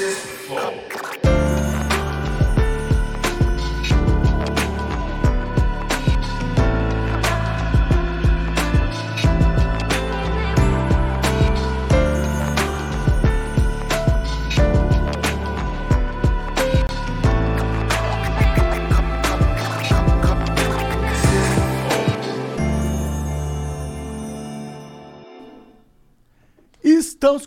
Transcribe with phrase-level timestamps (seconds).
[0.00, 0.77] Estamos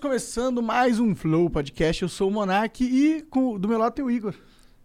[0.02, 2.02] começando mais um Flow Podcast.
[2.02, 4.34] Eu sou o Monark e com- do meu lado tem o Igor.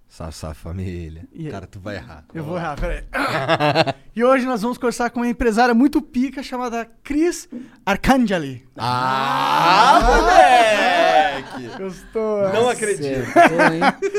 [0.07, 1.27] Sassá família.
[1.33, 1.49] E?
[1.49, 2.25] Cara, tu vai errar.
[2.35, 3.03] Eu vou errar, peraí.
[4.15, 7.49] e hoje nós vamos conversar com uma empresária muito pica chamada Cris
[7.85, 8.69] Arcangeli.
[8.77, 11.81] Ah, moleque!
[11.81, 12.53] Eu estou.
[12.53, 13.27] Não acredito.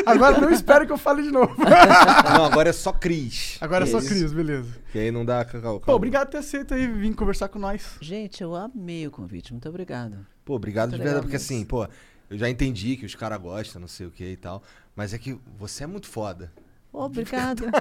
[0.06, 1.56] Agora não espero que eu fale de novo.
[2.36, 3.58] Não, agora é só Cris.
[3.62, 4.10] Agora é só Isso.
[4.10, 4.76] Cris, beleza.
[4.92, 5.80] Que aí não dá cacau.
[5.80, 7.98] Pô, obrigado por ter aceito aí vir conversar com nós.
[8.02, 9.52] Gente, eu amei o convite.
[9.52, 10.26] Muito obrigado.
[10.48, 11.56] Pô, obrigado de Muito verdade, legal porque mesmo.
[11.58, 11.86] assim, pô,
[12.30, 14.64] eu já entendi que os caras gostam, não sei o que e tal.
[14.96, 16.50] Mas é que você é muito foda.
[16.94, 17.64] Obrigado.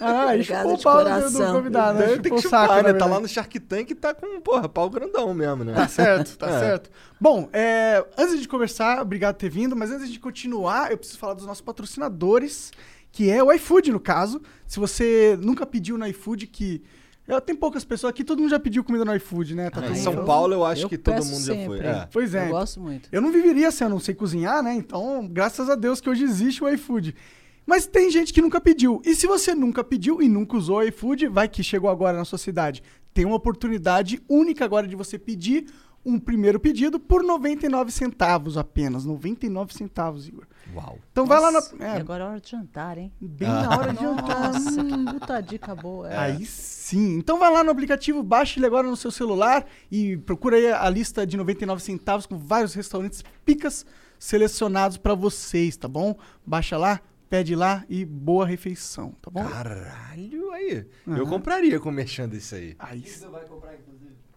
[0.00, 1.54] Ah, Obrigada de pau do, do coração.
[1.54, 2.18] convidado, né?
[2.18, 2.92] Tem que chupar, saco, né?
[2.92, 3.22] Tá lá verdade.
[3.22, 5.72] no Shark Tank e tá com, porra, pau grandão mesmo, né?
[5.72, 6.58] Tá certo, tá É.
[6.60, 6.90] certo.
[7.18, 11.18] Bom, é, antes de conversar, obrigado por ter vindo, mas antes de continuar, eu preciso
[11.18, 12.70] falar dos nossos patrocinadores,
[13.10, 14.42] que é o iFood, no caso.
[14.66, 16.82] Se você nunca pediu no iFood, que.
[17.26, 19.70] É, Tem poucas pessoas aqui, todo mundo já pediu comida no iFood, né?
[19.70, 20.24] Tá Ah, todo em São.
[20.24, 21.78] Paulo eu acho Eu que todo mundo já foi.
[21.78, 21.86] sempre.
[21.86, 22.08] É.
[22.12, 22.46] Pois é.
[22.46, 23.08] Eu gosto muito.
[23.10, 24.74] Eu não viveria se eu não sei cozinhar, né?
[24.74, 27.14] Então, graças a Deus que hoje existe o iFood.
[27.66, 29.00] Mas tem gente que nunca pediu.
[29.06, 32.24] E se você nunca pediu e nunca usou o iFood, vai que chegou agora na
[32.24, 32.82] sua cidade.
[33.14, 35.66] Tem uma oportunidade única agora de você pedir
[36.04, 39.04] um primeiro pedido por 99 centavos apenas.
[39.04, 40.44] 99 centavos, Igor.
[40.74, 40.98] Uau.
[41.12, 41.60] Então vai lá na.
[41.60, 43.12] Nossa, é, E agora é hora de jantar, hein?
[43.20, 44.52] bem na hora de jantar.
[44.52, 46.10] Nossa, que puta dica boa.
[46.12, 46.16] É.
[46.16, 47.16] Aí sim.
[47.16, 50.88] Então vai lá no aplicativo, baixe ele agora no seu celular e procura aí a
[50.90, 53.86] lista de 99 centavos com vários restaurantes picas
[54.18, 56.16] selecionados pra vocês, tá bom?
[56.46, 59.44] Baixa lá, pede lá e boa refeição, tá bom?
[59.46, 60.86] Caralho, aí.
[61.06, 61.26] Eu Aham.
[61.26, 62.74] compraria com mexendo isso aí.
[62.78, 63.26] Aí sim.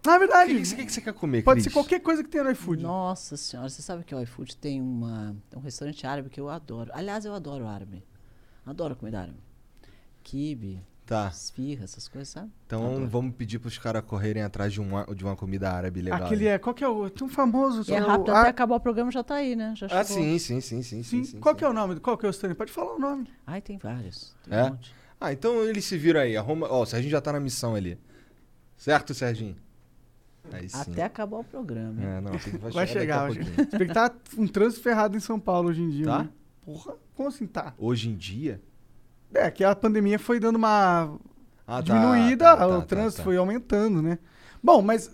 [0.08, 1.64] Na O verdade, que, que, que, que você quer comer, pode Cris?
[1.64, 2.82] ser qualquer coisa que tenha no iFood.
[2.82, 6.90] Nossa senhora, você sabe que o iFood tem uma, um restaurante árabe que eu adoro.
[6.94, 8.02] Aliás, eu adoro árabe.
[8.64, 9.38] Adoro comida árabe.
[10.22, 11.28] Kibe, Tá.
[11.28, 12.50] esfirra, essas coisas, sabe?
[12.66, 13.08] Então Adoro.
[13.08, 16.24] vamos pedir pros caras correrem atrás de uma, de uma comida árabe legal.
[16.24, 16.54] Aquele aí.
[16.54, 17.90] é, qual que é o, tem um famoso...
[17.90, 19.72] É o- rápido, ah, até acabar o programa já tá aí, né?
[19.76, 21.24] Já Ah, sim, sim, sim, sim, sim.
[21.24, 21.98] sim, qual que é o nome?
[22.00, 22.54] Qual que é o stand?
[22.54, 23.30] Pode falar o nome.
[23.46, 24.34] Ai, tem vários.
[24.44, 24.64] Tem É?
[24.64, 24.94] um monte.
[25.20, 26.36] Ah, então eles se viram aí.
[26.36, 26.66] Arruma...
[26.70, 27.98] Ó, o Serginho já tá na missão ali.
[28.76, 29.56] Certo, Serginho?
[30.74, 32.02] Até acabar o programa.
[32.02, 33.78] É, não, tem que vai, Vai chegar, vai chegar.
[33.78, 36.18] bem que tá um trânsito ferrado em São Paulo hoje em dia, Tá?
[36.24, 36.28] né?
[36.64, 37.74] Porra, como assim tá?
[37.78, 38.60] Hoje em dia?
[39.32, 41.18] É, que a pandemia foi dando uma
[41.66, 43.24] Ah, tá, diminuída, tá, tá, o tá, trânsito tá.
[43.24, 44.18] foi aumentando, né?
[44.62, 45.10] Bom, mas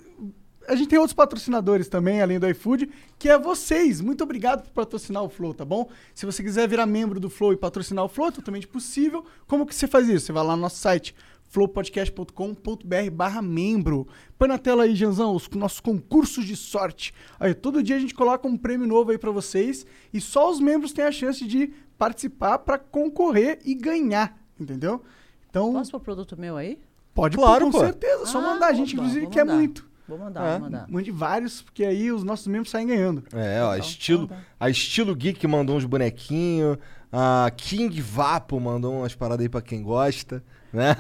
[0.67, 4.01] a gente tem outros patrocinadores também, além do iFood, que é vocês.
[4.01, 5.91] Muito obrigado por patrocinar o Flow, tá bom?
[6.15, 9.25] Se você quiser virar membro do Flow e patrocinar o Flow, é totalmente possível.
[9.47, 10.27] Como que você faz isso?
[10.27, 11.15] Você vai lá no nosso site
[11.55, 14.07] flowpodcast.com.br barra membro.
[14.39, 17.13] Põe na tela aí, Janzão, os nossos concursos de sorte.
[17.39, 20.61] Aí, todo dia a gente coloca um prêmio novo aí pra vocês e só os
[20.61, 25.03] membros têm a chance de participar pra concorrer e ganhar, entendeu?
[25.49, 26.79] Então, Posso pôr produto meu aí?
[27.15, 27.85] Pode Claro, pôr, com pô.
[27.85, 28.27] certeza.
[28.27, 28.67] Só Ah, mandar.
[28.69, 29.57] A gente, opa, inclusive, quer mandar.
[29.59, 29.87] muito.
[30.07, 30.51] Vou mandar, É.
[30.53, 30.87] vou mandar.
[30.91, 33.23] Mande vários, porque aí os nossos membros saem ganhando.
[33.33, 34.43] É, ó, Então, estilo, então tá.
[34.61, 36.77] a Estilo Geek mandou uns bonequinhos,
[37.13, 40.45] a King Vapo mandou umas paradas aí pra quem gosta,
[40.75, 40.95] né?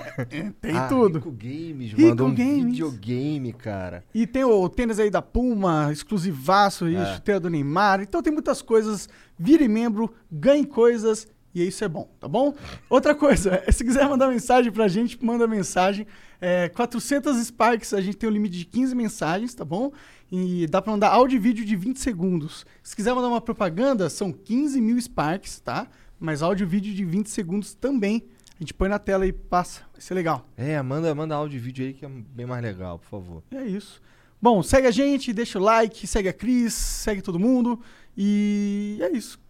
[0.61, 1.19] Tem a tudo.
[1.19, 2.65] Rico Games Rico mandou um Games.
[2.73, 4.05] videogame, cara.
[4.15, 7.15] E tem o tênis aí da Puma, exclusivaço aí, É.
[7.15, 8.01] chuteira do Neymar.
[8.01, 9.09] Então tem muitas coisas.
[9.39, 11.27] Vire membro, ganhe coisas.
[11.55, 12.53] E isso é bom, tá bom?
[12.91, 16.05] Outra coisa, se quiser mandar mensagem pra gente, manda mensagem.
[16.41, 19.93] É, 400 Sparks, a gente tem um limite de 15 mensagens, tá bom?
[20.33, 22.67] E dá pra mandar áudio e vídeo de 20 segundos.
[22.83, 25.87] Se quiser mandar uma propaganda, são 15 mil Sparks, tá?
[26.19, 28.25] Mas áudio e vídeo de 20 segundos também.
[28.57, 29.83] A gente põe na tela e passa.
[29.93, 30.49] Vai ser legal.
[30.57, 33.43] É, manda, manda áudio e vídeo aí que é bem mais legal, por favor.
[33.51, 34.01] É isso.
[34.41, 37.81] Bom, segue a gente, deixa o like, segue a Cris, segue todo mundo.
[38.17, 39.41] E é isso.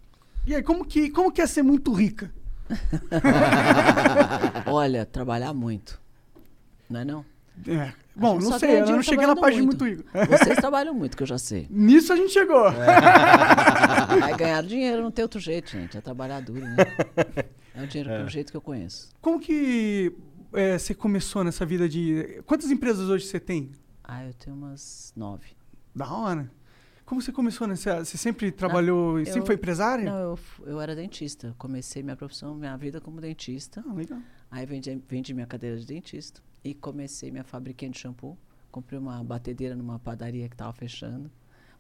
[0.47, 2.33] E aí, como que, como que é ser muito rica?
[4.67, 6.01] Olha, trabalhar muito.
[6.89, 7.25] Não é não?
[7.67, 7.93] É.
[8.17, 9.85] Bom, não sei, eu não cheguei na parte de muito.
[9.85, 10.09] muito rico.
[10.29, 11.67] Vocês trabalham muito, que eu já sei.
[11.71, 12.71] Nisso a gente chegou.
[14.21, 15.97] Vai ganhar dinheiro, não tem outro jeito, gente.
[15.97, 16.77] É trabalhar duro, né?
[17.75, 19.09] É o dinheiro do jeito que eu conheço.
[19.21, 20.13] Como que
[20.53, 22.41] é, você começou nessa vida de.
[22.47, 23.73] Quantas empresas hoje você tem?
[24.05, 25.49] Ah, eu tenho umas nove.
[25.95, 26.51] Da hora.
[27.05, 28.05] Como você começou nessa.
[28.05, 29.19] Você sempre trabalhou.
[29.19, 30.05] eu- sempre foi empresária?
[30.05, 31.53] Não, eu, eu era dentista.
[31.59, 33.83] Comecei minha profissão, minha vida como dentista.
[33.89, 34.21] Ah, legal.
[34.51, 38.37] Aí vendi, vendi minha cadeira de dentista e comecei minha fabriquinha de shampoo.
[38.73, 41.31] Comprei uma batedeira numa padaria que estava fechando.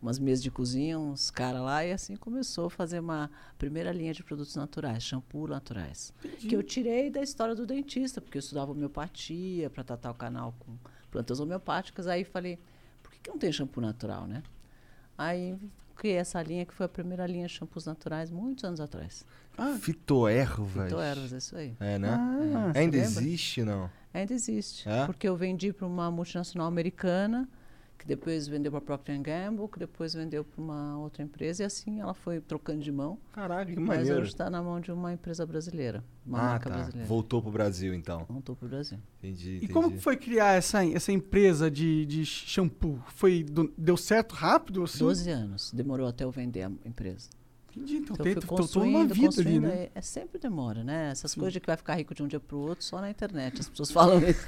[0.02, 4.12] umas mesas de cozinha, uns caras lá, e assim começou a fazer uma primeira linha
[4.12, 6.12] de produtos naturais, shampoo naturais.
[6.38, 10.54] Que eu tirei da história do dentista, porque eu estudava homeopatia para tratar o canal
[10.58, 10.76] com
[11.10, 12.06] plantas homeopáticas.
[12.06, 12.58] Aí falei,
[13.02, 14.42] por que, que não tem shampoo natural, né?
[15.16, 15.56] Aí
[15.96, 19.24] criei essa linha, que foi a primeira linha de shampoos naturais, muitos anos atrás.
[19.56, 20.84] Ah, Fitoervas.
[20.84, 21.74] Fitoervas, é isso aí.
[21.80, 22.14] É, né?
[22.20, 23.22] Ah, você Ainda lembra?
[23.22, 23.90] existe, não?
[24.14, 24.88] Ainda existe.
[24.88, 25.04] É?
[25.06, 27.48] Porque eu vendi para uma multinacional americana,
[27.98, 31.66] que depois vendeu para a Procter Gamble, que depois vendeu para uma outra empresa, e
[31.66, 33.18] assim ela foi trocando de mão.
[33.32, 34.20] Caraca, que Mas maneiro.
[34.20, 36.76] hoje está na mão de uma empresa brasileira, uma ah, marca tá.
[36.76, 37.08] brasileira.
[37.08, 38.24] Voltou pro Brasil, então.
[38.28, 38.98] Voltou para o Brasil.
[39.18, 39.72] Entendi, E entendi.
[39.72, 43.00] como que foi criar essa, essa empresa de, de shampoo?
[43.08, 43.44] Foi,
[43.76, 44.84] deu certo rápido?
[44.84, 44.98] Assim?
[44.98, 45.72] 12 anos.
[45.72, 47.30] Demorou até eu vender a empresa.
[47.76, 49.62] Entendi, então, Então, tem toda uma construindo, vida ali, construindo.
[49.62, 49.74] né?
[49.74, 51.10] É, é sempre demora, né?
[51.10, 53.10] Essas coisas de que vai ficar rico de um dia para o outro, só na
[53.10, 53.60] internet.
[53.60, 54.46] As pessoas falam isso.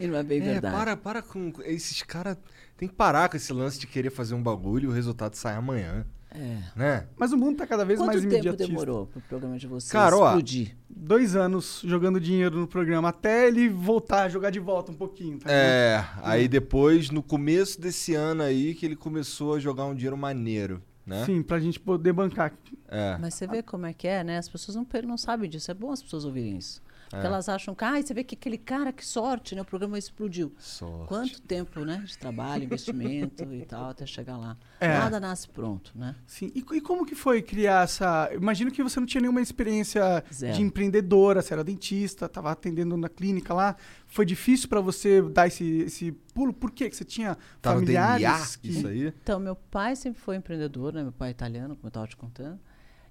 [0.00, 0.74] e não é bem É, verdade.
[0.76, 1.52] para, para com.
[1.64, 2.36] Esses caras.
[2.76, 5.54] Tem que parar com esse lance de querer fazer um bagulho e o resultado sai
[5.54, 6.04] amanhã.
[6.30, 6.58] É.
[6.76, 7.06] Né?
[7.16, 8.66] Mas o mundo tá cada vez Quanto mais tempo imediatista.
[8.66, 10.76] demorou para o programa de vocês Cara, ó, explodir?
[10.90, 15.38] Dois anos jogando dinheiro no programa, até ele voltar a jogar de volta um pouquinho,
[15.38, 15.50] tá?
[15.50, 20.16] É, aí depois, no começo desse ano aí, que ele começou a jogar um dinheiro
[20.18, 21.24] maneiro, né?
[21.24, 22.52] Sim, pra gente poder bancar.
[22.88, 23.16] É.
[23.18, 24.38] Mas você vê como é que é, né?
[24.38, 25.70] As pessoas não, não sabem disso.
[25.70, 26.82] É bom as pessoas ouvirem isso.
[27.08, 27.28] Porque É.
[27.28, 29.62] elas acham que, ah, você vê que aquele cara, que sorte, né?
[29.62, 30.52] O programa explodiu.
[30.58, 31.06] Sorte.
[31.08, 32.02] Quanto tempo, né?
[32.04, 34.56] De trabalho, investimento e tal, até chegar lá.
[34.80, 34.88] É.
[34.98, 36.16] Nada nasce pronto, né?
[36.26, 36.50] Sim.
[36.54, 38.28] E, e como que foi criar essa.
[38.34, 40.56] Imagino que você não tinha nenhuma experiência Zero.
[40.56, 43.76] de empreendedora, você era dentista, tava atendendo na clínica lá.
[44.06, 46.52] Foi difícil pra você dar esse, esse pulo?
[46.52, 46.90] Por quê?
[46.90, 48.56] Que você tinha Tá familiares?
[48.56, 49.06] Que- isso aí?
[49.22, 51.02] Então, meu pai sempre foi empreendedor, né?
[51.04, 52.58] Meu pai é italiano, como eu estava te contando.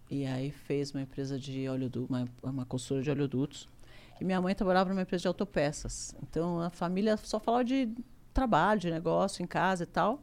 [0.09, 3.67] E aí fez uma empresa de oleodutos, uma, uma consultora de oleodutos.
[4.19, 6.15] E minha mãe trabalhava numa empresa de autopeças.
[6.23, 7.89] Então, a família só falava de
[8.33, 10.21] trabalho, de negócio em casa e tal.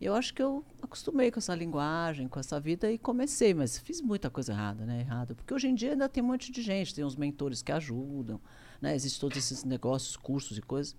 [0.00, 3.78] E eu acho que eu acostumei com essa linguagem, com essa vida e comecei, mas
[3.78, 5.00] fiz muita coisa errada, né?
[5.00, 5.34] Errada.
[5.36, 8.40] Porque hoje em dia ainda tem um monte de gente, tem uns mentores que ajudam,
[8.80, 8.96] né?
[8.96, 10.96] Existem todos esses negócios, cursos e coisas.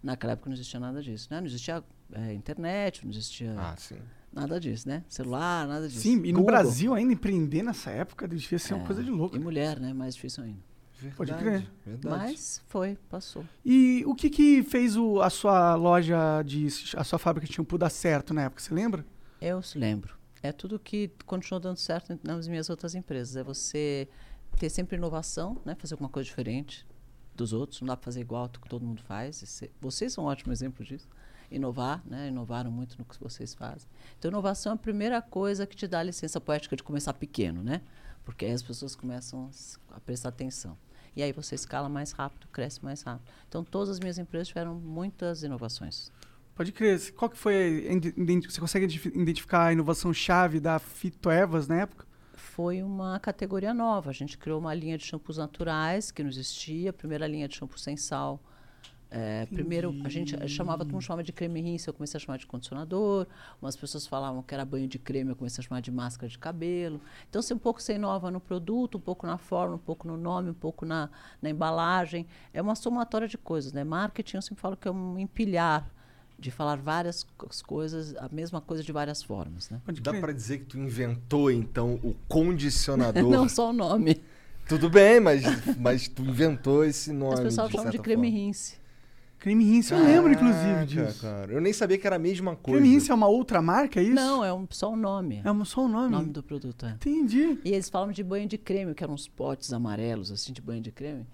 [0.00, 1.40] Naquela época não existia nada disso, né?
[1.40, 3.98] Não existia eh, internet, não existia Ah, sim.
[4.32, 5.02] nada disso, né?
[5.08, 6.02] Celular, nada disso.
[6.02, 6.44] Sim, e no Google.
[6.46, 9.34] Brasil ainda empreender nessa época devia ser uma É, coisa de louco.
[9.34, 9.92] E mulher, né?
[9.92, 10.60] Mais difícil ainda.
[10.98, 11.70] Verdade, Pode crer.
[11.84, 12.16] Verdade.
[12.16, 13.44] Mas foi, passou.
[13.64, 16.66] E o que que fez o- a sua loja de.
[16.96, 18.62] a sua fábrica de shampoo dar certo na época?
[18.62, 19.04] Você lembra?
[19.40, 20.16] Eu se lembro.
[20.42, 23.36] É tudo que continuou dando certo nas minhas outras empresas.
[23.36, 24.08] É você
[24.58, 25.74] ter sempre inovação, né?
[25.78, 26.86] Fazer alguma coisa diferente
[27.34, 27.80] dos outros.
[27.82, 29.62] Não dá para fazer igual que todo mundo faz.
[29.80, 31.08] Vocês são um ótimo exemplo disso.
[31.50, 32.28] Inovar, né?
[32.28, 33.86] Inovaram muito no que vocês fazem.
[34.18, 37.62] Então, inovação é a primeira coisa que te dá a licença poética de começar pequeno,
[37.62, 37.82] né?
[38.24, 39.48] Porque aí as pessoas começam
[39.90, 40.76] a prestar atenção.
[41.16, 43.26] E aí você escala mais rápido, cresce mais rápido.
[43.48, 46.12] Então, todas as minhas empresas tiveram muitas inovações.
[46.54, 47.12] Pode crer.
[47.14, 47.84] Qual que foi.
[48.48, 52.06] Você consegue identifi- identificar a inovação-chave da Fitoevas na época?
[52.38, 54.10] foi uma categoria nova.
[54.10, 57.56] A gente criou uma linha de shampoos naturais que não existia, a primeira linha de
[57.56, 58.40] shampoo sem sal.
[59.08, 62.38] É, primeiro, a gente chamava, todo mundo chamava de creme rinse, eu comecei a chamar
[62.38, 63.26] de condicionador.
[63.62, 66.38] Umas pessoas falavam que era banho de creme, eu comecei a chamar de máscara de
[66.38, 67.00] cabelo.
[67.30, 70.16] Então, você um pouco se inova no produto, um pouco na forma, um pouco no
[70.16, 71.08] nome, um pouco na,
[71.40, 72.26] na embalagem.
[72.52, 73.84] É uma somatória de coisas, né?
[73.84, 75.88] Marketing, eu sempre falo que é um empilhar
[76.38, 79.80] de falar várias co- coisas, a mesma coisa de várias formas, né?
[80.02, 83.30] Dá pra dizer que tu inventou, então, o condicionador.
[83.32, 84.20] Não só o nome.
[84.68, 85.44] Tudo bem, mas,
[85.78, 87.34] mas tu inventou esse nome.
[87.34, 88.38] As pessoas de chamam de certa creme forma.
[88.46, 88.85] rinse.
[89.38, 91.20] Creme Rinse, eu lembro, inclusive, disso.
[91.22, 91.52] Cara.
[91.52, 92.80] Eu nem sabia que era a mesma coisa.
[92.80, 94.14] Creme Rinse é uma outra marca, é isso?
[94.14, 95.40] Não, é um, só o nome.
[95.44, 96.10] É um- só o o nome.
[96.10, 96.90] nome do produto, é.
[96.92, 97.58] Entendi.
[97.64, 100.80] E eles falam de banho de creme, que eram uns potes amarelos, assim, de banho
[100.80, 101.26] de creme.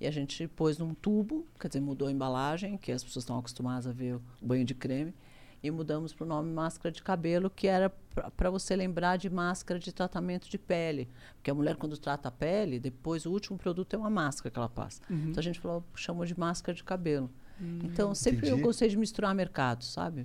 [0.00, 3.38] E a gente pôs num tubo, quer dizer, mudou a embalagem, que as pessoas estão
[3.38, 5.14] acostumadas a ver o banho de creme.
[5.62, 7.92] E mudamos para o nome máscara de cabelo, que era
[8.34, 11.06] para você lembrar de máscara de tratamento de pele.
[11.36, 14.58] Porque a mulher, quando trata a pele, depois o último produto é uma máscara que
[14.58, 15.02] ela passa.
[15.10, 17.30] Então a gente falou, chamou de máscara de cabelo.
[17.84, 18.62] Então sempre eu entendi.
[18.62, 20.24] gostei de misturar mercados, sabe?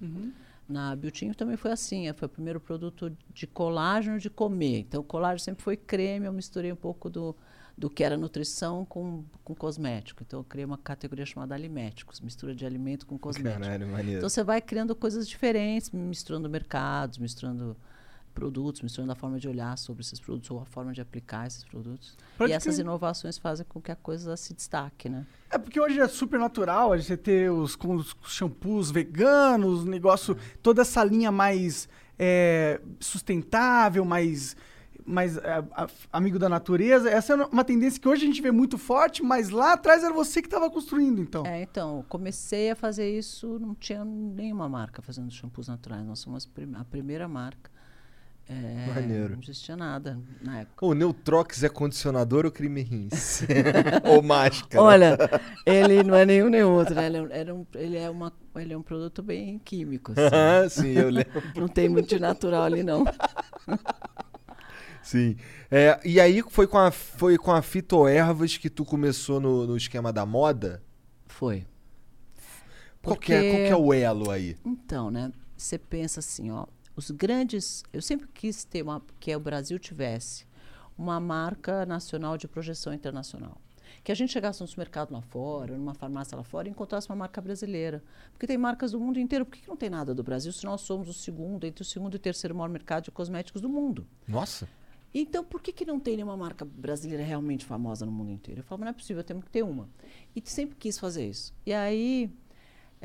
[0.68, 4.80] Na Biotinho também foi assim, eh, foi o primeiro produto de colágeno de comer.
[4.80, 7.36] Então, o colágeno sempre foi creme, eu misturei um pouco do,
[7.78, 10.24] do que era nutrição com, com cosmético.
[10.26, 13.62] Então, eu criei uma categoria chamada aliméticos, mistura de alimento com cosmético.
[13.62, 14.18] Caralho, maneiro.
[14.18, 17.78] Então, você vai criando coisas diferentes, misturando mercados, misturando
[18.36, 21.64] produtos, misturando a forma de olhar sobre esses produtos ou a forma de aplicar esses
[21.64, 22.16] produtos.
[22.38, 25.26] Pode e essas inovações fazem com que a coisa se destaque, né?
[25.50, 30.82] É porque hoje é super natural a gente ter os, os shampoos veganos, negócio, toda
[30.82, 31.88] essa linha mais
[32.20, 34.56] é, sustentável, mais
[35.06, 35.64] mais é,
[36.12, 37.10] amigo da natureza.
[37.10, 40.12] Essa é uma tendência que hoje a gente vê muito forte, mas lá atrás era
[40.12, 41.46] você que estava construindo, então.
[41.46, 46.04] É, então, comecei a fazer isso, não tinha nenhuma marca fazendo shampoos naturais.
[46.04, 47.75] Nós somos a primeira marca.
[48.48, 49.34] É, Maneiro.
[49.34, 50.86] Não existia nada na época.
[50.86, 53.42] O Neutrox é condicionador ou creme rins?
[54.06, 54.84] ou máscara?
[54.84, 55.18] Olha,
[55.66, 57.08] ele não é nenhum nem outro, né?
[57.08, 60.22] Ele é, um- ele, é uma, ele é um produto bem químico, assim.
[60.36, 61.42] Ah, sim, eu lembro.
[61.56, 63.04] não tem muito de natural ali, não.
[65.02, 65.38] Sim.
[65.70, 69.78] É, e aí foi com a, foi com a fitoervas que tu começou no, no
[69.78, 70.84] esquema da moda?
[71.28, 71.66] Foi.
[73.02, 74.58] Qual, que é, qual que é o elo aí?
[74.66, 75.32] Então, né?
[75.56, 80.46] Você pensa assim, ó, os grandes, eu sempre quis ter uma que o Brasil tivesse
[80.98, 83.60] uma marca nacional de projeção internacional.
[84.04, 87.16] Que a gente chegasse no supermercado lá fora, numa farmácia lá fora e encontrasse uma
[87.16, 88.04] marca brasileira.
[88.32, 89.46] Porque tem marcas do mundo inteiro.
[89.46, 91.86] Por que que não tem nada do Brasil se nós somos o segundo, entre o
[91.86, 94.08] segundo e terceiro maior mercado de cosméticos do mundo?
[94.28, 94.68] Nossa.
[95.14, 98.60] Então, por que, que não tem nenhuma marca brasileira realmente famosa no mundo inteiro?
[98.60, 99.90] Eu falo, não é possível, temos que ter uma.
[100.36, 101.54] E sempre quis fazer isso.
[101.66, 102.30] E aí,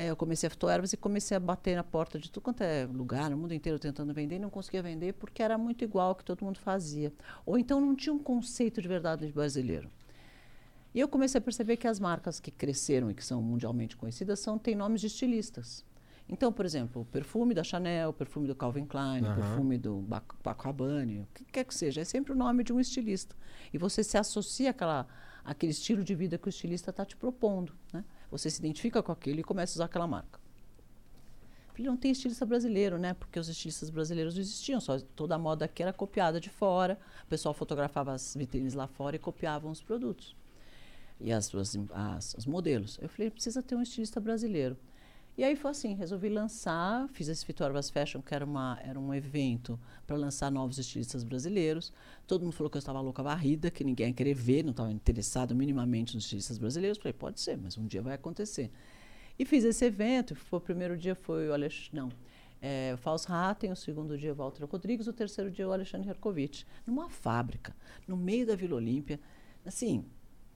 [0.01, 2.85] eh, eu comecei a fitoervas e comecei a bater na porta de tudo quanto é
[2.85, 6.15] lugar, no mundo inteiro, tentando vender, e não conseguia vender porque era muito igual ao
[6.15, 7.13] que todo mundo fazia.
[7.45, 9.89] Ou então não tinha um conceito de verdade de brasileiro.
[10.93, 14.39] E eu comecei a perceber que as marcas que cresceram e que são mundialmente conhecidas
[14.39, 15.85] são, têm nomes de estilistas.
[16.27, 19.35] Então, por exemplo, o perfume da Chanel, o perfume do Calvin Klein, o Aham.
[19.35, 22.71] perfume do Bac- Paco Rabanne, o que quer que seja, é sempre o nome de
[22.71, 23.35] um estilista.
[23.73, 25.07] E você se associa àquela,
[25.43, 27.73] àquele estilo de vida que o estilista está te propondo.
[27.93, 28.03] Né?
[28.29, 30.39] Você se identifica com aquilo e começa a usar aquela marca.
[31.73, 33.13] Falei, não tem estilista brasileiro, né?
[33.13, 36.99] Porque os estilistas brasileiros não existiam, só toda a moda aqui era copiada de fora.
[37.23, 40.35] O pessoal fotografava as vitrines lá fora e copiavam os produtos.
[41.19, 42.99] E as, as, as- os modelos.
[43.01, 44.75] Eu falei, precisa ter um estilista brasileiro.
[45.37, 49.13] E aí foi assim, resolvi lançar, fiz esse Fitorvas Fashion, que era, uma, era um
[49.13, 51.91] evento para lançar novos estilistas brasileiros.
[52.27, 54.91] Todo mundo falou que eu estava louca varrida, que ninguém ia querer ver, não estava
[54.91, 56.97] interessado minimamente nos estilistas brasileiros.
[56.97, 58.69] Falei, pode ser, mas um dia vai acontecer.
[59.39, 62.09] E fiz esse evento, foi, o primeiro dia foi o Alexandre, não,
[62.61, 66.63] é, Faust Ratten, o segundo dia o Walter Rodrigues, o terceiro dia o Alexandre Herkovitch,
[66.85, 67.75] numa fábrica,
[68.07, 69.19] no meio da Vila Olímpia,
[69.65, 70.05] assim,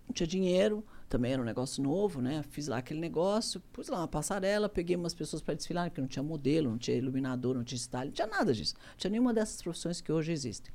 [0.06, 2.44] não tinha dinheiro, também era um negócio novo, né?
[2.50, 6.08] Fiz lá aquele negócio, pus lá uma passarela, peguei umas pessoas para desfilar, porque não
[6.08, 8.76] tinha modelo, não tinha iluminador, não tinha style, não tinha nada disso.
[8.76, 10.74] Não tinha nenhuma dessas profissões que hoje existem.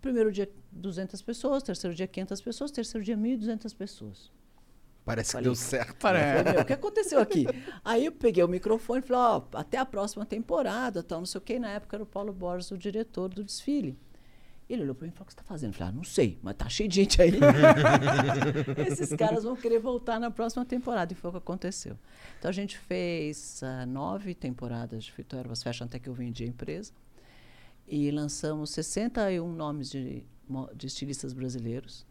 [0.00, 4.30] Primeiro dia, 200 pessoas, terceiro dia, 500 pessoas, terceiro dia, 1.200 pessoas.
[5.04, 5.44] Parece que Falei.
[5.44, 5.96] deu certo.
[6.00, 6.38] Parece.
[6.38, 7.46] Falei, meu, o que aconteceu aqui?
[7.84, 11.38] Aí eu peguei o microfone e falei, ó, até a próxima temporada, tal, não sei
[11.38, 11.54] o quê.
[11.54, 13.98] E na época era o Paulo Borges, o diretor do desfile.
[14.68, 15.70] Ele olhou para mim e falou, o que você está fazendo?
[15.70, 17.32] Eu falei, ah, não sei, mas tá cheio de gente aí.
[18.88, 21.12] Esses caras vão querer voltar na próxima temporada.
[21.12, 21.98] E foi o que aconteceu.
[22.38, 26.44] Então a gente fez ah, nove temporadas de Fito Ervas Fashion até que eu vendi
[26.44, 26.92] a empresa.
[27.86, 30.24] E lançamos 61 nomes de,
[30.74, 32.06] de estilistas brasileiros.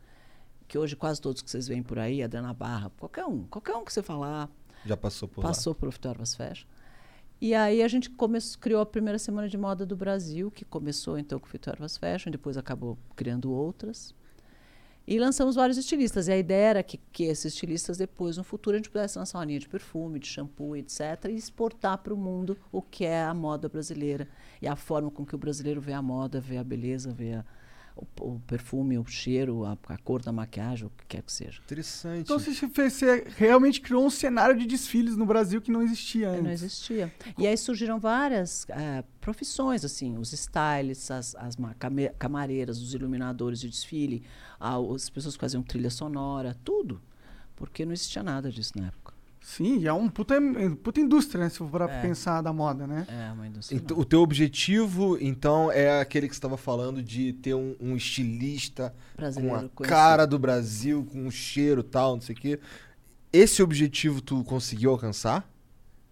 [0.67, 3.83] Que hoje quase todos que vocês veem por aí, Adriana Barra, qualquer um, qualquer um
[3.83, 4.49] que você falar,
[4.85, 6.67] Já passou por passou pelo Fito Ervas Fashion.
[7.45, 11.19] E aí a gente começou, criou a primeira semana de moda do Brasil, que começou
[11.19, 14.15] então com o Fito Ervas Fashion, depois acabou criando outras.
[15.05, 16.29] E lançamos vários estilistas.
[16.29, 19.39] E a ideia era que, que esses estilistas, depois, no futuro, a gente pudesse lançar
[19.39, 23.21] uma linha de perfume, de shampoo, etc., e exportar para o mundo o que é
[23.25, 24.25] a moda brasileira.
[24.61, 27.45] E a forma com que o brasileiro vê a moda, vê a beleza, vê a-
[27.95, 31.61] o, o perfume, o cheiro, a, a cor da maquiagem, o que quer que seja.
[31.63, 32.21] Interessante.
[32.21, 36.27] Então você, fez- você realmente criou um cenário de desfiles no Brasil que não existia
[36.27, 36.43] É, antes.
[36.43, 37.13] Não existia.
[37.37, 41.55] E aí surgiram várias eh, profissões, assim, os stylists, as, as
[42.17, 44.23] camareiras, os iluminadores de desfile,
[44.59, 47.01] ah, as pessoas que faziam trilha sonora, tudo.
[47.55, 49.02] Porque não existia nada disso na época.
[49.45, 50.35] Sim, e é um puta,
[50.81, 51.49] puta indústria, né?
[51.49, 52.01] Se for para É.
[52.01, 53.05] pensar da moda, né?
[53.09, 53.75] É, uma indústria.
[53.77, 54.01] Ent- nova.
[54.01, 58.95] o teu objetivo, então, é aquele que você estava falando de ter um, um estilista
[59.11, 59.83] com Brasileiro a conhecido.
[59.85, 62.59] cara do Brasil, com um cheiro e tal, não sei o quê.
[63.33, 65.47] Esse objetivo tu conseguiu alcançar?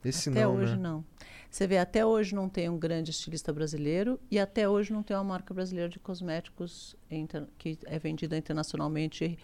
[0.04, 0.82] Esse Até não, hoje né?
[0.82, 1.06] não.
[1.50, 5.16] Você vê, até hoje não tem um grande estilista brasileiro e até hoje não tem
[5.16, 9.38] uma marca brasileira de cosméticos inter- que é vendida internacionalmente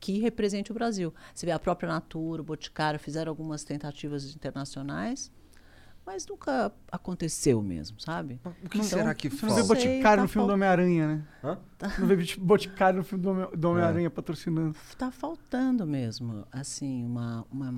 [0.00, 1.14] que represente o Brasil.
[1.34, 5.30] Você vê a própria Natura, o Boticário fizeram algumas tentativas internacionais,
[6.10, 8.40] mas nunca aconteceu mesmo, sabe?
[8.64, 9.74] O que Então, será que Você não vê falta?
[9.74, 11.24] Boticário tá no filme do fal- Homem-Aranha, né?
[11.44, 11.58] Hã?
[11.78, 13.70] Você não vê Bot- Boticário no filme do Homem- do É.
[13.70, 14.74] Homem-Aranha patrocinando.
[14.88, 17.70] Está faltando mesmo, assim, uma, uma,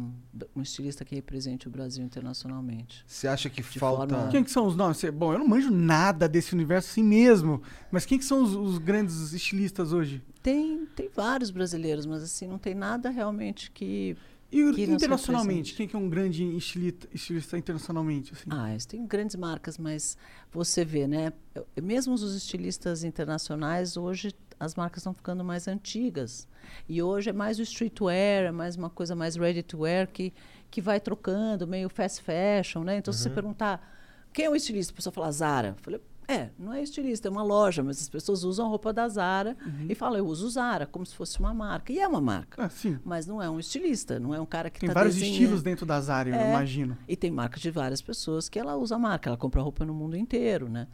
[0.54, 3.04] um estilista que represente o Brasil internacionalmente.
[3.06, 4.14] Você acha que De falta.
[4.14, 5.02] forma- Quem que são os nomes?
[5.12, 7.60] Bom, eu não manjo nada desse universo assim mesmo.
[7.90, 10.22] Mas quem que são os, os grandes estilistas hoje?
[10.42, 14.16] Tem, tem vários brasileiros, mas assim, não tem nada realmente que
[14.52, 18.32] E que internacionalmente, quem que é um grande estilista, estilista internacionalmente?
[18.32, 18.50] Assim?
[18.50, 20.16] Ah, têm grandes marcas, mas
[20.50, 21.32] você vê, né?
[21.80, 26.48] Mesmo os estilistas internacionais, hoje as marcas estão ficando mais antigas.
[26.88, 30.32] E hoje é mais o streetwear, é mais uma coisa mais ready to wear que,
[30.70, 32.96] que vai trocando, meio fast fashion, né?
[32.98, 33.80] Então, se você perguntar
[34.32, 35.68] quem é o estilista, a pessoa fala Zara.
[35.68, 38.92] Eu falei, é, não é estilista, é uma loja, mas as pessoas usam a roupa
[38.92, 39.56] da Zara
[39.88, 41.92] e falam, eu uso Zara, como se fosse uma marca.
[41.92, 42.64] E é uma marca.
[42.64, 42.98] Ah, sim.
[43.04, 45.34] Mas não é um estilista, não é um cara que Tem está vários desenhando.
[45.40, 46.50] estilos dentro das áreas, eu É.
[46.50, 46.96] imagino.
[47.08, 49.92] E tem marcas de várias pessoas que ela usa a marca, ela compra roupa no
[49.94, 50.86] mundo inteiro, né?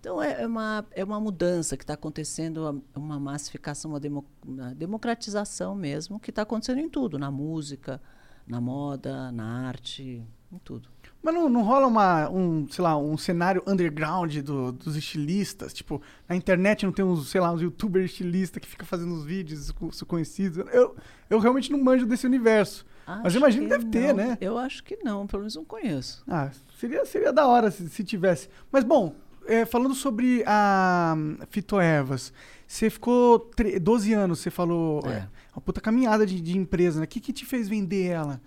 [0.00, 4.74] Então é é uma, é uma mudança que está acontecendo, uma massificação, uma, demo- uma
[4.74, 8.00] democratização mesmo, que está acontecendo em tudo, na música,
[8.46, 10.20] na moda, na arte,
[10.52, 10.88] em tudo.
[11.22, 15.72] Mas não, não rola uma, um, sei lá, um cenário underground do- dos estilistas?
[15.72, 19.24] Tipo, na internet não tem uns, sei lá, uns youtubers estilistas que ficam fazendo uns
[19.24, 20.66] vídeos co- conhecidos.
[20.72, 20.96] Eu,
[21.30, 22.84] eu realmente não manjo desse universo.
[23.06, 23.90] Mas eu Acho imagino que deve não.
[23.90, 24.38] ter, né?
[24.40, 26.24] Eu acho que não, pelo menos não conheço.
[26.26, 28.48] Ah, seria, seria da hora se, se tivesse.
[28.70, 29.14] Mas, bom,
[29.46, 32.32] é, falando sobre a hum, Fitoervas,
[32.66, 35.02] você ficou tre- 12 anos, você falou.
[35.06, 35.10] É.
[35.10, 35.28] É.
[35.54, 37.04] Uma puta caminhada de, de empresa, né?
[37.04, 38.40] O que, que te fez vender ela?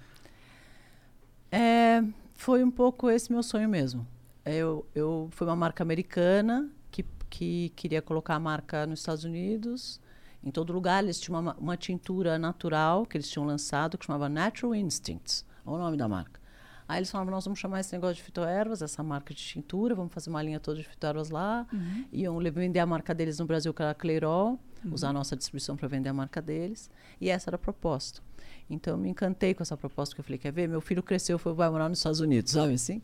[1.52, 2.04] É,
[2.36, 4.06] foi um pouco esse meu sonho mesmo.
[4.46, 10.00] Eu, eu foi uma marca americana que, que queria colocar a marca nos Estados Unidos.
[10.44, 14.30] Em todo lugar eles tinham uma, uma tintura natural que eles tinham lançado que chamava
[14.30, 16.40] Natural Instincts, é o nome da marca.
[16.88, 20.14] Aí eles falaram, nós vamos chamar esse negócio de fitoervas, essa marca de tintura, vamos
[20.14, 21.66] fazer uma linha toda de fitoervas lá.
[22.14, 24.60] Iam le- vender a marca deles no Brasil, que era a Cleirol,
[24.92, 26.92] usar a nossa distribuição para vender a marca deles.
[27.20, 28.22] E essa era a proposta.
[28.70, 30.68] Então eu me encantei com essa proposta, porque eu falei, quer ver?
[30.68, 33.02] Meu filho cresceu, foi vai morar nos Estados Unidos, sabe assim?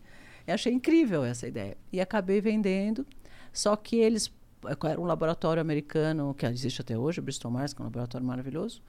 [0.47, 1.77] Eu achei incrível essa ideia.
[1.91, 3.05] E acabei vendendo,
[3.53, 4.31] só que eles
[4.87, 8.25] era um laboratório americano que existe até hoje, o Bristol Myers, que é um laboratório
[8.25, 8.81] maravilhoso.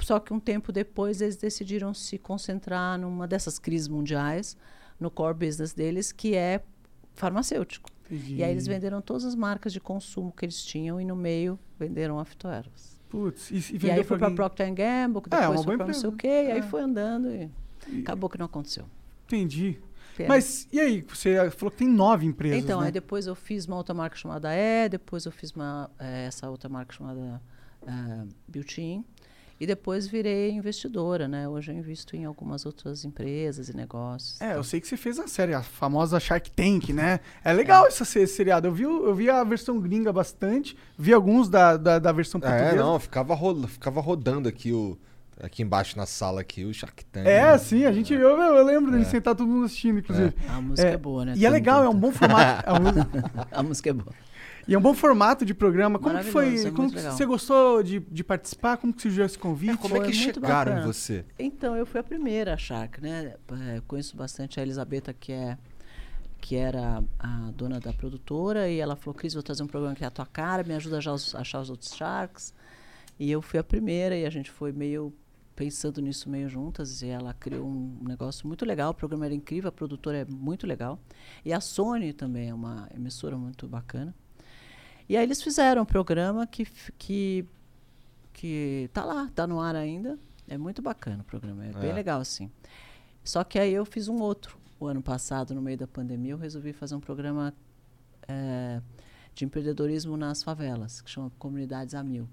[0.00, 4.56] Só que um tempo depois eles decidiram se concentrar numa dessas crises mundiais,
[4.98, 6.62] no core business deles, que é
[7.14, 7.90] farmacêutico.
[8.10, 8.36] Entendi.
[8.36, 11.58] E aí eles venderam todas as marcas de consumo que eles tinham e no meio
[11.78, 12.93] venderam a fitoervas.
[13.14, 14.30] Putz, e, e E aí foi para?
[14.32, 16.62] Procter Gamble, É, depois uma foi para não sei o quê, e aí É.
[16.62, 17.48] foi andando e
[18.00, 18.84] acabou que não aconteceu.
[19.26, 19.78] Entendi.
[20.28, 21.04] Mas, e aí?
[21.08, 22.86] Você falou que tem nove empresas, Então, né?
[22.86, 26.48] aí depois eu fiz uma outra marca chamada E, depois eu fiz uma, eh, essa
[26.50, 27.40] outra marca chamada
[27.82, 29.00] uh, Beauty
[29.64, 31.48] e depois virei investidora, né?
[31.48, 34.40] Hoje eu invisto em algumas outras empresas e negócios.
[34.40, 37.18] É, eu sei que você fez a série, a famosa Shark Tank, né?
[37.42, 38.68] É legal essa esse seriado.
[38.68, 42.70] Eu vi, eu vi a versão gringa bastante, vi alguns da, da, da versão portuguesa.
[42.70, 44.98] É, não, ficava, ro- ficava rodando aqui o.
[45.42, 47.26] Aqui embaixo na sala aqui, o Shark Tank.
[47.26, 48.14] É, sim, a gente.
[48.14, 50.32] Eu, eu lembro de sentar todo mundo assistindo, inclusive.
[50.48, 51.34] A música é, É, boa, né?
[51.36, 52.62] E é legal, é um bom formato.
[52.70, 54.12] a música- A música é boa.
[54.66, 55.98] e é um bom formato de programa.
[55.98, 56.66] Como que foi?
[56.66, 58.76] É como que você gostou de, de participar?
[58.76, 59.76] Como que surgiu esse convite?
[59.78, 61.24] Como é que chegaram em você?
[61.38, 63.34] Então, eu fui a primeira a Shark, né?
[63.52, 65.58] Eh, conheço bastante a Elisabetta, que é
[66.40, 70.04] que era a dona da produtora, e ela falou, Cris, vou trazer um programa que
[70.04, 72.52] é a tua cara, me ajuda a achar os outros Sharks.
[73.18, 75.10] E eu fui a primeira, e a gente foi meio
[75.56, 79.68] pensando nisso meio juntas, e ela criou um negócio muito legal, o programa era incrível,
[79.68, 80.98] a produtora é muito legal.
[81.46, 84.14] E a Sony também é uma emissora muito bacana.
[85.08, 86.66] E aí eles fizeram um programa que,
[86.98, 87.44] que,
[88.32, 90.18] que tá lá, tá no ar ainda.
[90.48, 91.92] É muito bacana o programa, é, bem É.
[91.92, 92.50] legal, assim.
[93.22, 94.58] Só que aí eu fiz um outro.
[94.78, 97.54] O ano passado, no meio da pandemia, eu resolvi fazer um programa
[98.28, 98.80] eh,
[99.34, 102.28] de empreendedorismo nas favelas, que chama Comunidades a Mil,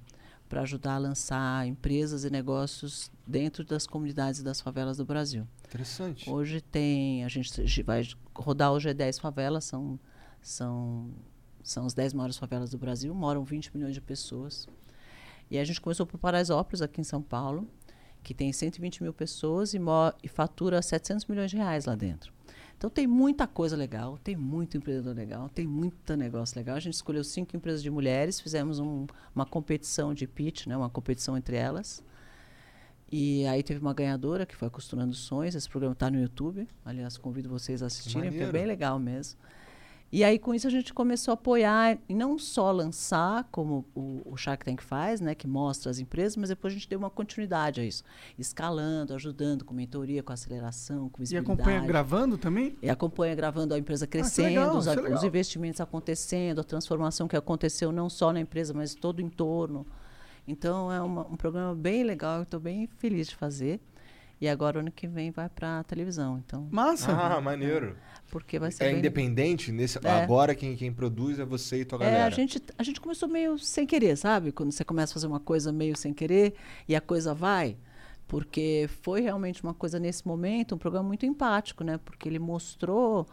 [0.50, 5.48] para ajudar a lançar empresas e negócios dentro das comunidades das favelas do Brasil.
[5.66, 6.30] Interessante.
[6.30, 8.06] Hoje tem, a gente vai
[8.36, 9.98] rodar hoje é 10 favelas, são,
[10.42, 11.10] são,
[11.64, 14.68] são as 10 maiores favelas do Brasil, moram 20 milhões de pessoas.
[15.50, 17.68] E a gente começou por Paraisópolis, aqui em São Paulo,
[18.24, 19.80] que tem 120 mil pessoas e,
[20.24, 22.32] e fatura 700 milhões de reais lá dentro.
[22.78, 26.76] Então tem muita coisa legal, tem muito empreendedor legal, tem muito negócio legal.
[26.76, 30.90] A gente escolheu cinco empresas de mulheres, fizemos um- uma competição de pitch, né, uma
[30.90, 32.04] competição entre elas.
[33.12, 35.54] E aí teve uma ganhadora, que foi Costurando Sonhos.
[35.54, 36.68] Esse programa está no YouTube.
[36.86, 39.38] Aliás, convido vocês a assistirem, porque é bem legal mesmo.
[40.12, 44.22] E aí, com isso, a gente começou a apoiar, e não só lançar, como o,
[44.26, 47.10] o Shark Tank faz, né, que mostra as empresas, mas depois a gente deu uma
[47.10, 48.04] continuidade a isso.
[48.38, 51.62] Escalando, ajudando com mentoria, com aceleração, com E visibilidade.
[51.62, 52.76] acompanha gravando também?
[52.82, 57.26] E acompanha gravando a empresa crescendo, legal, os, é a- os investimentos acontecendo, a transformação
[57.28, 59.88] que aconteceu não só na empresa, mas todo o entorno.
[60.46, 63.80] Então é uma- um programa bem legal, estou bem feliz de fazer.
[64.42, 67.12] E agora ano que vem vai para a televisão, então Massa.
[67.12, 67.96] Ah, maneiro.
[68.32, 68.98] porque vai ser É bem...
[68.98, 69.72] independente?
[69.72, 70.24] Nesse, É.
[70.24, 72.26] Agora quem, quem produz é você e tua É, galera.
[72.26, 74.52] a gente, a gente começou meio sem querer, sabe?
[74.52, 76.56] Quando você começa a fazer uma coisa meio sem querer
[76.88, 77.78] e a coisa vai.
[78.28, 82.00] porque foi realmente uma coisa nesse momento, um programa muito empático, né?
[82.04, 83.28] Porque ele mostrou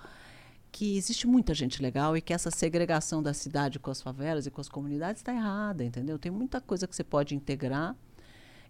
[0.72, 4.50] que existe muita gente legal e que essa segregação da cidade com as favelas e
[4.50, 6.18] com as comunidades está errada, entendeu?
[6.18, 7.94] Tem muita coisa que você pode integrar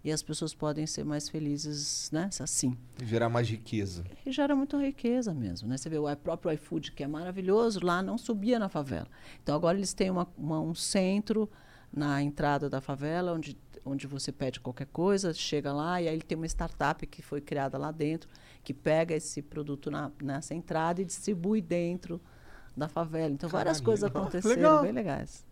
[0.03, 2.29] e as pessoas podem ser mais felizes, né?
[2.39, 2.77] Assim.
[3.03, 4.05] Gerar mais riqueza.
[4.25, 5.77] E gera muita riqueza mesmo, né?
[5.77, 9.07] Você vê o próprio iFood, que é maravilhoso, lá não subia na favela.
[9.43, 11.49] Então agora eles têm uma, uma, um centro
[11.91, 16.21] na entrada da favela, onde, onde você pede qualquer coisa, chega lá e aí ele
[16.23, 18.29] tem uma startup que foi criada lá dentro,
[18.63, 22.21] que pega esse produto na, nessa entrada e distribui dentro
[22.77, 23.33] da favela.
[23.33, 24.21] Então várias Caralho, coisas legal.
[24.21, 24.81] aconteceram Legal.
[24.83, 25.45] bem legais.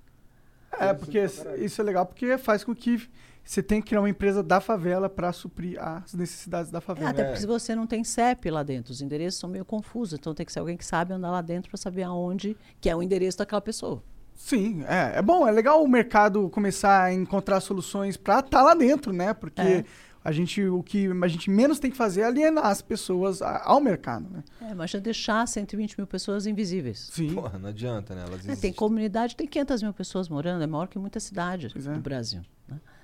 [0.79, 1.19] É, porque
[1.57, 3.09] isso é legal porque faz com que
[3.49, 7.09] você tenha que criar uma empresa da favela para suprir as necessidades da É, favela.
[7.09, 10.33] até porque se você não tem CEP lá dentro, os endereços são meio confusos, então
[10.33, 13.01] tem que ser alguém que sabe andar lá dentro para saber aonde que é o
[13.01, 14.03] endereço daquela pessoa.
[14.35, 18.75] Sim, é, é bom, é legal o mercado começar a encontrar soluções para estar lá
[18.75, 19.33] dentro, né?
[19.33, 19.83] Porque É.
[20.23, 23.63] a gente o que a gente menos tem que fazer é alienar as pessoas a-
[23.65, 24.43] ao mercado, né?
[24.61, 27.09] É, imagina deixar 120 mil pessoas invisíveis.
[27.11, 27.33] Sim.
[27.33, 28.25] Porra, não adianta, né?
[28.27, 31.87] Elas É, tem comunidade, tem 500 mil pessoas morando, é maior que muita cidade Pois
[31.87, 31.93] é.
[31.93, 32.41] do Brasil.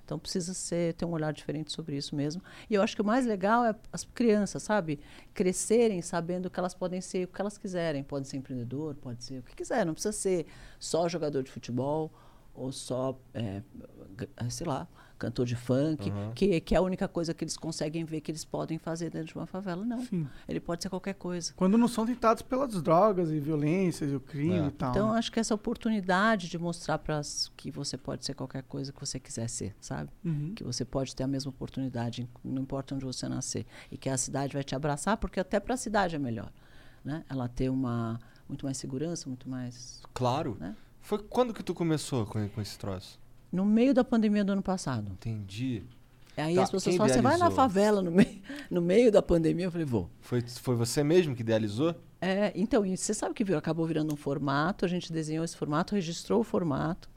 [0.04, 2.42] Então precisa ser, ter um olhar diferente sobre isso mesmo.
[2.70, 5.00] E eu acho que o mais legal é as crianças, sabe?
[5.34, 8.04] Crescerem sabendo que elas podem ser o que elas quiserem.
[8.04, 9.86] Pode ser empreendedor, pode ser o que quiser.
[9.86, 10.46] Não precisa ser
[10.80, 12.12] só jogador de futebol
[12.54, 13.64] ou só, é,
[14.50, 18.22] sei lá, cantor de funk, que, que é a única coisa que eles conseguem ver
[18.22, 19.86] que eles podem fazer dentro de uma favela.
[19.86, 20.04] Não.
[20.06, 20.28] Sim.
[20.48, 21.54] Ele pode ser qualquer coisa.
[21.56, 24.68] Quando não são tentados pelas drogas e violências e o crime É.
[24.68, 24.92] e tal.
[24.92, 25.18] Então, né?
[25.18, 27.22] acho que essa oportunidade de mostrar para
[27.56, 30.10] que você pode ser qualquer coisa que você quiser ser, sabe?
[30.24, 30.54] Uhum.
[30.56, 33.66] Que você pode ter a mesma oportunidade, não importa onde você nascer.
[33.92, 36.52] E que a cidade vai te abraçar, porque até para a cidade é melhor.
[37.04, 37.24] Né?
[37.30, 40.02] Ela ter uma, muito mais segurança, muito mais.
[40.14, 40.58] Claro.
[40.60, 40.76] Né?
[41.02, 43.20] Foi quando que tu começou com, com esse troço?
[43.54, 45.12] No meio da pandemia do ano passado.
[45.12, 45.84] Entendi.
[46.36, 49.66] Aí Tá, as pessoas falam: você vai na favela no meio, no meio da pandemia?
[49.66, 50.10] Eu falei: vou.
[50.20, 51.94] Foi, foi você mesmo que idealizou?
[52.20, 55.94] É, então, você sabe que virou, acabou virando um formato, a gente desenhou esse formato,
[55.94, 57.10] registrou o formato,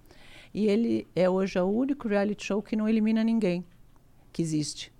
[0.52, 3.64] e ele é hoje o único reality show que não elimina ninguém
[4.32, 4.92] que existe.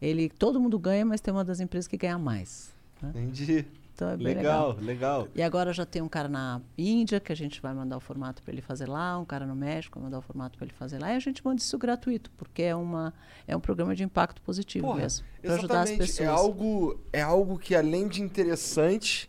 [0.00, 2.72] Ele, todo mundo ganha, mas tem uma das empresas que ganha mais.
[3.02, 3.10] né?
[3.10, 3.66] Entendi.
[3.98, 4.68] Então é bem legal.
[4.68, 5.28] Legal, legal.
[5.34, 8.40] E agora já tem um cara na Índia, que a gente vai mandar o formato
[8.44, 11.00] para ele fazer lá, um cara no México vai mandar o formato para ele fazer
[11.00, 13.12] lá, e a gente manda isso gratuito, porque é, uma,
[13.44, 16.12] é um programa de impacto positivo Porra, mesmo, para ajudar as exatamente.
[16.12, 16.28] pessoas.
[16.28, 19.28] É algo, é algo que, além de interessante,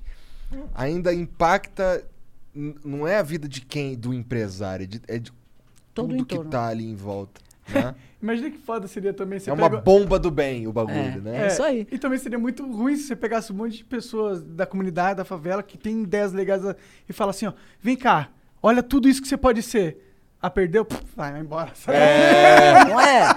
[0.76, 2.06] ainda impacta.
[2.54, 3.96] Não é a vida de quem?
[3.96, 5.34] Do empresário, é de, é de
[5.96, 6.52] tudo que entorno.
[6.52, 7.42] tá ali em volta.
[7.74, 7.96] Né?
[8.22, 11.18] Imagina que foda seria também você é uma pega- bomba do bem o bagulho, É,
[11.20, 11.44] né?
[11.44, 11.88] é isso aí.
[11.92, 15.24] E também seria muito ruim se você pegasse um monte de pessoas da comunidade, da
[15.26, 16.62] favela, que tem ideias legais
[17.08, 18.30] e fala assim, ó, vem cá,
[18.62, 20.09] olha tudo isso que você pode ser.
[20.42, 20.86] Ah, perdeu?
[20.86, 21.72] Pff, vai, vai embora.
[21.76, 21.98] sabe?
[21.98, 23.28] É, não é?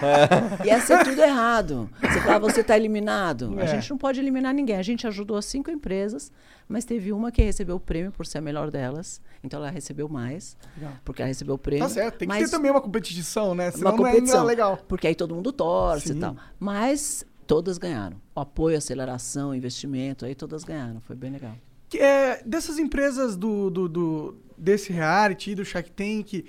[0.65, 1.91] Ia ser tudo errado.
[2.01, 3.59] Você fala, você está eliminado.
[3.59, 3.65] É.
[3.65, 4.77] A gente não pode eliminar ninguém.
[4.77, 6.31] A gente ajudou cinco empresas,
[6.69, 9.21] mas teve uma que recebeu o prêmio por ser a melhor delas.
[9.43, 10.93] Então ela recebeu mais, Legal.
[11.05, 11.83] porque ela recebeu o prêmio.
[11.89, 13.73] Tá certo, tem que mas ter também uma competição, né?
[13.73, 14.37] Senão uma é- competição.
[14.39, 14.79] não é legal.
[14.87, 16.19] Porque aí todo mundo torce Sim.
[16.19, 16.37] e tal.
[16.61, 18.17] Mas todas ganharam.
[18.33, 21.01] O apoio, aceleração, investimento, aí todas ganharam.
[21.01, 21.57] Foi bem legal.
[21.89, 26.45] Que, é, dessas empresas do, do, do- desse reality, do Shark Tank,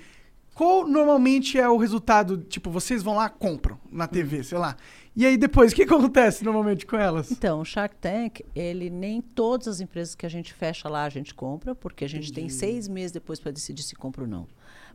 [0.54, 2.38] qual normalmente é o resultado?
[2.38, 4.76] Tipo, vocês vão lá, compram na TV, sei lá.
[5.16, 7.30] E aí depois, o que acontece normalmente com elas?
[7.30, 11.08] Então, o Shark Tank, ele nem todas as empresas que a gente fecha lá a
[11.08, 14.46] gente compra, porque a gente tem seis meses depois para decidir se compra ou não.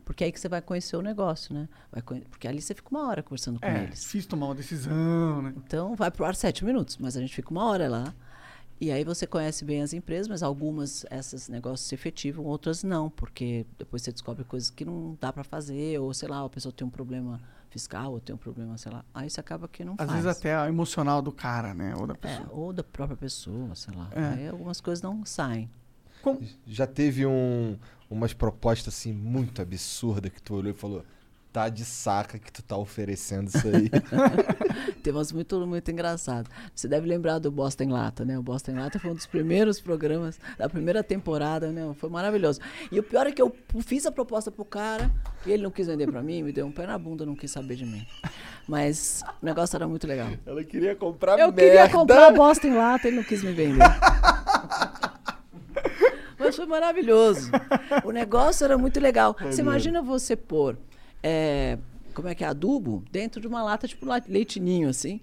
[0.04, 1.68] Porque é aí que você vai conhecer o negócio, né?
[1.92, 4.00] Vai conhe- Porque ali você fica uma hora conversando com É, eles.
[4.00, 5.52] difícil tomar uma decisão, né?
[5.56, 8.14] Então, vai pro ar sete minutos, mas a gente fica uma hora lá.
[8.80, 13.10] E aí você conhece bem as empresas, mas algumas, esses negócios se efetivam, outras não,
[13.10, 16.72] porque depois você descobre coisas que não dá para fazer, ou sei lá, a pessoa
[16.72, 17.38] tem um problema
[17.68, 19.04] fiscal, ou tem um problema, sei lá.
[19.14, 20.12] Aí você acaba que não Às faz.
[20.12, 21.94] vezes até o emocional do cara, né?
[21.94, 22.48] Ou da É, pessoa.
[22.52, 24.08] ou da própria pessoa, sei lá.
[24.12, 24.24] É.
[24.34, 25.70] Aí algumas coisas não saem.
[26.22, 27.76] Com- Já teve um,
[28.08, 31.04] umas propostas assim muito absurdas que tu olhou e falou:
[31.52, 33.90] tá de saca que tu tá oferecendo isso aí.
[35.02, 36.52] Tem umas muito, muito engraçadas.
[36.74, 38.38] Você deve lembrar do Bosta em Lata, né?
[38.38, 41.92] O Bosta em Lata foi um dos primeiros programas da primeira temporada, né?
[41.98, 42.60] Foi maravilhoso.
[42.92, 45.10] E o pior é que eu fiz a proposta pro cara
[45.46, 47.50] e ele não quis vender pra mim, me deu um pé na bunda, não quis
[47.50, 48.06] saber de mim.
[48.68, 50.28] Mas o negócio era muito legal.
[50.46, 53.80] Ela queria comprar Eu queria comprar bosta em lata, ele não quis me vender.
[56.38, 57.50] Mas foi maravilhoso.
[58.02, 59.36] O negócio era muito legal.
[59.42, 60.78] Você imagina você pôr,
[61.22, 61.78] é,
[62.14, 65.20] como é que é, adubo, dentro de uma lata, tipo leitinho, assim,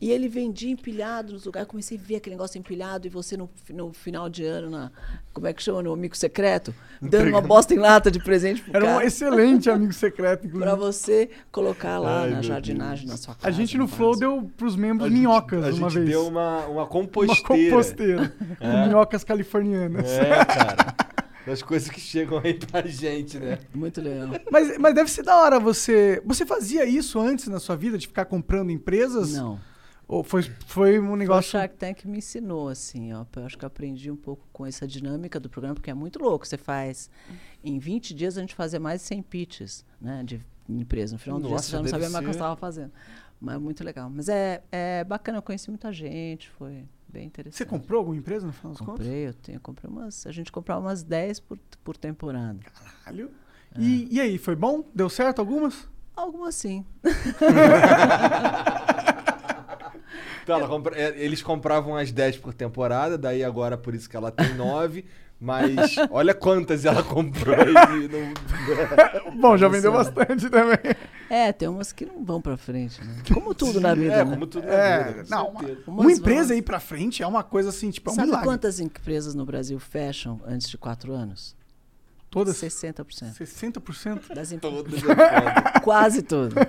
[0.00, 1.68] E ele vendia empilhado nos lugares.
[1.68, 4.90] Comecei a ver aquele negócio empilhado e você no, no final de ano, na,
[5.32, 5.80] como é que chama?
[5.80, 9.06] No amigo secreto, dando uma bosta em lata de presente pro Era um cara.
[9.06, 10.76] excelente amigo secreto, Pra inclusive.
[10.76, 13.46] você colocar lá Ai, na jardinagem na sua casa.
[13.46, 16.08] A gente no no Flow deu pros membros A gente- minhocas a uma gente vez.
[16.10, 17.70] deu uma, uma uma composteira.
[17.70, 18.34] composteira.
[18.58, 20.10] com minhocas californianas.
[20.10, 20.94] É, cara.
[21.46, 23.58] Das coisas que chegam aí pra gente, né?
[23.74, 24.28] Muito legal.
[24.50, 26.22] Mas, mas deve ser da hora você.
[26.24, 29.34] Você fazia isso antes na sua vida, de ficar comprando empresas?
[29.34, 29.60] Não.
[30.06, 31.52] Ou foi, foi um O negócio.
[31.52, 33.24] Shark Tank me ensinou, assim, ó.
[33.34, 36.18] Eu acho que eu aprendi um pouco com essa dinâmica do programa, porque é muito
[36.18, 36.46] louco.
[36.46, 37.10] Você faz.
[37.64, 40.22] Em 20 dias a gente fazia mais de 100 pitches, né?
[40.22, 41.14] De empresa.
[41.14, 42.92] No final do dia você já não sabia mais o que você estava fazendo.
[43.40, 44.10] Mas é muito legal.
[44.10, 47.58] Mas é, é bacana, eu conheci muita gente, foi bem interessante.
[47.58, 49.06] Você comprou alguma empresa no final das contas?
[49.06, 50.26] Comprei, eu tenho, comprei umas.
[50.26, 52.58] A gente comprava umas 10 por, por temporada.
[53.04, 53.30] Caralho.
[53.78, 54.84] E, e aí, foi bom?
[54.94, 55.88] Deu certo algumas?
[56.16, 56.84] Algumas sim.
[60.42, 64.16] Então, ela compra- é, eles compravam as 10 por temporada, daí agora por isso que
[64.16, 65.04] ela tem 9.
[65.44, 67.56] Mas olha quantas ela comprou.
[67.56, 70.78] e não- Bom, já vendeu bastante também.
[71.28, 73.16] É, tem umas que não vão pra frente, né?
[73.34, 74.30] Como tudo na vida, é, né?
[74.30, 77.42] como tudo na É, vida, não, uma, uma empresa vão- ir pra frente é uma
[77.42, 78.46] coisa assim, tipo, é um Sabe milagre.
[78.48, 81.56] quantas empresas no Brasil fecham antes de quatro anos?
[82.30, 82.56] Todas?
[82.56, 83.34] 60%.
[83.36, 84.34] 60%?
[84.34, 84.78] Das empresas.
[85.02, 85.02] Todas.
[85.82, 86.66] Quase todas.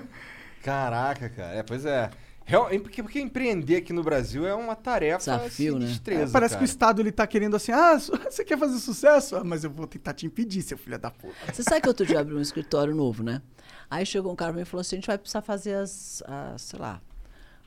[0.64, 1.54] Caraca, cara.
[1.56, 2.10] É, pois é.
[2.46, 5.86] Real- é porque, porque empreender aqui no Brasil é uma tarefa Desafio, né?
[5.88, 6.66] destreza, É, parece que o cara.
[6.66, 7.98] Estado ele tá querendo assim, ah,
[8.30, 9.36] você quer fazer sucesso?
[9.36, 11.34] Ah, mas eu vou tentar te impedir, seu filho da puta.
[11.54, 13.42] Você sabe que outro dia abriu um escritório novo, né?
[13.90, 16.22] Aí chegou um cara pra mim e falou assim: a gente vai precisar fazer as,
[16.26, 17.02] as, sei lá,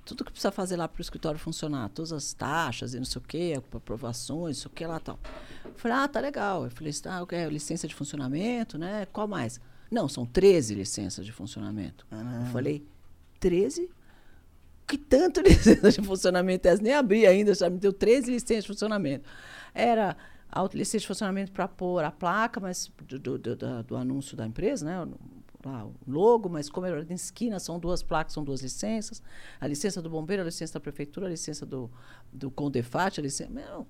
[0.05, 3.21] tudo que precisa fazer lá para o escritório funcionar, todas as taxas e não sei
[3.21, 5.19] o quê, aprovações, não sei o que lá tal.
[5.65, 6.65] Eu falei, ah, tá legal.
[6.65, 7.49] Eu falei, ah, o que é?
[7.49, 9.07] licença de funcionamento, né?
[9.12, 9.61] Qual mais?
[9.91, 12.07] Não, são 13 licenças de funcionamento.
[12.11, 12.85] Eu falei,
[13.41, 13.89] 13?
[14.87, 16.83] Que tanto licença de funcionamento é essa?
[16.83, 19.29] Nem abri ainda, já me deu 13 licenças de funcionamento.
[19.75, 20.16] Era
[20.51, 24.46] a licença de funcionamento para pôr a placa, mas do, do, do, do- anúncio da
[24.46, 25.03] empresa, né?
[25.03, 29.20] o- Lá, o logo, mas como era em esquina, são duas placas, são duas licenças.
[29.61, 31.90] A licença do bombeiro, a licença da prefeitura, a licença do,
[32.33, 33.51] do Condefat, a licença.
[33.51, 33.85] Meu,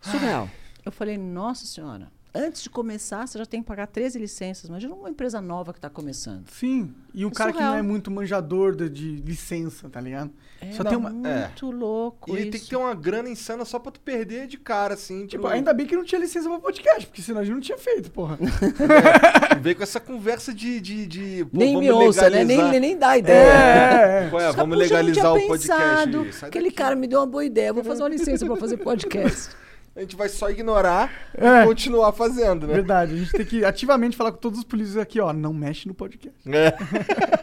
[0.00, 0.48] surreal.
[0.84, 4.68] Eu falei, nossa senhora, antes de começar, você já tem que pagar 13 licenças.
[4.68, 6.48] Imagina uma empresa nova que está começando.
[6.50, 6.94] Sim.
[7.14, 7.72] E o É cara que surreal.
[7.72, 10.30] não é muito manjador de, de licença, tá ligado?
[10.60, 11.10] É Só tem uma.
[11.10, 12.50] muito louco E isso.
[12.50, 15.26] tem que ter uma grana insana só pra tu perder de cara, assim.
[15.26, 17.60] Tipo, pro- ainda bem que não tinha licença pra podcast, porque senão a gente não
[17.60, 18.38] tinha feito, porra.
[19.60, 20.80] Vem com essa conversa de.
[20.80, 22.44] de, de pô, nem vamos me ouça, né?
[22.44, 22.70] legalizar.
[22.70, 23.36] Nem, nem dá ideia.
[23.36, 24.22] É, é.
[24.22, 24.24] É?
[24.26, 25.68] Os Vamos caras, "Puxa, eu não legalizar o podcast.
[25.78, 26.26] pensado.
[26.46, 26.76] Aquele daqui.
[26.76, 27.72] cara me deu uma boa ideia.
[27.72, 29.50] Vou fazer uma licença para fazer podcast.
[29.98, 31.62] A gente vai só ignorar É.
[31.62, 32.74] e continuar fazendo, né?
[32.74, 35.88] Verdade, a gente tem que ativamente falar com todos os polícias aqui, ó, não mexe
[35.88, 36.38] no podcast.
[36.48, 36.72] É.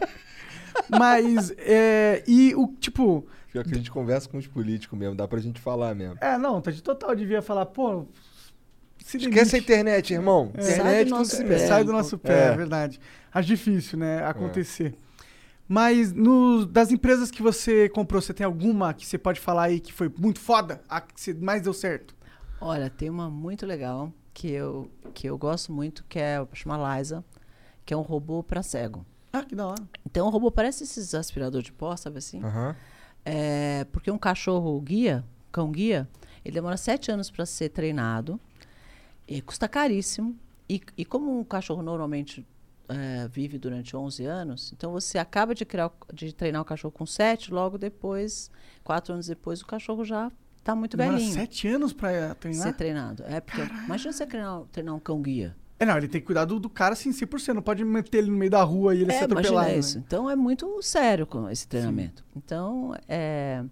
[0.88, 5.26] Mas, é, e o, tipo, Pior que a gente conversa com os políticos mesmo, dá
[5.28, 6.16] pra gente falar mesmo.
[6.20, 8.06] é, não, tá de total, devia falar, pô,
[9.04, 10.50] se Esquece a internet, irmão.
[10.54, 10.62] É.
[10.62, 11.58] Sai Internet do nosso se pé.
[11.58, 12.56] Sai do nosso pé, é, É.
[12.56, 12.98] verdade.
[13.32, 14.94] Acho difícil, né, acontecer.
[15.68, 19.78] Mas no, das empresas que você comprou, você tem alguma que você pode falar aí
[19.80, 20.80] que foi muito foda?
[20.88, 22.15] A que mais deu certo?
[22.60, 27.24] Olha, tem uma muito legal que eu, que eu gosto muito, que é chama Liza,
[27.84, 29.04] que é um robô para cego.
[29.32, 29.82] Ah, que da hora.
[30.04, 32.42] Então o robô parece esses aspirador de pó, sabe assim?
[32.42, 32.74] Aham.
[33.24, 36.08] É, porque um cachorro guia, cão guia,
[36.44, 38.40] ele demora sete anos para ser treinado,
[39.26, 40.36] e custa caríssimo.
[40.68, 42.46] E, e como um cachorro normalmente
[42.88, 47.06] é, vive durante 11 anos, então você acaba de, criar, de treinar o cachorro com
[47.06, 48.50] sete, logo depois,
[48.82, 50.30] quatro anos depois, o cachorro já
[50.66, 51.32] está muito Demora velhinho.
[51.32, 52.62] sete anos pra treinar?
[52.66, 53.22] Ser treinado.
[53.26, 55.56] É porque, imagina você treinar, treinar um cão guia.
[55.78, 57.54] É, não, ele tem que cuidar do, do cara assim, 100%.
[57.54, 59.54] Não pode meter ele no meio da rua e ele é, ser atropelado.
[59.54, 59.78] imagina né?
[59.78, 59.98] isso.
[59.98, 62.24] Então é muito sério com esse treinamento.
[62.34, 63.62] Então, é,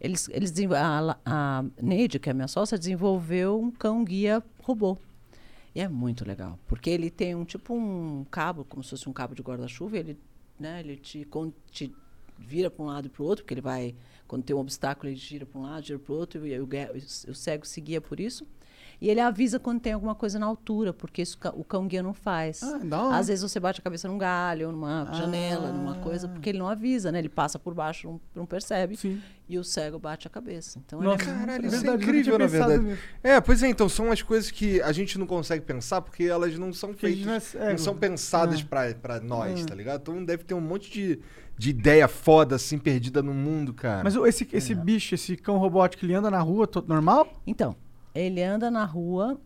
[0.00, 4.98] eles, eles a, a Neide, que é a minha sócia, desenvolveu um cão guia robô.
[5.74, 9.12] E é muito legal, porque ele tem um tipo um cabo, como se fosse um
[9.12, 10.16] cabo de guarda-chuva, ele,
[10.58, 11.26] né, ele te,
[11.68, 11.92] te
[12.38, 13.94] vira para um lado e para o outro, porque ele vai,
[14.26, 16.68] quando tem um obstáculo, ele gira para um lado, gira para o outro, e o,
[17.28, 18.46] o, cego se guia por isso.
[19.04, 22.14] E ele avisa quando tem alguma coisa na altura, porque isso o cão guia não
[22.14, 22.62] faz.
[22.62, 23.16] Ah, hora.
[23.18, 26.66] Às vezes você bate a cabeça num galho, numa janela, numa coisa, porque ele não
[26.66, 27.18] avisa, né?
[27.18, 28.96] Ele passa por baixo, não, não percebe.
[28.96, 29.20] Sim.
[29.46, 30.80] E o cego bate a cabeça.
[30.86, 32.82] Então Nossa, ele é Caralho, isso é incrível, na verdade.
[32.82, 33.02] nisso.
[33.22, 36.58] É, pois é, então são as coisas que a gente não consegue pensar porque elas
[36.58, 38.64] não são feitas, não é não, são pensadas É.
[38.64, 39.66] pra, pra nós, É.
[39.66, 40.00] tá ligado?
[40.00, 41.20] Então deve ter um monte de,
[41.58, 44.02] de ideia foda, assim, perdida no mundo, cara.
[44.02, 44.74] Mas esse, esse É.
[44.74, 47.28] bicho, esse cão robótico, ele anda na rua todo normal?
[47.46, 47.76] Então,
[48.14, 49.38] ele anda na rua,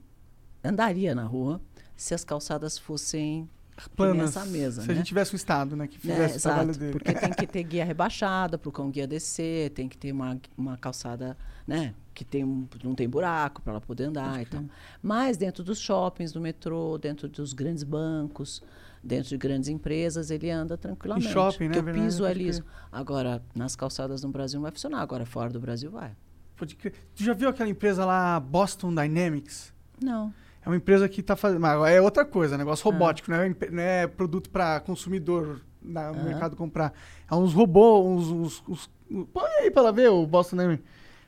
[0.63, 1.61] andaria na rua,
[1.97, 3.49] se as calçadas fossem
[3.97, 4.37] Planas.
[4.37, 4.95] essa mesa, Se né?
[4.95, 5.87] a gente tivesse um Estado, né?
[5.87, 6.93] Que É, fizesse o trabalho exato, dele.
[6.93, 10.37] porque tem que ter guia rebaixada para o cão guia descer, tem que ter uma,
[10.57, 12.45] uma calçada, né, que tem
[12.83, 14.65] não tem buraco para ela poder andar e tal.
[15.01, 18.61] Mas dentro dos shoppings, do metrô, dentro dos grandes bancos,
[19.03, 21.29] dentro de grandes empresas, ele anda tranquilamente.
[21.33, 22.65] shopping, né, porque o piso é liso.
[22.91, 26.11] Agora, nas calçadas no Brasil não vai funcionar, agora fora do Brasil vai.
[26.59, 26.93] Pode crer.
[27.15, 29.73] Tu já viu aquela empresa lá, Boston Dynamics?
[30.03, 30.33] Não.
[30.65, 31.61] É uma empresa que tá fazendo.
[31.61, 32.59] Mas é outra coisa, Ah.
[32.59, 36.25] negócio robótico, não, é, não é produto para consumidor na- no Aham.
[36.25, 36.93] mercado comprar.
[37.31, 38.63] É uns robôs, uns.
[38.69, 40.85] uns, uns- põe aí pra ela ver o Boston Dynamics.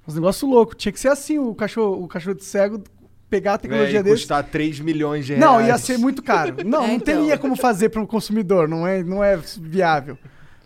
[0.06, 0.76] Uns negócios loucos.
[0.76, 2.82] Tinha que ser assim o cachorro, o cachorro de cego
[3.28, 4.16] pegar a tecnologia É, e desse.
[4.22, 5.44] custar 3 milhões de reais.
[5.52, 6.56] Não, ia ser muito caro.
[6.66, 7.14] Não, É, não então.
[7.16, 10.18] teria como fazer para o consumidor, não é, não é viável.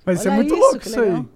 [0.06, 1.26] Mas isso é muito isso, louco isso aí.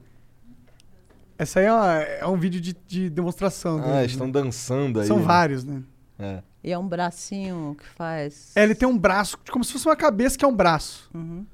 [1.38, 3.78] Essa aí é, uma- é um vídeo de, de demonstração.
[3.78, 4.32] Ah, dele, estão né?
[4.32, 5.06] dançando aí.
[5.06, 5.22] São né?
[5.24, 5.82] vários, né?
[6.18, 6.42] É.
[6.64, 8.50] E é um bracinho que faz.
[8.56, 11.08] É, ele tem um braço, como se fosse uma cabeça que é um braço.
[11.14, 11.46] Uhum.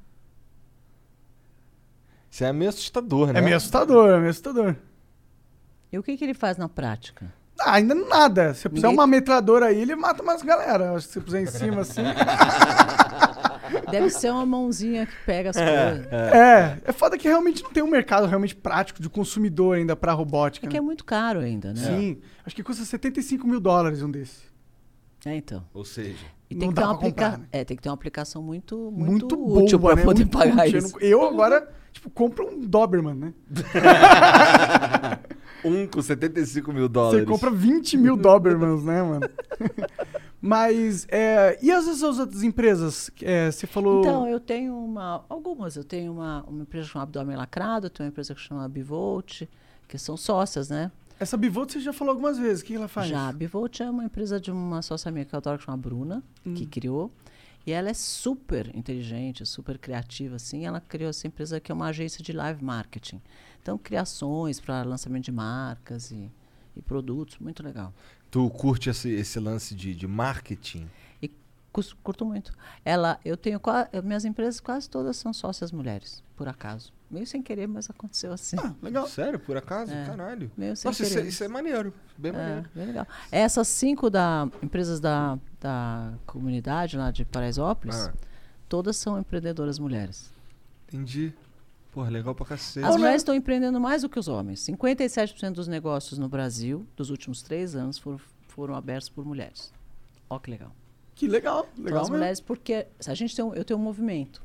[2.31, 3.38] Isso é meio assustador, né?
[3.38, 4.75] É meio assustador, é meio assustador.
[5.92, 7.33] E o que, que ele faz na prática?
[7.61, 8.55] Ah, ainda nada.
[8.55, 10.94] Se eu puser Ninguém- uma metralhadora aí, ele mata mais galera.
[10.97, 12.01] Acho que se puser em cima assim.
[13.90, 16.07] Deve ser uma mãozinha que pega as coisas.
[16.12, 20.12] é, é foda que realmente não tem um mercado realmente prático de consumidor ainda pra
[20.12, 20.66] robótica.
[20.66, 20.79] É que né?
[20.79, 21.81] é muito caro ainda, né?
[21.81, 24.42] Sim, acho que custa 75 mil dólares um desse.
[25.27, 25.64] É, então.
[25.72, 27.42] Ou seja, E Não tem que, dá ter uma pra comprar, aplica...
[27.42, 27.48] né?
[27.53, 30.05] é, tem que ter uma aplicação muito, muito, Muito, útil boa, para né?
[30.05, 30.79] poder Muito pagar útil.
[30.81, 30.92] Eu isso.
[30.92, 33.33] não- Eu agora, tipo, compro um Doberman, né?
[35.64, 37.20] um com 75 mil dólares.
[37.20, 39.29] Você compra 20 mil Dobermans, né, mano?
[40.40, 43.11] Mas, é, e as, as outras empresas?
[43.22, 44.00] É, você falou...
[44.00, 45.24] Então, eu tenho uma.
[45.27, 45.74] Algumas.
[45.74, 48.68] Eu tenho uma, uma empresa que chama Abdômen Lacrado, eu tenho uma empresa que chama
[48.68, 49.44] Bivolt,
[49.88, 50.92] que são sócias, né?
[51.18, 52.62] Essa Bivolt você já falou algumas vezes.
[52.62, 53.09] O que ela faz?
[53.09, 53.29] Já.
[53.29, 56.22] A Bivolt é uma empresa de uma sócia minha que eu adoro, que chama Bruna,
[56.55, 57.11] que criou.
[57.66, 60.66] E ela é super inteligente, super criativa, assim.
[60.66, 63.20] Ela criou essa empresa que é uma agência de live marketing.
[63.62, 66.31] Então, criações para lançamento de marcas e,
[66.77, 67.94] e produtos, muito legal.
[68.31, 70.90] Tu curte esse, esse lance de, de marketing?
[71.74, 72.52] Cus- curto muito.
[72.84, 73.60] Ela, eu tenho
[73.92, 76.92] eu- minhas empresas quase todas são sócias mulheres, por acaso.
[77.10, 78.56] Meio sem querer, mas aconteceu assim.
[78.60, 79.08] Ah, legal.
[79.08, 79.92] Sério, por acaso?
[79.92, 80.04] É.
[80.06, 80.50] Caralho.
[80.56, 81.28] Meio sem Nossa, isso é, querer.
[81.28, 81.92] isso é maneiro.
[82.16, 82.70] Bem É, maneiro.
[82.74, 83.06] bem legal.
[83.32, 88.14] Essas cinco da, empresas da, da comunidade lá de Paraisópolis, Ah,
[88.68, 90.30] todas são empreendedoras mulheres.
[90.87, 91.32] entendi.
[91.90, 92.87] Porra, legal pra cacete.
[92.87, 94.60] As mulheres estão empreendendo mais do que os homens.
[94.60, 99.72] 57% dos negócios no Brasil, dos últimos três anos, foram, foram abertos por mulheres.
[100.30, 100.72] Ó que legal.
[101.14, 102.16] Que legal, Então, legal as mesmo.
[102.18, 104.42] mulheres, porque se a gente tem um, eu tenho um movimento,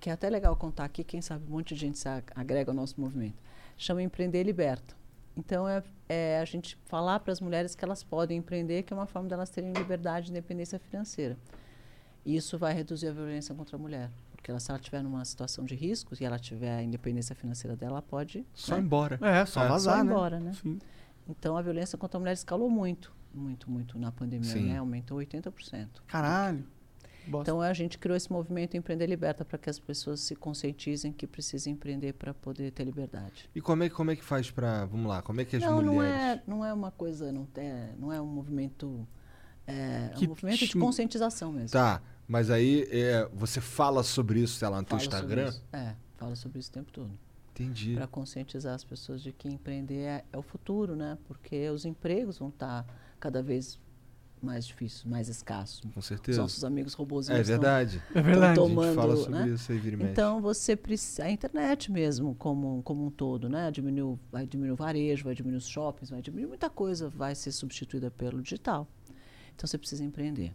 [0.00, 2.70] que é até legal contar aqui, quem sabe um monte de gente se ag- agrega
[2.70, 3.36] ao nosso movimento.
[3.76, 4.94] Chama Empreender Liberta.
[5.36, 8.96] Então, é, é a gente falar para as mulheres que elas podem empreender, que é
[8.96, 11.36] uma forma delas terem liberdade e independência financeira.
[12.24, 14.10] E isso vai reduzir a violência contra a mulher.
[14.36, 17.76] Porque ela, se ela estiver numa situação de risco e ela tiver a independência financeira
[17.76, 19.18] dela, ela pode Só né, embora.
[19.22, 19.68] É, só É.
[19.68, 20.10] vazar, só ir né?
[20.12, 20.52] embora, né?
[20.60, 20.78] Sim.
[21.28, 24.68] Então, a violência contra a mulher escalou muito, muito, muito na pandemia, Sim.
[24.68, 24.78] né?
[24.78, 25.88] Aumentou 80%.
[26.06, 26.64] Caralho.
[27.26, 27.50] Bosta.
[27.50, 31.26] Então a gente criou esse movimento Empreender Liberta para que as pessoas se conscientizem que
[31.26, 33.48] precisam empreender para poder ter liberdade.
[33.54, 34.86] E como é, como é que faz pra.
[34.86, 36.40] Vamos lá, como é que as não, não mulheres.
[36.40, 39.06] é, não é uma coisa, não é, não é um movimento,
[39.66, 41.70] é, é Que um movimento de conscientização mesmo.
[41.70, 45.60] Tá, mas aí é, você fala sobre isso, sei lá, no teu Fala sobre Instagram?
[45.72, 47.10] É, fala sobre isso o tempo todo.
[47.52, 47.94] Entendi.
[47.94, 51.18] Para conscientizar as pessoas de que empreender é, é o futuro, né?
[51.26, 52.86] Porque os empregos vão estar
[53.22, 53.78] cada vez
[54.42, 55.80] mais difíceis, mais escassos.
[55.94, 56.42] Com Os certeza.
[56.42, 58.02] nossos amigos robôs É verdade.
[58.12, 58.58] É verdade.
[58.58, 59.48] A gente tomando, fala sobre né?
[59.50, 60.10] isso aí, vira e mexe.
[60.10, 61.24] Então você precisa.
[61.24, 63.70] A internet mesmo, como, como um todo, né?
[63.70, 67.52] Diminuiu, vai diminuir o varejo, vai diminuir os shoppings, vai diminuir muita coisa, vai ser
[67.52, 68.88] substituída pelo digital.
[69.54, 70.52] Então você precisa empreender.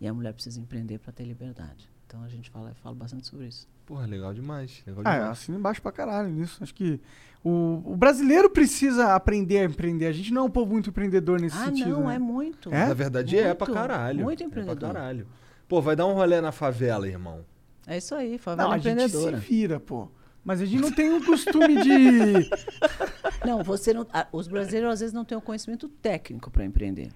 [0.00, 1.90] E a mulher precisa empreender para ter liberdade.
[2.06, 3.68] Então a gente fala, fala bastante sobre isso.
[3.86, 4.82] Porra, legal demais.
[4.86, 5.30] Legal Ah, demais.
[5.30, 6.58] assina embaixo pra caralho nisso.
[6.62, 7.00] Acho que
[7.44, 10.06] o, o brasileiro precisa aprender a empreender.
[10.06, 11.90] A gente não é um povo muito empreendedor nesse ah, sentido.
[11.90, 12.16] não, né?
[12.16, 12.68] é muito.
[12.74, 12.88] É?
[12.88, 14.24] Na verdade é Muito, pra caralho.
[14.24, 14.76] muito É empreendedor.
[14.78, 15.26] pra caralho.
[15.68, 17.44] Pô, vai dar um rolê na favela, irmão.
[17.86, 19.36] É isso aí, Não, favela a gente se empreendedora.
[19.36, 20.08] vira, pô.
[20.44, 22.50] Mas a gente não tem o costume de.
[23.44, 24.06] Não, você não.
[24.12, 27.10] ah, Os brasileiros às vezes não têm o conhecimento técnico para empreender.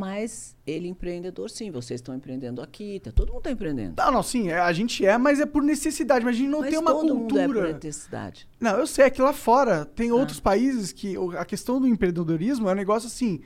[0.00, 1.70] Mas ele empreendedor, sim.
[1.70, 3.94] Vocês estão empreendendo aqui, tá, todo mundo está empreendendo.
[3.98, 6.24] Não, não, sim, é, a gente é, mas é por necessidade.
[6.24, 7.72] Mas a gente não Mas tem uma todo mundo é por cultura.
[7.74, 8.48] necessidade.
[8.58, 10.14] Não, eu sei, é que lá fora tem Ah.
[10.14, 13.40] outros países que a questão do empreendedorismo é um negócio assim.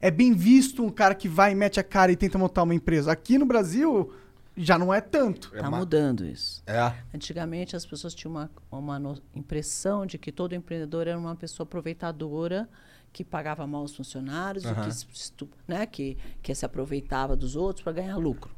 [0.00, 3.10] É bem visto um cara que vai, mete a cara e tenta montar uma empresa.
[3.10, 4.12] Aqui no Brasil
[4.56, 5.50] já não é tanto.
[5.54, 6.62] É Está ma- mudando isso.
[6.66, 6.92] É.
[7.14, 12.68] Antigamente as pessoas tinham uma, uma impressão de que todo empreendedor era uma pessoa aproveitadora
[13.16, 14.90] que pagava mal os funcionários, ou Aham.
[14.90, 18.54] que, né, que, que se aproveitava dos outros para ganhar lucro.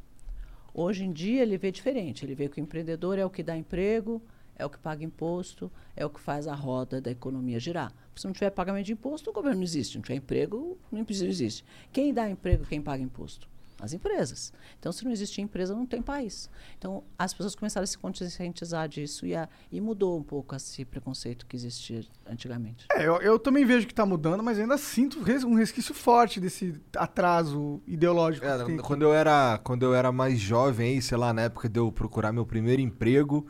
[0.74, 2.24] Hoje em dia ele vê diferente.
[2.24, 4.20] Ele vê que o empreendedor é o que dá emprego,
[4.56, 7.94] é o que paga imposto, é o que faz a roda da economia girar.
[8.16, 9.92] Se não tiver pagamento de imposto, o governo não existe.
[9.92, 11.64] Se não tiver emprego, não existe.
[11.92, 13.48] Quem dá emprego, quem paga imposto?
[13.80, 14.52] As empresas.
[14.78, 16.50] Então, se não existe empresa, não tem país.
[16.76, 20.84] Então, as pessoas começaram a se conscientizar disso e, a, e mudou um pouco esse
[20.84, 22.86] preconceito que existia antigamente.
[22.92, 26.74] É, eu, eu também vejo que está mudando, mas ainda sinto um resquício forte desse
[26.96, 28.44] atraso ideológico.
[28.44, 31.92] É, quando, eu era, quando eu era mais jovem, sei lá, na época de eu
[31.92, 33.46] procurar meu primeiro emprego,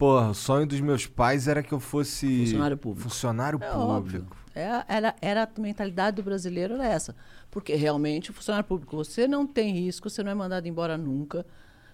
[0.00, 2.46] Porra, o sonho dos meus pais era que eu fosse.
[2.46, 3.02] Funcionário público.
[3.02, 3.92] Funcionário é público.
[3.92, 4.26] Óbvio.
[4.54, 7.14] É, era, era a mentalidade do brasileiro era essa.
[7.50, 11.44] Porque realmente o funcionário público, você não tem risco, você não é mandado embora nunca.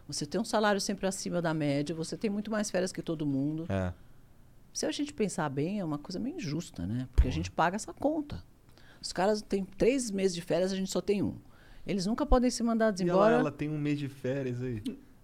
[0.07, 3.27] Você tem um salário sempre acima da média, você tem muito mais férias que todo
[3.27, 3.67] mundo.
[3.69, 3.93] É.
[4.73, 7.09] Se a gente pensar bem, é uma coisa meio injusta, né?
[7.11, 7.29] Porque Porra.
[7.29, 8.41] a gente paga essa conta.
[9.03, 11.35] Os caras têm três meses de férias, a gente só tem um.
[11.85, 13.33] Eles nunca podem ser mandados e embora.
[13.33, 14.81] Ela, ela tem um mês de férias aí.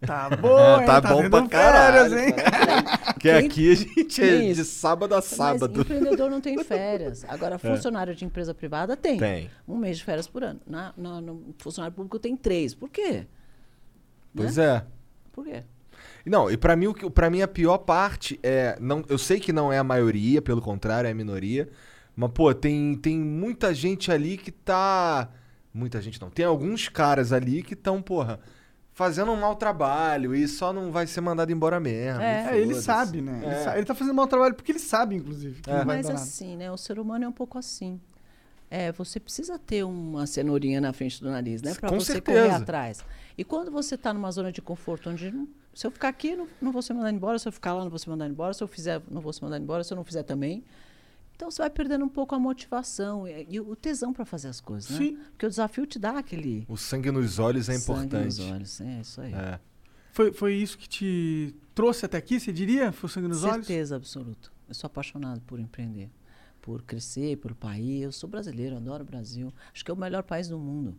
[0.06, 0.86] Tá bom, hein?
[0.86, 2.34] tá, tá bom pra caralho, hein?
[3.12, 5.72] Porque aqui a gente é de sábado a sábado.
[5.76, 7.24] Mas empreendedor não tem férias.
[7.28, 7.58] Agora, é.
[7.58, 8.14] funcionário é.
[8.14, 9.18] de empresa privada tem.
[9.18, 9.50] Tem.
[9.66, 10.60] Um mês de férias por ano.
[10.66, 12.74] Na, na, no funcionário público tem três.
[12.74, 13.26] Por quê?
[14.34, 14.64] Pois né?
[14.64, 14.84] é.
[15.32, 15.62] Por quê?
[16.26, 19.72] Não, e para mim, para mim a pior parte é, não, eu sei que não
[19.72, 21.68] é a maioria, pelo contrário, é a minoria,
[22.14, 25.28] mas pô, tem, tem muita gente ali que tá,
[25.74, 28.38] muita gente não, tem alguns caras ali que estão, porra,
[28.92, 32.20] fazendo um mau trabalho e só não vai ser mandado embora mesmo.
[32.20, 33.40] É, ele sabe, né?
[33.42, 33.46] É.
[33.46, 35.62] Ele, sabe, ele tá fazendo mau trabalho porque ele sabe, inclusive.
[35.66, 35.84] É.
[35.84, 36.70] Mas assim, né?
[36.70, 38.00] O ser humano é um pouco assim.
[38.70, 41.74] É, você precisa ter uma cenourinha na frente do nariz, né?
[41.74, 42.40] Para você certeza.
[42.40, 43.04] correr atrás.
[43.36, 46.48] E quando você está numa zona de conforto, onde não, se eu ficar aqui, não,
[46.60, 48.62] não vou ser mandado embora, se eu ficar lá, não vou ser mandado embora, se
[48.62, 50.64] eu fizer, não vou ser mandado embora, se eu não fizer também.
[51.42, 54.60] Então você vai perdendo um pouco a motivação e, e o tesão para fazer as
[54.60, 54.96] coisas, né?
[54.96, 55.16] Sim.
[55.32, 56.64] Porque o desafio te dá aquele.
[56.68, 58.10] O sangue nos olhos é importante.
[58.10, 59.34] Sangue nos olhos, é isso aí.
[59.34, 59.58] É.
[60.12, 62.92] Foi, foi isso que te trouxe até aqui, você diria?
[62.92, 63.66] Foi o sangue nos Certeza olhos?
[63.66, 64.52] Certeza absoluta.
[64.68, 66.12] Eu sou apaixonado por empreender,
[66.60, 68.02] por crescer, pelo país.
[68.02, 69.52] Eu sou brasileiro, adoro o Brasil.
[69.74, 70.96] Acho que é o melhor país do mundo.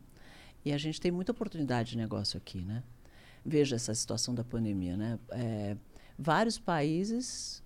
[0.65, 2.83] E a gente tem muita oportunidade de negócio aqui, né?
[3.45, 5.17] Veja essa situação da pandemia, né?
[5.31, 5.77] É,
[6.19, 7.62] vários países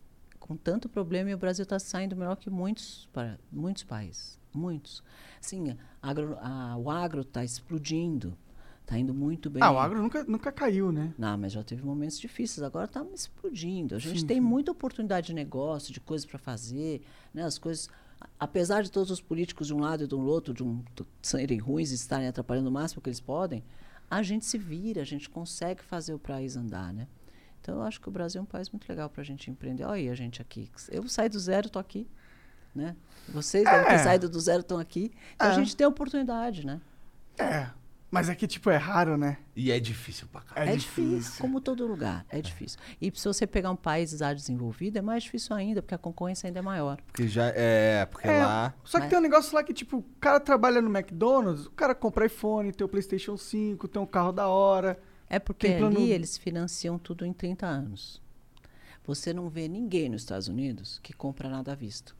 [0.47, 4.39] com tanto problema e o Brasil está saindo melhor que muitos, para, muitos países.
[4.53, 5.03] Muitos.
[5.41, 8.37] Sim, agro, a, o agro está explodindo.
[8.81, 9.61] Está indo muito bem.
[9.61, 11.13] Ah, o agro nunca, nunca caiu, né?
[11.17, 12.63] Não, mas já teve momentos difíceis.
[12.63, 13.95] Agora está explodindo.
[13.95, 14.41] A gente sim, tem sim.
[14.41, 17.01] muita oportunidade de negócio, de coisas para fazer.
[17.33, 17.43] Né?
[17.43, 17.89] As coisas,
[18.39, 20.81] apesar de todos os políticos de um lado e do outro de um,
[21.21, 23.61] serem ruins e estarem atrapalhando o máximo que eles podem,
[24.09, 27.09] a gente se vira, a gente consegue fazer o país andar, né?
[27.67, 29.83] Então, eu acho que o Brasil é um país muito legal para a gente empreender.
[29.83, 30.71] Olha aí a gente aqui.
[30.89, 32.07] Eu saí do zero, estou aqui.
[32.73, 32.95] Né?
[33.27, 33.69] Vocês é.
[33.69, 35.11] devem ter saído do zero, estão aqui.
[35.35, 35.51] Então, é.
[35.51, 36.79] a gente tem a oportunidade, né?
[37.37, 37.67] É.
[38.09, 39.37] Mas é que, tipo, é raro, né?
[39.53, 40.69] E é difícil pra caralho.
[40.69, 42.25] É, é difícil, difícil, como todo lugar.
[42.29, 42.79] É, é, difícil.
[43.01, 46.47] E se você pegar um país já desenvolvido, é mais difícil ainda, porque a concorrência
[46.47, 46.97] ainda é maior.
[47.05, 48.05] Porque já é.
[48.05, 48.73] Porque é, lá.
[48.85, 49.09] Só que Mas...
[49.09, 52.71] tem um negócio lá que, tipo, o cara trabalha no McDonald's, o cara compra iPhone,
[52.71, 54.97] tem o PlayStation 5, tem um carro da hora.
[55.29, 55.97] É porque plano...
[55.97, 58.21] ali eles financiam tudo em 30 anos.
[59.05, 62.13] Você não vê ninguém nos Estados Unidos que compra nada à vista.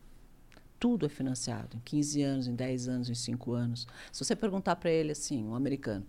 [0.79, 3.87] Tudo é financiado em 15 anos, em 10 anos, em 5 anos.
[4.11, 6.05] Se você perguntar para ele assim, um americano,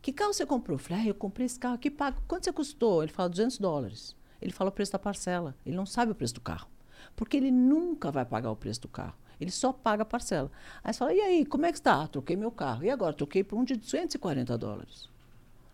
[0.00, 0.76] que carro você comprou?
[0.76, 2.22] Eu falei, ah, eu comprei esse carro aqui, pago.
[2.26, 3.02] Quanto você custou?
[3.02, 4.16] Ele fala 200 dólares.
[4.40, 5.56] Ele fala o preço da parcela.
[5.64, 6.68] Ele não sabe o preço do carro.
[7.14, 9.16] Porque ele nunca vai pagar o preço do carro.
[9.40, 10.50] Ele só paga a parcela.
[10.82, 12.02] Aí você fala, e aí, como é que está?
[12.02, 12.84] Ah, troquei meu carro.
[12.84, 13.12] E agora?
[13.12, 15.08] Troquei por um de 240 dólares.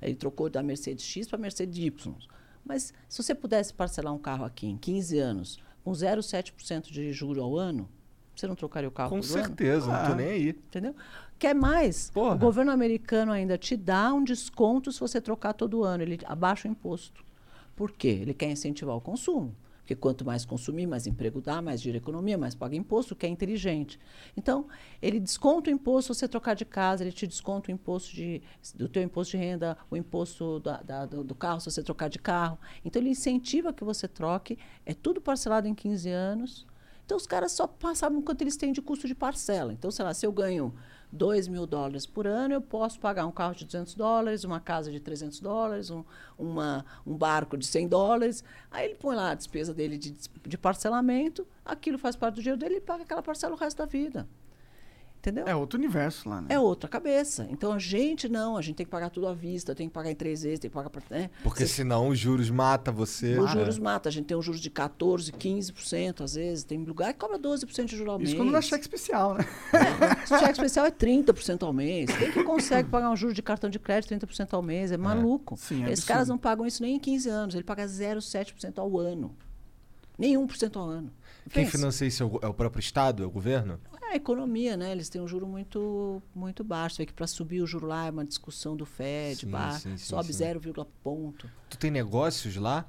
[0.03, 2.15] Ele trocou da Mercedes X para a Mercedes Y.
[2.65, 7.43] Mas se você pudesse parcelar um carro aqui em 15 anos, com 0,7% de juro
[7.43, 7.89] ao ano,
[8.35, 9.93] você não trocaria o carro Com certeza, ano?
[9.93, 10.17] não estou ah.
[10.17, 10.49] nem aí.
[10.51, 10.95] Entendeu?
[11.39, 12.11] Quer mais?
[12.11, 12.35] Porra.
[12.35, 16.03] O governo americano ainda te dá um desconto se você trocar todo ano.
[16.03, 17.25] Ele abaixa o imposto.
[17.75, 18.19] Por quê?
[18.23, 19.55] Ele quer incentivar o consumo.
[19.83, 23.29] Porque quanto mais consumir, mais emprego dá, mais gira economia, mais paga imposto, que é
[23.29, 23.99] inteligente.
[24.37, 24.69] Então,
[25.01, 28.41] ele desconta o imposto se você trocar de casa, ele te desconta o imposto de,
[28.77, 32.21] do teu imposto de renda, o imposto da, da, do carro se você trocar de
[32.21, 32.59] carro.
[32.85, 34.57] Então, ele incentiva que você troque,
[34.87, 36.67] é tudo parcelado em 15 anos.
[37.05, 39.73] Então, os caras só sabem quanto eles têm de custo de parcela.
[39.73, 40.73] Então, sei lá, se eu ganho
[41.13, 44.91] 2 mil dólares por ano, eu posso pagar um carro de 200 dólares, uma casa
[44.91, 46.03] de 300 dólares, um,
[46.39, 48.43] uma, um barco de 100 dólares.
[48.71, 52.59] Aí ele põe lá a despesa dele de, de parcelamento, aquilo faz parte do dinheiro
[52.59, 54.27] dele e paga aquela parcela o resto da vida.
[55.23, 55.47] Entendeu?
[55.47, 56.49] É outro universo lá, né?
[56.51, 57.47] É outra cabeça.
[57.49, 60.11] Então a gente não, a gente tem que pagar tudo à vista, tem que pagar
[60.11, 61.31] em três vezes, tem que pagar pra, né?
[61.45, 63.39] Porque senão os juros mata você.
[63.39, 64.09] Os juros mata.
[64.09, 66.65] A gente tem um juros de 14%, 15%, às vezes.
[66.65, 68.31] Tem lugar que cobra 12% de juros ao mês.
[68.31, 69.45] Isso quando não é cheque especial, né?
[69.73, 72.11] É, cheque especial é 30% ao mês.
[72.17, 74.91] Quem que consegue pagar um juro de cartão de crédito 30% ao mês?
[74.91, 75.57] É maluco.
[75.57, 76.09] Sim, é Esses absurdo.
[76.09, 77.55] caras não pagam isso nem em 15 anos.
[77.55, 79.33] Ele paga 0,7% ao ano.
[80.19, 81.13] Nem 1% ao ano.
[81.51, 83.23] Quem financia isso é o- é o próprio Estado?
[83.23, 83.79] É o governo?
[84.03, 84.93] É a economia, né?
[84.93, 86.99] Eles têm um juro muito, muito baixo.
[86.99, 89.97] Vê que para subir o juro lá é uma discussão do Fed, Sim, pá, sim,
[89.97, 90.33] sim, sobe sim.
[90.35, 90.61] 0,
[91.03, 91.49] ponto.
[91.71, 92.87] Tu tem negócios lá?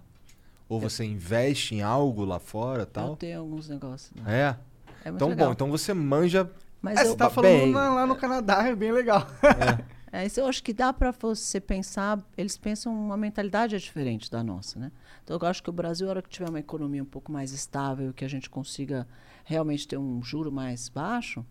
[0.69, 3.15] Ou você investe em algo lá fora Eu tal?
[3.15, 4.11] tenho alguns negócios.
[4.15, 4.23] Né?
[4.41, 4.57] É.
[5.05, 5.47] É muito Então, legal.
[5.47, 6.49] bom, então você manja.
[6.81, 7.33] Mas É, eu, você tá Bem.
[7.59, 9.27] falando lá, lá no Canadá, é bem legal.
[9.43, 9.83] É,
[10.25, 14.43] isso eu acho que dá para você pensar, eles pensam uma mentalidade é diferente da
[14.43, 14.91] nossa, né?
[15.23, 17.51] Então eu acho que o Brasil, a hora que tiver uma economia um pouco mais
[17.51, 19.07] estável, que a gente consiga
[19.43, 21.43] realmente ter um juro mais baixo,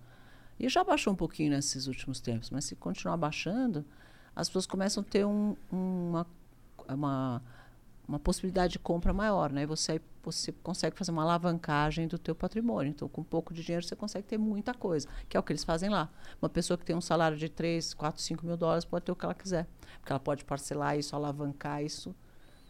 [0.61, 3.85] e já baixou um pouquinho nesses últimos tempos, mas se continuar baixando,
[4.37, 6.27] as pessoas começam a ter um- uma,
[6.89, 7.43] uma,
[8.07, 9.63] uma possibilidade de compra maior, né?
[9.63, 12.91] E você, você consegue fazer uma alavancagem do teu patrimônio.
[12.91, 15.65] Então, com pouco de dinheiro, você consegue ter muita coisa, que é o que eles
[15.65, 16.11] fazem lá.
[16.41, 19.17] Uma pessoa que tem um salário de 3, 4, 5 mil dólares pode ter o
[19.17, 19.67] que ela quiser.
[20.01, 22.15] Porque ela pode parcelar isso, alavancar isso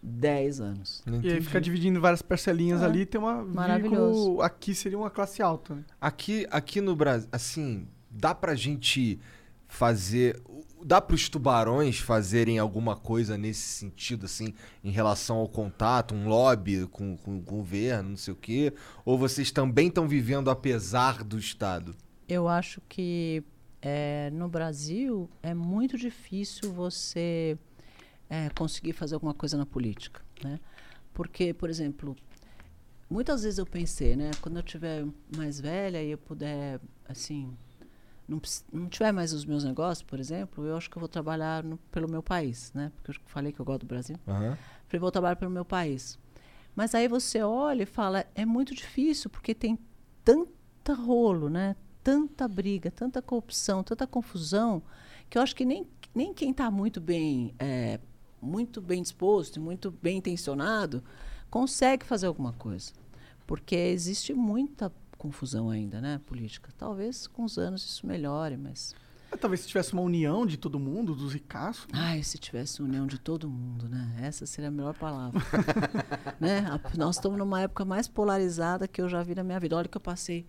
[0.03, 1.03] 10 anos.
[1.23, 2.85] E aí fica dividindo várias parcelinhas É.
[2.85, 4.41] ali, tem uma Maravilhoso.
[4.43, 5.85] aqui seria uma classe alta, né?
[6.01, 9.19] Aqui, aqui no Brasil, assim, dá pra gente
[9.73, 10.39] fazer.
[10.85, 14.53] Dá pros tubarões fazerem alguma coisa nesse sentido, assim,
[14.85, 18.73] em relação ao contato, um lobby com, com o governo, não sei o quê?
[19.05, 21.97] Ou vocês também estão vivendo apesar do Estado?
[22.29, 23.43] Eu acho que
[23.81, 27.57] eh, no Brasil é muito difícil você
[28.29, 30.61] eh, conseguir fazer alguma coisa na política, né?
[31.15, 32.17] Porque, por exemplo,
[33.09, 34.33] muitas vezes eu pensei, né?
[34.41, 37.57] Quando eu tiver mais velha e eu puder, assim,
[38.29, 38.41] não,
[38.73, 41.77] não tiver mais os meus negócios, por exemplo, eu acho que eu vou trabalhar no-
[41.91, 42.91] pelo meu país, né?
[42.97, 44.17] Porque eu falei que eu gosto do Brasil.
[44.27, 44.57] Aham.
[44.87, 46.19] Falei, vou trabalhar pelo meu país.
[46.75, 49.79] Mas aí você olha e fala, é muito difícil, porque tem
[50.25, 51.77] tanta rolo, né?
[52.03, 54.83] Tanta briga, tanta corrupção, tanta confusão,
[55.29, 58.01] que eu acho que nem, nem quem está muito bem, é,
[58.41, 61.03] muito bem disposto e muito bem intencionado
[61.51, 62.93] consegue fazer alguma coisa.
[63.47, 64.91] Porque existe muita
[65.23, 66.71] confusão ainda, né, política.
[66.77, 68.93] Talvez com os anos isso melhore, mas
[69.31, 71.87] É, Talvez se tivesse uma união de todo mundo, dos ricaços.
[71.93, 74.17] Ai, se tivesse união de todo mundo, né?
[74.21, 75.41] Essa seria a melhor palavra.
[76.41, 76.67] né?
[76.69, 79.77] A- Nós estamos numa época mais polarizada que eu já vi na minha vida.
[79.77, 80.45] Olha que eu passei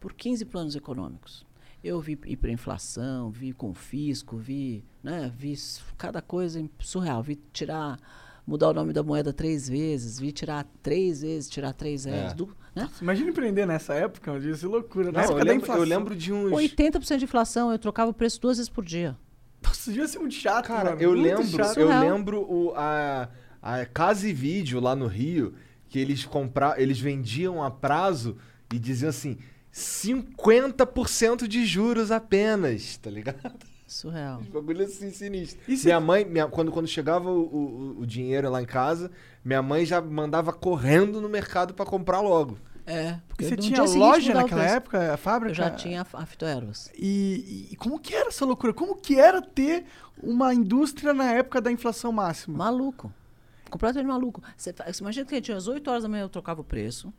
[0.00, 1.44] por 15 planos econômicos.
[1.84, 5.54] Eu vi hiperinflação, vi confisco, vi, né, vi
[5.96, 7.22] cada coisa surreal.
[7.22, 7.98] Vi tirar,
[8.46, 12.10] mudar o nome da moeda três vezes, vi tirar três vezes, tirar três É.
[12.12, 12.32] vezes.
[12.34, 12.88] du- né?
[13.00, 15.06] Imagina empreender nessa época, eu disse loucura.
[15.10, 15.82] Na Não, época eu, da lembro, inflação.
[15.82, 16.52] eu lembro de uns.
[16.52, 19.16] 80% de inflação, eu trocava o preço duas vezes por dia.
[19.62, 21.02] Nossa, devia ser muito chato, Cara, mano.
[21.02, 21.78] eu muito lembro, chato.
[21.78, 23.28] eu lembro o, a,
[23.62, 25.54] a Casa e Vídeo lá no Rio,
[25.88, 28.36] que eles compra, eles vendiam a prazo
[28.72, 29.38] e diziam assim:
[29.72, 33.64] 50% de juros apenas, tá ligado?
[33.86, 34.40] Surreal.
[34.40, 35.60] Um bagulho assim sinistro.
[35.68, 39.10] E se- Minha mãe, minha- quando, quando chegava o, o, o dinheiro lá em casa,
[39.44, 42.58] minha mãe já mandava correndo no mercado pra comprar logo.
[42.84, 44.76] É, porque você tinha loja naquela preço.
[44.76, 45.50] época, a fábrica?
[45.50, 46.90] Eu já tinha a Fitoervas.
[46.96, 48.72] E, e como que era essa loucura?
[48.72, 49.84] Como que era ter
[50.22, 52.56] uma indústria na época da inflação máxima?
[52.58, 53.12] Maluco.
[53.68, 54.40] Completamente maluco.
[54.56, 57.12] Você, você imagina que a gente, às 8 horas da manhã eu trocava o preço.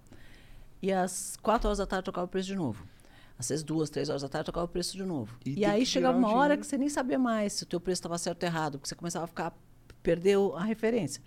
[0.82, 2.86] E às 4 horas da tarde eu trocava o preço de novo.
[3.39, 5.38] Às vezes, duas, três horas da tarde eu trocava o preço de novo.
[5.45, 7.79] E E, aí chegava um uma hora que você nem sabia mais se o teu
[7.79, 9.53] preço estava certo ou errado, porque você começava a ficar
[10.01, 11.21] perdeu a referência.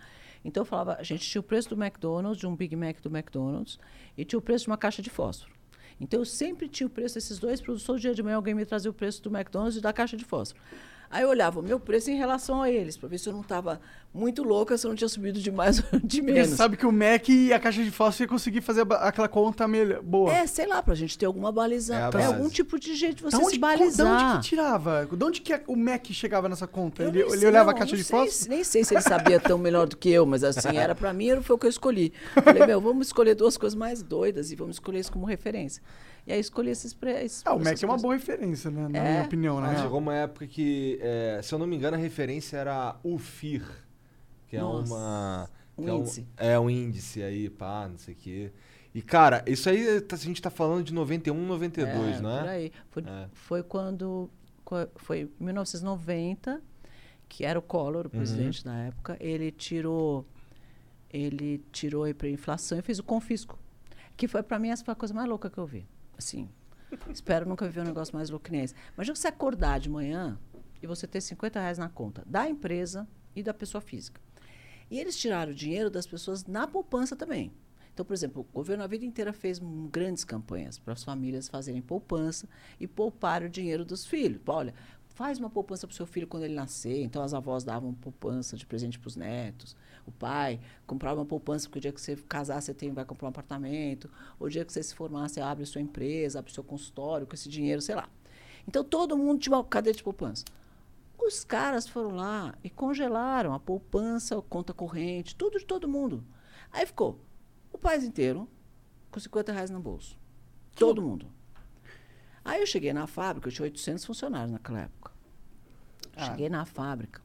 [0.45, 3.15] Então eu falava, a gente tinha o preço do McDonald's, de um Big Mac do
[3.15, 3.79] McDonald's,
[4.17, 5.53] e tinha o preço de uma caixa de fósforo.
[6.01, 7.87] Então eu sempre tinha o preço desses dois produtos.
[7.87, 10.25] Todo dia de manhã alguém me trazia o preço do McDonald's e da caixa de
[10.25, 10.63] fósforo.
[11.11, 13.41] Aí eu olhava o meu preço em relação a eles, para ver se eu não
[13.41, 13.81] estava
[14.15, 16.51] muito louca, se eu não tinha subido de mais ou de Porque menos.
[16.51, 19.67] você sabe que o Mac e a caixa de fósforo ia conseguir fazer aquela conta
[19.67, 20.33] melhor, boa.
[20.33, 21.97] É, sei lá, pra gente ter alguma baliza.
[21.97, 24.31] É É, algum tipo de jeito de você onde, se balizar.
[24.31, 25.09] onde que tirava?
[25.11, 27.03] De onde que o Mac chegava nessa conta?
[27.03, 28.31] Eu Ele, nem ele sei, olhava não, a caixa de fósforo?
[28.31, 31.13] se- Nem sei se ele sabia tão melhor do que eu, mas assim, era pra
[31.13, 32.13] mim, era- foi o que eu escolhi.
[32.45, 35.83] Falei, meu, vamos escolher duas coisas mais doidas e vamos escolher isso como referência.
[36.27, 37.43] E aí escolhi esses preços.
[37.45, 38.89] Ah, o Mac é uma boa referência, né?
[38.89, 39.11] Na É.
[39.13, 39.83] minha opinião, Ah, né?
[39.83, 43.65] chegou uma época que, é, se eu não me engano, a referência era o FIR,
[44.47, 45.51] que é Nossa, uma.
[45.79, 46.27] um que é índice.
[46.37, 48.53] É um índice aí, pá, não sei o quê.
[48.95, 52.47] E, cara, isso aí tá- a gente tá falando de 91, 92, é, não Por
[52.47, 52.51] é?
[52.51, 52.73] aí.
[52.91, 53.29] Foi, É.
[53.33, 54.31] foi quando.
[54.97, 56.61] Foi em 1990,
[57.29, 59.17] que era o Collor, o presidente da época.
[59.21, 60.25] Ele tirou.
[61.13, 63.59] Ele tirou a hiperinflação e fez o confisco.
[64.17, 65.85] Que foi, pra mim, essa foi a coisa mais louca que eu vi.
[66.21, 66.51] Assim.
[67.11, 68.75] Espero nunca viver um negócio mais louco que nem esse.
[68.95, 70.39] Imagina você acordar de manhã
[70.83, 74.21] e você ter 50 reais na conta da empresa e da pessoa física.
[74.91, 77.53] E eles tiraram o dinheiro das pessoas na poupança também.
[77.95, 79.61] Então, por exemplo, o governo a vida inteira fez
[79.91, 82.49] grandes campanhas para as famílias fazerem poupança
[82.79, 84.41] e poupar o dinheiro dos filhos.
[84.47, 84.75] Olha,
[85.09, 87.03] faz uma poupança para o seu filho quando ele nascer.
[87.03, 89.77] Então, as avós davam poupança de presente para os netos.
[90.11, 93.29] O pai comprava uma poupança porque o dia que você casar, você tem, vai comprar
[93.29, 94.11] um apartamento.
[94.39, 96.65] Ou o dia que você se formar, você abre a sua empresa, abre o seu
[96.65, 98.09] consultório com esse dinheiro, sei lá.
[98.67, 100.45] Então, todo mundo tinha uma cadeia de poupança.
[101.17, 106.25] Os caras foram lá e congelaram a poupança, a conta corrente, tudo de todo mundo.
[106.73, 107.21] Aí ficou
[107.73, 108.49] o país inteiro
[109.11, 110.19] com 50 reais no bolso.
[110.75, 111.27] Todo mundo.
[112.45, 115.13] Aí eu cheguei na fábrica, eu tinha 800 funcionários naquela época.
[116.17, 116.27] Ah.
[116.27, 117.23] Cheguei na fábrica,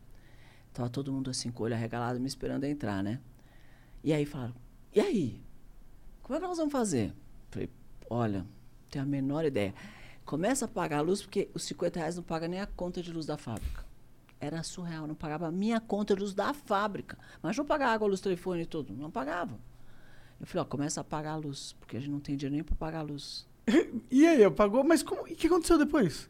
[0.75, 3.19] tava todo mundo assim, com o olho arregalado, me esperando entrar, né?
[4.03, 4.53] E aí falaram,
[4.93, 5.41] e aí?
[6.21, 7.13] Como é que nós vamos fazer?
[7.49, 7.69] Falei,
[8.09, 8.45] olha,
[8.91, 9.73] tenho a menor ideia.
[10.25, 13.11] Começa a pagar a luz, porque os 50 reais não paga nem a conta de
[13.11, 13.85] luz da fábrica.
[14.39, 17.17] Era surreal, não pagava a minha conta de luz da fábrica.
[17.41, 18.93] Mas não pagava água, luz, telefone e tudo.
[18.93, 19.57] Não pagava.
[20.39, 22.63] Eu falei, ó, começa a pagar a luz, porque a gente não tem dinheiro nem
[22.63, 23.47] para pagar a luz.
[24.11, 24.83] E aí, apagou?
[24.83, 26.29] Mas como, e o que aconteceu depois?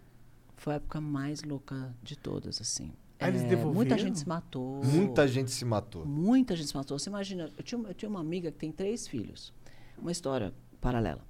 [0.55, 2.93] Foi a época mais louca de todas, assim.
[3.19, 3.73] Ah, eles É, devolveram?
[3.75, 4.83] Muita gente se matou.
[4.83, 6.05] Muita gente se matou.
[6.05, 6.99] Muita gente se matou.
[6.99, 9.53] Você imagina, eu tinha, eu tinha uma amiga que tem três filhos.
[9.97, 11.25] Uma história paralela.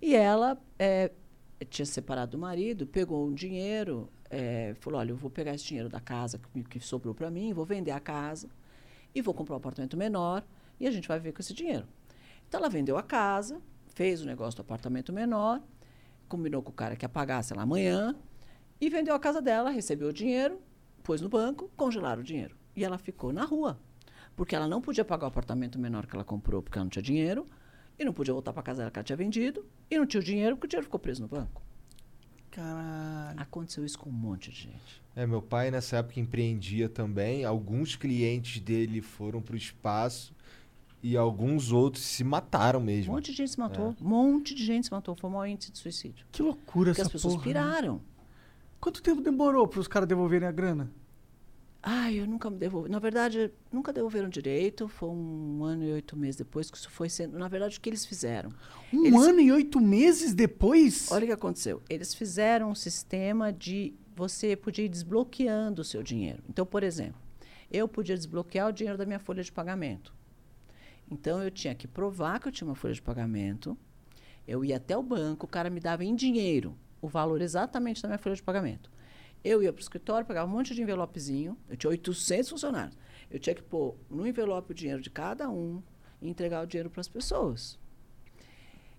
[0.00, 1.10] E ela é,
[1.68, 5.88] tinha separado do marido, pegou um dinheiro, é, falou, olha, eu vou pegar esse dinheiro
[5.88, 8.48] da casa que, que sobrou para mim, vou vender a casa
[9.14, 10.44] e vou comprar um apartamento menor
[10.78, 11.86] e a gente vai viver com esse dinheiro.
[12.48, 13.60] Então ela vendeu a casa,
[13.94, 15.60] fez o negócio do apartamento menor,
[16.28, 18.14] combinou com o cara que ia pagar, sei lá, amanhã,
[18.80, 20.58] e vendeu a casa dela, recebeu o dinheiro,
[21.10, 22.54] pôs no banco, congelaram o dinheiro.
[22.76, 23.76] E ela ficou na rua.
[24.36, 27.02] Porque ela não podia pagar o apartamento menor que ela comprou porque ela não tinha
[27.02, 27.44] dinheiro,
[27.98, 30.24] e não podia voltar para casa dela que ela tinha vendido, e não tinha o
[30.24, 31.60] dinheiro porque o dinheiro ficou preso no banco.
[32.48, 33.40] Caralho.
[33.40, 35.02] Aconteceu isso com um monte de gente.
[35.16, 37.44] É, meu pai nessa época empreendia também.
[37.44, 40.32] Alguns clientes dele foram pro espaço
[41.02, 43.12] e alguns outros se mataram Um mesmo.
[43.14, 43.96] monte de gente se matou.
[44.00, 45.16] Um monte de gente se matou.
[45.16, 46.24] Foi o maior índice de suicídio.
[46.30, 47.52] Que loucura Porque essa as pessoas porra, né?
[47.52, 48.00] piraram.
[48.80, 50.90] Quanto tempo demorou para os caras devolverem a grana?
[51.82, 52.90] Ai, eu nunca me devolvi.
[52.90, 54.86] Na verdade, nunca devolveram direito.
[54.86, 57.38] Foi um ano e oito meses depois que isso foi sendo.
[57.38, 58.52] Na verdade, o que eles fizeram?
[58.92, 61.10] Um Eles- ano e oito meses depois?
[61.10, 61.82] Olha o que aconteceu.
[61.88, 66.42] Eles fizeram um sistema de você podia ir desbloqueando o seu dinheiro.
[66.48, 67.18] Então, por exemplo,
[67.70, 70.12] eu podia desbloquear o dinheiro da minha folha de pagamento.
[71.10, 73.76] Então, eu tinha que provar que eu tinha uma folha de pagamento.
[74.46, 78.08] Eu ia até o banco, o cara me dava em dinheiro o valor exatamente da
[78.08, 78.90] minha folha de pagamento.
[79.42, 81.56] Eu ia para o escritório, pegava um monte de envelopezinho.
[81.68, 82.96] Eu tinha 800 funcionários.
[83.30, 85.82] Eu tinha que pôr no envelope o dinheiro de cada um
[86.20, 87.78] e entregar o dinheiro para as pessoas.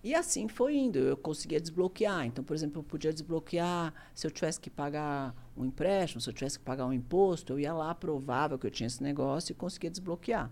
[0.03, 0.97] E assim foi indo.
[0.97, 2.25] Eu conseguia desbloquear.
[2.25, 6.33] Então, por exemplo, eu podia desbloquear se eu tivesse que pagar um empréstimo, se eu
[6.33, 9.55] tivesse que pagar um imposto, eu ia lá, provava que eu tinha esse negócio e
[9.55, 10.51] conseguia desbloquear.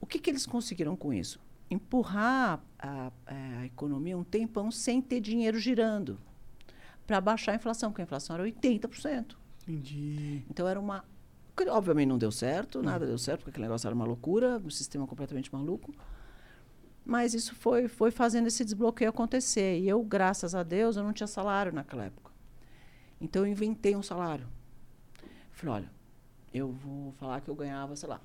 [0.00, 1.38] O que, que eles conseguiram com isso?
[1.70, 6.18] Empurrar a, a economia um tempão sem ter dinheiro girando
[7.06, 9.36] para baixar a inflação, porque a inflação era 80%.
[9.62, 10.44] Entendi.
[10.50, 11.04] Então era uma.
[11.68, 15.06] Obviamente não deu certo, nada deu certo, porque aquele negócio era uma loucura, um sistema
[15.06, 15.94] completamente maluco.
[17.04, 19.78] Mas isso foi, foi fazendo esse desbloqueio acontecer.
[19.78, 22.32] E eu, graças a Deus, eu não tinha salário naquela época.
[23.20, 24.46] Então eu inventei um salário.
[25.52, 25.90] Falei, olha,
[26.52, 28.20] eu vou falar que eu ganhava, sei lá,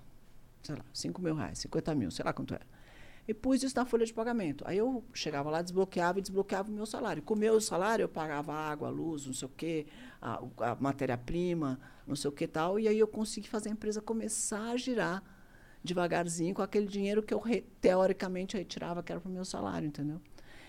[0.62, 2.66] sei lá, 5 mil reais, 50 mil, sei lá quanto era.
[3.28, 4.64] E pus isso na folha de pagamento.
[4.68, 7.22] Aí eu chegava lá, desbloqueava e desbloqueava o meu salário.
[7.22, 9.86] Com o meu salário, eu pagava água, luz, não sei o quê,
[10.22, 12.80] a, a matéria-prima, não sei o que tal.
[12.80, 15.24] E aí eu consegui fazer a empresa começar a girar
[15.84, 19.88] devagarzinho com aquele dinheiro que eu, re- teoricamente, retirava, que era para o meu salário,
[19.88, 20.20] entendeu?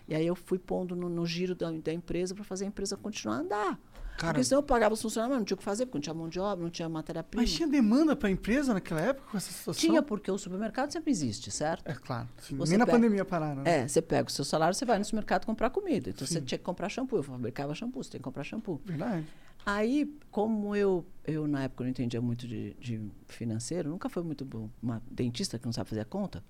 [0.08, 2.96] E aí eu fui pondo no, no giro da, da empresa para fazer a empresa
[2.96, 3.80] continuar a andar.
[4.16, 6.02] Cara, Porque senão eu pagava os funcionários, mas não tinha o que fazer, porque não
[6.02, 7.42] tinha mão de obra, não tinha matéria-prima.
[7.42, 9.80] Mas tinha demanda para a empresa naquela época com essa situação?
[9.80, 11.88] Tinha, porque o supermercado sempre existe, certo?
[11.88, 12.28] É claro.
[12.40, 12.56] sim.
[12.56, 13.62] Nem na pega- pandemia pararam.
[13.62, 13.80] né?
[13.80, 16.10] É, você pega o seu salário, você vai no supermercado comprar comida.
[16.10, 17.16] Então você tinha que comprar shampoo.
[17.16, 18.80] Eu fabricava shampoo, você tem que comprar shampoo.
[18.84, 19.26] Verdade.
[19.64, 24.44] Aí, como eu, eu na época não entendia muito de, de financeiro, nunca foi muito
[24.44, 26.42] bom, uma dentista que não sabe fazer a conta,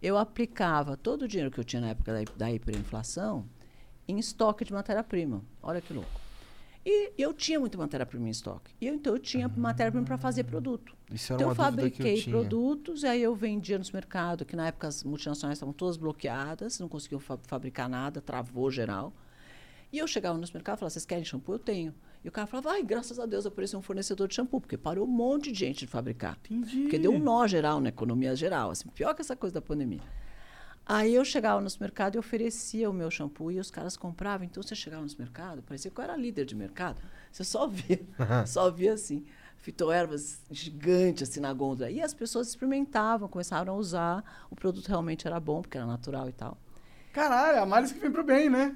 [0.00, 3.44] eu aplicava todo o dinheiro que eu tinha na época da, da hiperinflação
[4.06, 5.42] em estoque de matéria-prima.
[5.62, 6.21] Olha que louco.
[6.84, 8.74] E eu tinha muita matéria-prima em estoque.
[8.80, 10.96] E eu, então eu tinha matéria-prima para fazer produto.
[11.12, 12.34] Isso era Então eu eu fabriquei tinha.
[12.34, 16.80] produtos, e aí eu vendia nos mercados, que na época as multinacionais estavam todas bloqueadas,
[16.80, 19.12] não conseguiam fa- fabricar nada, travou geral.
[19.92, 21.52] E eu chegava nos mercados e falava, vocês querem shampoo?
[21.54, 21.94] Eu tenho.
[22.24, 25.06] E o cara falava, ai, graças a Deus apareceu um fornecedor de shampoo, porque parou
[25.06, 26.38] um monte de gente de fabricar.
[26.50, 26.82] Entendi.
[26.82, 30.00] Porque deu um nó geral na economia geral, assim, pior que essa coisa da pandemia.
[30.84, 34.44] Aí eu chegava no supermercado e oferecia o meu shampoo e os caras compravam.
[34.44, 37.00] Então você chegava no supermercado, parecia que eu era líder de mercado.
[37.30, 38.00] Você só via,
[38.46, 39.24] só via assim,
[39.56, 41.90] fitoervas gigantes assim na gôndola.
[41.90, 44.46] E as pessoas experimentavam, começaram a usar.
[44.50, 46.58] O produto realmente era bom, porque era natural e tal.
[47.12, 48.74] Caralho, a malice que vem pro bem, né?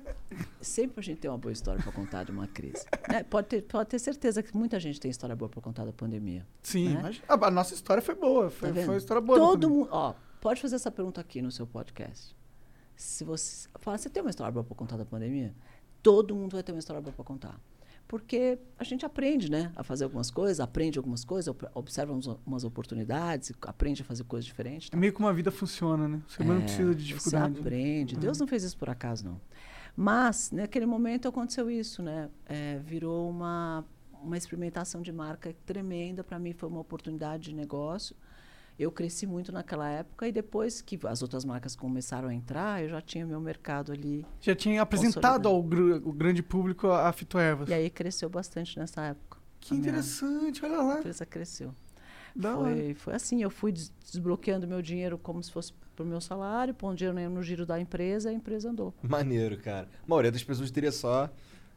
[0.60, 2.84] Sempre a gente tem uma boa história para contar de uma crise.
[3.08, 3.22] né?
[3.24, 6.46] pode, ter, pode ter certeza que muita gente tem história boa para contar da pandemia.
[6.62, 7.00] Sim, né?
[7.02, 8.50] mas a, a nossa história foi boa.
[8.50, 9.38] Foi, Tá foi uma história boa.
[9.38, 12.34] Todo mundo, ó, pode fazer essa pergunta aqui no seu podcast.
[12.94, 15.54] Se você fala, você tem uma história boa para contar da pandemia?
[16.02, 17.60] Todo mundo vai ter uma história boa para contar.
[18.08, 22.62] Porque a gente aprende, né, a fazer algumas coisas, aprende algumas coisas, observa uns- umas
[22.62, 24.88] oportunidades, aprende a fazer coisas diferentes.
[24.92, 26.22] É meio que uma vida funciona, né?
[26.28, 27.54] Você não É, precisa de dificuldade.
[27.54, 28.16] Você aprende.
[28.16, 29.40] Deus não fez isso por acaso, não.
[29.96, 32.30] Mas, naquele momento, aconteceu isso, né?
[32.46, 33.84] É, virou uma,
[34.22, 36.22] uma experimentação de marca tremenda.
[36.22, 38.14] Para mim, foi uma oportunidade de negócio.
[38.78, 42.90] Eu cresci muito naquela época e depois que as outras marcas começaram a entrar, eu
[42.90, 44.24] já tinha meu mercado ali.
[44.40, 47.68] Já tinha apresentado ao gr- o grande público a, a fitoervas.
[47.70, 49.38] E aí cresceu bastante nessa época.
[49.60, 50.98] Que A interessante, olha lá.
[50.98, 51.74] empresa cresceu.
[52.34, 52.54] Da.
[52.54, 56.20] Foi, foi assim, eu fui des- desbloqueando meu dinheiro como se fosse para o meu
[56.20, 58.92] salário, pondo dinheiro no giro da empresa, a empresa andou.
[59.02, 59.88] Maneiro, cara.
[60.04, 61.30] A maioria das pessoas teria só.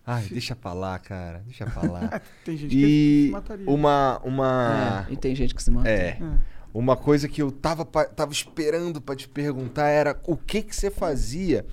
[0.06, 1.42] Ai, deixa pra lá, cara.
[1.46, 2.22] Deixa pra lá.
[2.44, 3.70] Tem gente que se e mataria.
[3.70, 4.20] uma.
[4.26, 5.06] uma...
[5.10, 5.88] É, e tem gente que se mata.
[5.88, 6.18] É.
[6.22, 6.59] É.
[6.74, 10.92] Uma coisa que eu tava, tava esperando pra te perguntar era o que que você
[10.92, 11.66] fazia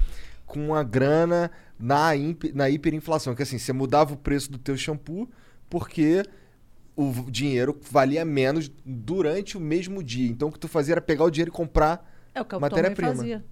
[0.46, 2.10] com a grana na,
[2.54, 3.34] na hiperinflação.
[3.34, 5.28] Que assim, você mudava o preço do teu shampoo
[5.68, 6.22] porque
[6.96, 10.30] o dinheiro valia menos durante o mesmo dia.
[10.30, 12.10] Então o que tu fazia era pegar o dinheiro e comprar.
[12.34, 13.14] É o que eu Matéria-prima.
[13.14, 13.44] fazia.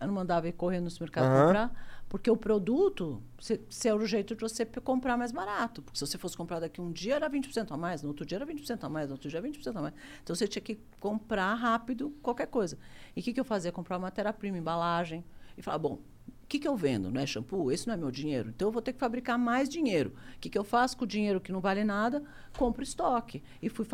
[0.00, 1.46] Eu não mandava ir correndo no supermercado Aham.
[1.46, 5.82] comprar, porque o produto, se, se era o jeito de você comprar mais barato.
[5.82, 8.36] Porque se você fosse comprar daqui um dia, era 20% a mais, no outro dia
[8.36, 9.94] era 20% a mais, no outro dia era 20% a mais.
[10.22, 12.78] Então você tinha que comprar rápido qualquer coisa.
[13.14, 13.72] E o que, que eu fazia?
[13.72, 15.24] Comprar matéria-prima, embalagem.
[15.58, 17.10] E falar, bom, o que, que eu vendo?
[17.10, 17.72] Não é shampoo?
[17.72, 18.50] Esse não é meu dinheiro.
[18.50, 20.14] Então eu vou ter que fabricar mais dinheiro.
[20.36, 22.22] O que, que eu faço com o dinheiro que não vale nada?
[22.56, 23.42] Compro estoque.
[23.60, 23.84] E fui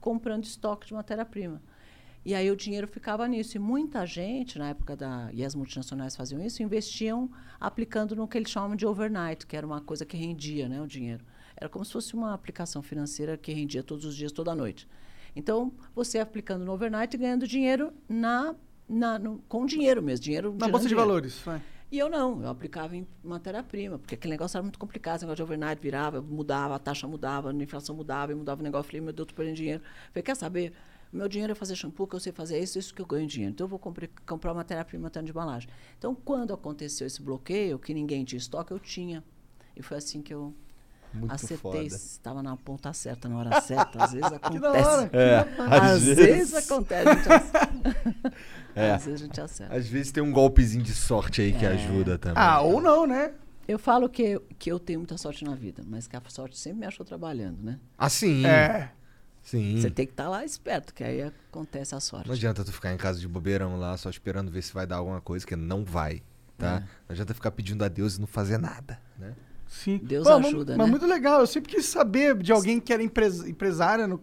[0.00, 1.62] comprando estoque de matéria-prima.
[2.24, 3.56] E aí o dinheiro ficava nisso.
[3.56, 5.30] E muita gente, na época da.
[5.32, 9.66] E as multinacionais faziam isso, investiam aplicando no que eles chamam de overnight, que era
[9.66, 11.24] uma coisa que rendia né, o dinheiro.
[11.56, 14.86] Era como se fosse uma aplicação financeira que rendia todos os dias, toda noite.
[15.34, 18.54] Então, você aplicando no overnight e ganhando dinheiro na,
[18.88, 21.08] na, no- com dinheiro mesmo, dinheiro Na bolsa de dinheiro.
[21.08, 21.42] valores.
[21.92, 25.36] E eu não, eu aplicava em matéria-prima, porque aquele negócio era muito complicado, esse negócio
[25.36, 28.86] de overnight virava, mudava, a taxa mudava, a inflação mudava, e mudava o negócio.
[28.86, 29.82] Eu falei, meu Deus, tô perdendo dinheiro.
[29.82, 30.72] Eu falei, quer saber?
[31.12, 33.26] O meu dinheiro é fazer shampoo, que eu sei fazer isso, isso que eu ganho
[33.26, 33.52] dinheiro.
[33.52, 35.68] Então eu vou compre- comprar matéria-prima tanto de embalagem.
[35.98, 39.24] Então, quando aconteceu esse bloqueio, que ninguém tinha estoque, eu tinha.
[39.76, 40.54] E foi assim que eu
[41.12, 44.04] Muito acertei, estava na ponta certa, na hora certa.
[44.04, 44.88] Às vezes Que acontece.
[44.88, 45.10] hora.
[45.12, 45.38] É,
[45.92, 46.54] Às, vezes...
[46.70, 48.36] acontece, a gente acerta.
[48.76, 48.92] É.
[48.92, 49.74] Às vezes a gente acerta.
[49.74, 51.70] Às vezes tem um golpezinho de sorte aí que É.
[51.70, 52.40] ajuda também.
[52.40, 53.32] Ah, ou não, né?
[53.66, 56.78] Eu falo que, que eu tenho muita sorte na vida, mas que a sorte sempre
[56.80, 57.80] me achou trabalhando, né?
[57.98, 58.46] Ah, sim.
[58.46, 58.92] É.
[59.42, 59.80] Sim.
[59.80, 62.26] Você tem que estar lá esperto, que aí acontece a sorte.
[62.28, 64.96] Não adianta tu ficar em casa de bobeirão lá, só esperando ver se vai dar
[64.96, 66.22] alguma coisa, que não vai,
[66.58, 66.76] tá?
[66.76, 66.80] É.
[66.80, 69.34] Não adianta ficar pedindo a Deus e não fazer nada, né?
[69.66, 69.98] Sim.
[70.02, 70.90] Deus Pô, mas- ajuda, Mas né?
[70.90, 71.40] muito legal.
[71.40, 74.20] Eu sempre quis saber de alguém que era empres- empresária no-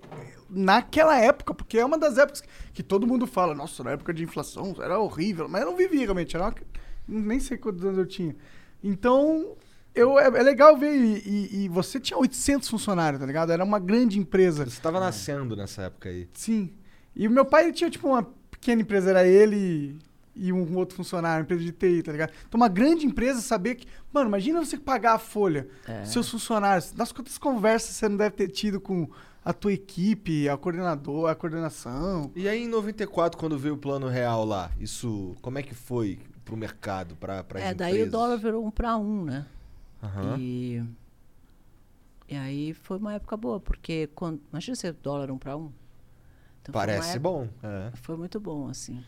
[0.49, 2.43] naquela época, porque é uma das épocas
[2.73, 5.47] que todo mundo fala, nossa, na época de inflação era horrível.
[5.49, 6.55] Mas eu não vivi realmente, era uma...
[7.07, 8.35] nem sei quantos anos eu tinha.
[8.83, 9.55] Então,
[9.97, 10.93] eu, é, é legal ver.
[10.95, 13.51] E, e- e você tinha 800 funcionários, tá ligado?
[13.51, 14.65] Era uma grande empresa.
[14.65, 16.27] Você tava nascendo nessa época aí.
[16.33, 16.69] Sim.
[17.15, 19.97] E o meu pai ele tinha, tipo, uma pequena empresa, era ele
[20.35, 22.31] e um outro funcionário, uma empresa de TI, tá ligado?
[22.47, 23.87] Então, uma grande empresa saber que.
[24.13, 26.05] Mano, imagina você pagar a folha É.
[26.05, 26.91] seus funcionários.
[26.91, 29.09] Das quantas conversas você não deve ter tido com
[29.43, 32.31] a tua equipe, a coordenador, a coordenação.
[32.35, 36.19] E aí em 94, quando veio o plano real lá, isso como é que foi
[36.45, 39.45] pro mercado, pra, pra é, daí o dólar virou um para um, né?
[40.01, 40.37] Aham.
[40.39, 40.83] E,
[42.29, 44.41] e aí foi uma época boa, porque quando.
[44.51, 45.71] Imagina ser dólar um para um.
[46.61, 47.47] Então, Parece época- bom.
[47.63, 47.91] É.
[47.97, 49.03] Foi muito bom, assim.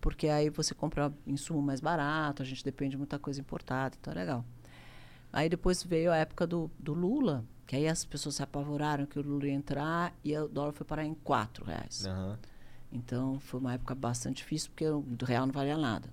[0.00, 4.12] Porque aí você compra insumo mais barato, a gente depende de muita coisa importada, então
[4.12, 4.44] é legal.
[5.32, 9.18] Aí depois veio a época do, do Lula, que aí as pessoas se apavoraram que
[9.18, 12.06] o Lula ia entrar e o dólar foi parar em 4 reais.
[12.06, 12.38] Aham.
[12.92, 16.08] Então foi uma época bastante difícil, porque o real não valia nada.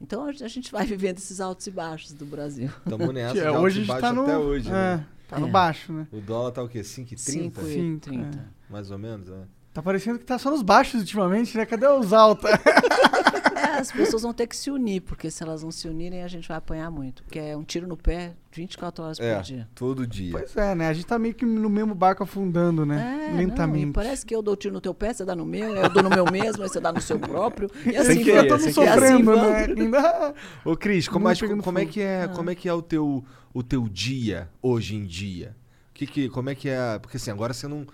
[0.00, 2.70] Então a gente vai vivendo esses altos e baixos do Brasil.
[2.88, 4.22] Tamo nessa, é, hoje e a gente baixo tá no.
[4.22, 5.06] até hoje, é, né?
[5.28, 5.50] tá no É.
[5.50, 6.06] baixo, né?
[6.12, 6.80] O dólar tá o quê?
[6.80, 7.16] 5,30?
[7.18, 8.38] 5 e Cinco, 30.
[8.38, 8.72] é.
[8.72, 9.42] Mais ou menos, é.
[9.72, 11.64] Tá parecendo que tá só nos baixos ultimamente, né?
[11.66, 12.48] Cadê os altos?
[13.78, 16.46] As pessoas vão ter que se unir, porque se elas não se unirem, a gente
[16.48, 17.22] vai apanhar muito.
[17.24, 19.68] Porque é um tiro no pé 24 horas É, por dia.
[19.74, 20.32] todo dia.
[20.32, 20.88] Pois é, né?
[20.88, 23.26] A gente tá meio que no mesmo barco afundando, né?
[23.26, 23.88] É, não, Lentamente.
[23.88, 26.02] e parece que eu dou tiro no teu pé, você dá no meu, eu dou
[26.02, 27.70] no meu mesmo, aí você dá no seu próprio.
[27.84, 28.72] E assim, sem mundo querer.
[28.72, 30.34] sofrendo, assim né?
[30.64, 32.28] Ô, Cris, como, Não mas pegando como é que é, Ah.
[32.28, 35.56] como é que é o teu, o teu dia hoje em dia?
[35.92, 36.98] Que que, como é que é?
[36.98, 37.86] Porque assim, agora você não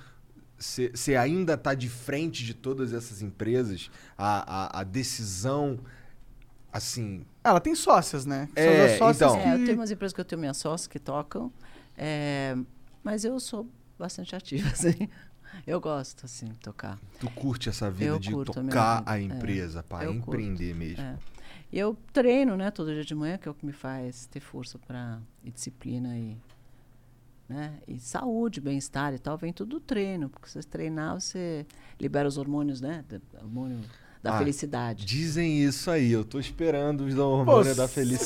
[0.60, 5.80] você ainda tá de frente de todas essas empresas, a, a, a decisão
[6.72, 8.48] assim, Ela tem sócias, né?
[8.54, 9.36] São É, as sócias então.
[9.50, 11.52] É, eu tenho umas empresas que eu tenho minhas sócias que tocam,
[11.96, 12.56] é,
[13.02, 15.08] mas eu sou bastante ativa, assim.
[15.66, 16.96] Eu gosto, assim, de tocar.
[17.18, 19.22] tu curte essa vida Eu de curto a tocar vida, a é.
[19.22, 21.02] empresa, Eu curto, empreender mesmo.
[21.02, 21.18] É.
[21.72, 24.78] Eu treino, né, todo dia de manhã, que é o que me faz ter força
[24.78, 26.36] para e disciplina e,
[27.50, 31.66] né, e saúde, bem-estar e tal, vem tudo do treino, porque se você treinar, você
[32.00, 33.04] libera os hormônios, né,
[33.42, 33.80] hormônio
[34.22, 35.04] da Ah, felicidade.
[35.04, 38.18] Dizem isso aí, eu tô esperando os Pô, hormônios da Ficou meio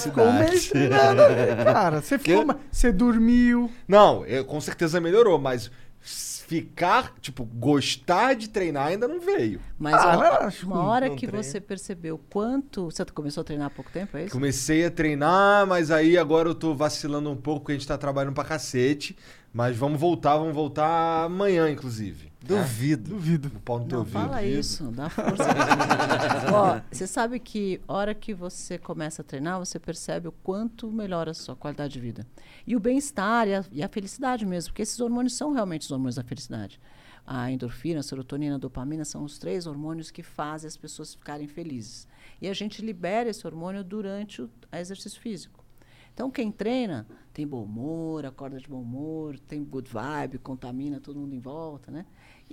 [0.50, 0.68] felicidade.
[0.68, 2.02] treinada, né, cara.
[2.02, 3.70] Você ficou, você dormiu.
[3.88, 5.70] Não, eu, com certeza melhorou, mas
[6.04, 9.60] ficar, tipo, gostar de treinar ainda não veio.
[9.78, 11.42] Mas Ah, ó, não, acho uma hora que treino.
[11.42, 12.84] você percebeu quanto...
[12.90, 14.32] Você começou a treinar há pouco tempo, é isso?
[14.32, 17.96] Comecei a treinar, mas aí agora eu tô vacilando um pouco porque a gente tá
[17.96, 19.16] trabalhando pra cacete.
[19.52, 22.33] Mas vamos voltar, vamos voltar amanhã, inclusive.
[22.46, 23.10] Duvido.
[23.10, 23.48] Duvido.
[23.48, 24.12] O pau no teu Não, ouvido.
[24.20, 25.44] fala isso, dá força.
[26.52, 30.90] Ó, você sabe que a hora que você começa a treinar, você percebe o quanto
[30.90, 32.26] melhora a sua qualidade de vida.
[32.66, 35.90] E o bem-estar e a, e a felicidade mesmo, porque esses hormônios são realmente os
[35.90, 36.80] hormônios da felicidade.
[37.26, 41.48] A endorfina, a serotonina, a dopamina são os três hormônios que fazem as pessoas ficarem
[41.48, 42.06] felizes.
[42.40, 45.64] E a gente libera esse hormônio durante o exercício físico.
[46.12, 51.18] Então, quem treina tem bom humor, acorda de bom humor, tem good vibe, contamina todo
[51.18, 52.04] mundo em volta, né?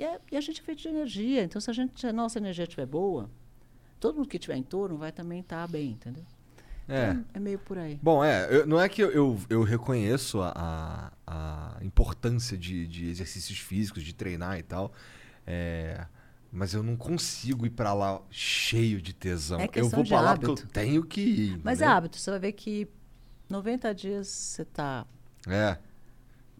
[0.02, 1.44] E, é- e a gente é feito de energia.
[1.44, 3.30] Então, se a, gente, se a nossa energia estiver boa,
[4.00, 6.24] todo mundo que estiver em torno vai também estar bem, entendeu?
[6.88, 7.12] É.
[7.12, 8.00] Então, é meio por aí.
[8.02, 12.88] Bom, é, eu- não é que eu, eu, eu reconheço a, a, a importância de,
[12.88, 14.92] de exercícios físicos, de treinar e tal,
[15.46, 16.04] é,
[16.52, 19.60] mas eu não consigo ir pra lá cheio de tesão.
[19.60, 21.62] É eu vou pra lá porque eu tenho que ir.
[21.64, 21.96] Mas é entendeu?
[21.98, 22.18] hábito.
[22.18, 22.88] Você vai ver que
[23.48, 25.06] 90 dias você está
[25.48, 25.78] É.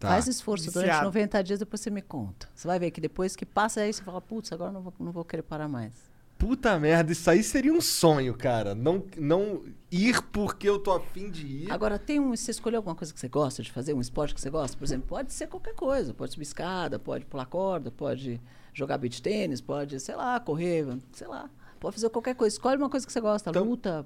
[0.02, 0.08] Tá.
[0.08, 1.04] Faz esforço durante Viciado.
[1.06, 2.48] 90 dias, depois você me conta.
[2.52, 5.12] Você vai ver que depois que passa aí, você fala, putz, agora não vou, não
[5.12, 5.92] vou querer parar mais.
[6.36, 8.74] Puta merda, isso aí seria um sonho, cara.
[8.74, 11.70] Não, não ir porque eu tô afim de ir.
[11.70, 12.34] Agora, tem um.
[12.34, 14.76] Você escolheu alguma coisa que você gosta de fazer, um esporte que você gosta?
[14.76, 16.12] Por exemplo, pode ser qualquer coisa.
[16.12, 18.40] Pode subir escada, pode pular corda, pode
[18.74, 21.48] jogar beach tênis, pode, sei lá, correr, sei lá.
[21.78, 22.56] Pode fazer qualquer coisa.
[22.56, 23.50] Escolhe uma coisa que você gosta.
[23.50, 24.04] Então- Luta,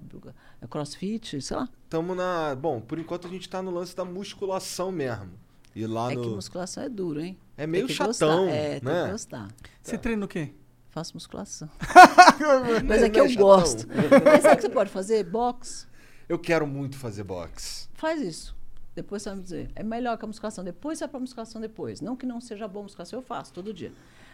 [0.68, 1.66] crossfit, sei lá.
[1.88, 2.54] Tamo na.
[2.54, 5.30] Bom, por enquanto a gente tá no lance da musculação mesmo.
[5.76, 6.22] E lá é no.
[6.22, 7.38] que musculação é duro, hein?
[7.54, 8.50] É meio chatão, Gostar.
[8.50, 9.04] É, tem né?
[9.04, 9.48] que gostar.
[9.82, 10.54] Você treina o quê?
[10.88, 11.68] Faço musculação.
[12.88, 13.42] Mas é- é que eu chatão.
[13.46, 13.86] gosto.
[14.24, 15.22] Mas sabe o que você pode fazer?
[15.24, 15.86] Boxe.
[16.26, 17.88] Eu quero muito fazer boxe.
[17.92, 18.56] Faz isso.
[18.94, 19.70] Depois você vai me dizer.
[19.74, 20.64] É melhor que a musculação.
[20.64, 22.00] Depois você vai pra musculação depois.
[22.00, 23.92] Não que não seja bom musculação, eu faço todo dia.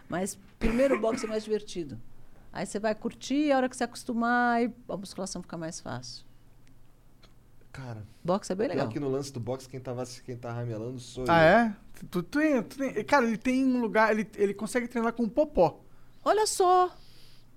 [0.09, 2.01] Mas primeiro o boxe é mais divertido.
[2.53, 6.25] Aí você vai curtir, a hora que você acostumar, aí a musculação fica mais fácil.
[7.73, 8.89] Cara, Boxe é bem legal.
[8.89, 11.49] que no lance do boxe, quem tava, quem tá ramelando sou Ah, eu.
[11.49, 11.77] é?
[12.11, 13.05] Tu, tu tu.
[13.07, 15.81] Cara, ele tem um lugar, ele, ele consegue treinar com popó.
[16.23, 16.91] Olha só!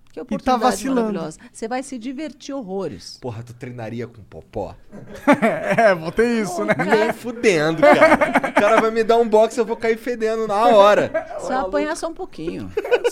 [0.09, 1.01] Que tá oportunidade vacilando.
[1.01, 1.39] maravilhosa.
[1.51, 3.17] Você vai se divertir horrores.
[3.21, 4.73] Porra, tu treinaria com popó?
[5.77, 6.73] é, vou ter isso, né?
[6.77, 8.49] Nem fudendo, cara.
[8.49, 11.11] O cara vai me dar um boxe, eu vou cair fedendo na hora.
[11.37, 12.71] Você vai apanhar só um pouquinho.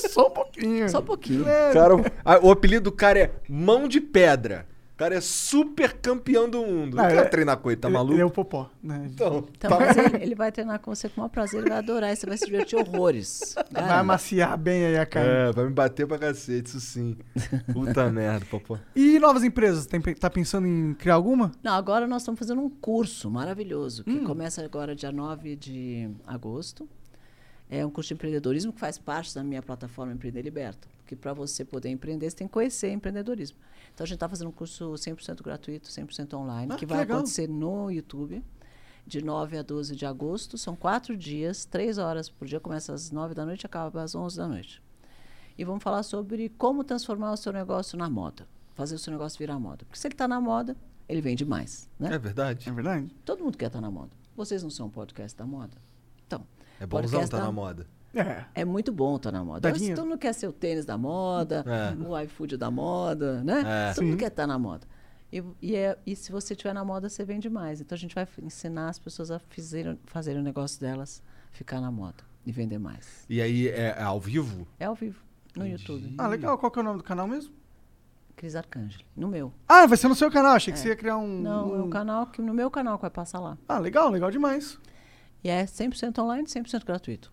[0.10, 0.90] Só um pouquinho.
[0.90, 1.46] Só um pouquinho.
[1.46, 4.66] É, Cara, ah, o apelido do cara é Mão de Pedra.
[4.94, 6.96] O cara é super campeão do mundo.
[6.96, 8.14] Não, Não, quero ele- treinar com ele, tá ele, maluco?
[8.14, 9.08] Ele é o popó, né?
[9.12, 11.70] Então, Então, tá- mas ele, ele vai treinar com você com o maior prazer, ele
[11.70, 13.56] vai adorar, você vai se divertir horrores.
[13.72, 14.00] Vai Garanto.
[14.02, 15.30] amaciar bem aí a carne.
[15.32, 17.18] É, vai me bater pra cacete, isso sim.
[17.74, 18.78] Puta merda, popó.
[18.96, 19.88] E novas empresas?
[19.88, 21.52] Tem, tá pensando em criar alguma?
[21.64, 26.88] Não, agora nós estamos fazendo um curso maravilhoso, que começa agora dia 9 de agosto.
[27.70, 30.88] É um curso de empreendedorismo que faz parte da minha plataforma Empreender Liberta.
[31.00, 33.58] Porque para você poder empreender, você tem que conhecer empreendedorismo.
[33.94, 37.00] Então a gente está fazendo um curso 100% gratuito, 100% online, Ah, que que vai
[37.00, 37.18] legal.
[37.18, 38.44] acontecer no YouTube,
[39.06, 40.58] de 9 a 12 de agosto.
[40.58, 44.16] São quatro dias, três horas por dia, começa às 9 da noite e acaba às
[44.16, 44.82] 11 da noite.
[45.58, 49.38] E vamos falar sobre como transformar o seu negócio na moda, fazer o seu negócio
[49.38, 49.86] virar moda.
[49.86, 50.76] Porque se ele está na moda,
[51.08, 51.88] ele vende mais.
[52.00, 52.16] Né?
[52.16, 52.68] É verdade.
[52.68, 53.14] É verdade?
[53.24, 54.10] Todo mundo quer estar na moda.
[54.36, 55.78] Vocês não são um podcast da moda?
[56.26, 56.48] Então,
[56.80, 57.86] É bonzão podcast tá da- na moda.
[58.16, 58.46] É.
[58.54, 59.72] é muito bom estar na moda.
[59.72, 59.96] Dinheiro.
[59.96, 62.08] todo mundo quer ser o tênis da moda, É.
[62.08, 63.90] o iFood da moda, né?
[63.90, 63.94] É.
[63.94, 64.86] Todo mundo quer estar na moda.
[65.32, 67.82] E, e, é- e se você estiver na moda, você vende mais.
[67.82, 71.90] Então a gente vai ensinar as pessoas a fazerem, fazerem o negócio delas ficar na
[71.92, 73.26] moda e vender mais.
[73.28, 74.68] E aí, é, é ao vivo?
[74.80, 75.20] É ao vivo,
[75.56, 75.82] no Entendi.
[75.82, 76.16] YouTube.
[76.20, 76.56] Ah, legal.
[76.58, 77.52] Qual que é o nome do canal mesmo?
[78.36, 79.06] Cris Arcangeli.
[79.16, 79.52] No meu.
[79.68, 80.54] Ah, vai ser no seu canal.
[80.56, 81.42] Achei que você ia criar um.
[81.42, 81.86] Não, é um...
[81.86, 83.58] o canal que no meu canal que vai passar lá.
[83.68, 84.80] Ah, legal, legal demais.
[85.44, 87.32] E é 100% online, 100% gratuito.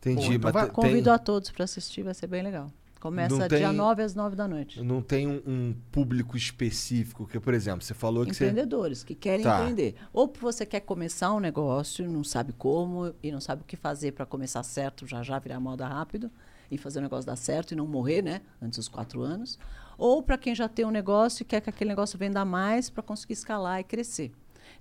[0.00, 0.38] Entendi.
[0.38, 2.70] Pô, então Convido tem, a todos para assistir, vai ser bem legal.
[3.00, 4.82] Começa Não dia tem- 9 às 9 da noite.
[4.82, 8.46] não tem um, um público específico, que, por exemplo, você falou que você.
[8.46, 9.60] Empreendedores que querem Tá.
[9.60, 9.94] empreender.
[10.12, 14.12] Ou você quer começar um negócio, não sabe como e não sabe o que fazer
[14.12, 16.28] para começar certo, já já virar moda rápido
[16.70, 18.40] e fazer o negócio dar certo e não morrer, né?
[18.60, 19.58] Antes dos quatro anos.
[19.96, 23.02] Ou para quem já tem um negócio e quer que aquele negócio venda mais para
[23.02, 24.32] conseguir escalar e crescer.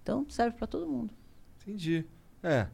[0.01, 1.13] Então serve para todo mundo.
[1.61, 2.03] Entendi.
[2.41, 2.65] É.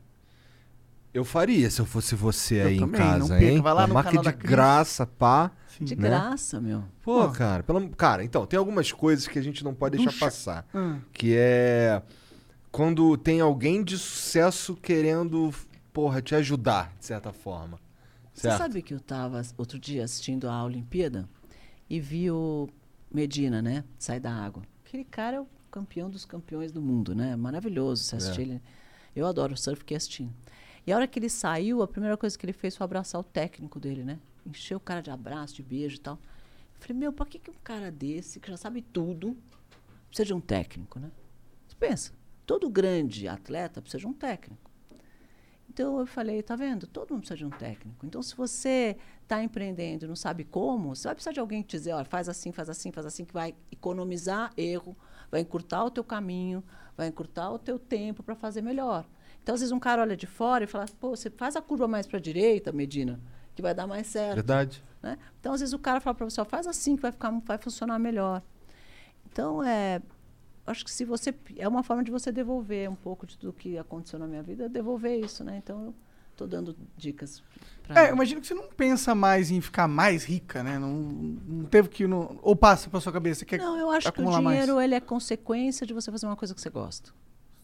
[1.13, 3.61] Eu faria se eu fosse você Eu aí também, em não casa, perca, hein?
[3.61, 4.49] vai lá Uma no marca canal de da Cris.
[4.51, 5.51] graça, pá.
[5.67, 5.85] Sim.
[5.85, 6.09] De Né?
[6.09, 6.83] graça, meu.
[7.03, 7.31] Pô, Pô.
[7.31, 7.87] cara, pelo...
[7.89, 10.25] cara, então, tem algumas coisas que a gente não pode deixar Puxa.
[10.25, 10.67] passar.
[10.73, 12.01] Ah, Que é
[12.71, 15.53] quando tem alguém de sucesso querendo,
[15.91, 17.79] porra, te ajudar, de certa forma.
[18.33, 18.57] Você Certo?
[18.57, 21.29] sabe que eu estava outro dia assistindo a Olimpíada
[21.87, 22.67] e vi o
[23.13, 23.83] Medina, né?
[23.99, 24.63] Sair da água.
[24.83, 27.35] Aquele cara é o campeão dos campeões do mundo, né?
[27.35, 28.43] Maravilhoso você assistir É.
[28.45, 28.61] ele.
[29.15, 30.33] Eu adoro o surf, fiquei assistindo.
[30.85, 33.23] E a hora que ele saiu, a primeira coisa que ele fez foi abraçar o
[33.23, 34.19] técnico dele, né?
[34.45, 36.15] Encheu o cara de abraço, de beijo e tal.
[36.15, 39.37] Eu falei, meu, pra que, que um cara desse, que já sabe tudo,
[40.07, 41.09] precisa de um técnico, né?
[41.67, 42.11] Você pensa,
[42.45, 44.69] todo grande atleta precisa de um técnico.
[45.69, 46.85] Então eu falei, tá vendo?
[46.85, 48.05] Todo mundo precisa de um técnico.
[48.05, 51.69] Então se você está empreendendo e não sabe como, você vai precisar de alguém que
[51.69, 54.95] te dizer, olha, faz assim, faz assim, faz assim, que vai economizar erro,
[55.31, 56.63] vai encurtar o teu caminho,
[56.95, 59.07] vai encurtar o teu tempo para fazer melhor.
[59.43, 61.87] Então às vezes um cara olha de fora e fala, pô, você faz a curva
[61.87, 63.19] mais para a direita, Medina,
[63.53, 64.35] que vai dar mais certo.
[64.35, 64.83] Verdade.
[65.01, 65.17] né?
[65.39, 67.99] Então, às vezes, o cara fala para você, faz assim que vai, ficar, vai funcionar
[67.99, 68.41] melhor.
[69.29, 70.01] Então, é,
[70.65, 71.35] acho que se você...
[71.57, 74.69] É uma forma de você devolver um pouco de tudo que aconteceu na minha vida,
[74.69, 75.57] devolver isso, né?
[75.57, 75.95] Então, eu
[76.31, 77.43] estou dando dicas
[77.83, 78.07] para...
[78.07, 80.79] É, imagino que você não pensa mais em ficar mais rica, né?
[80.79, 82.07] Não, não teve que.
[82.07, 83.43] Não, ou passa pra sua cabeça.
[83.43, 84.57] Quer Não, eu acho que o acumular mais.
[84.57, 87.11] dinheiro ele é consequência de você fazer uma coisa que você gosta.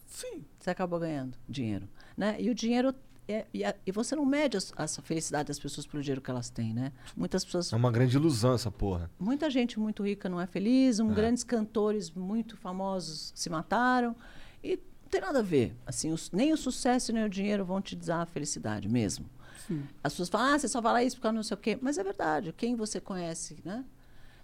[0.06, 0.44] Sim.
[0.60, 2.36] Você acaba ganhando dinheiro, né?
[2.38, 2.94] E o dinheiro...
[3.26, 6.28] É, e, a- e você não mede as- essa felicidade das pessoas pelo dinheiro que
[6.30, 6.92] elas têm, né?
[7.16, 9.08] Muitas pessoas É uma grande ilusão essa porra.
[9.20, 11.14] Muita gente muito rica não é feliz, um, É.
[11.14, 14.16] grandes cantores muito famosos se mataram.
[14.64, 15.76] E não tem nada a ver.
[15.86, 19.26] Assim, os- nem o sucesso nem o dinheiro vão te dar a felicidade mesmo.
[19.68, 19.84] Sim.
[20.02, 21.78] As pessoas falam, ah, você só lá isso porque não sei o quê.
[21.80, 23.84] Mas é verdade, quem você conhece, né?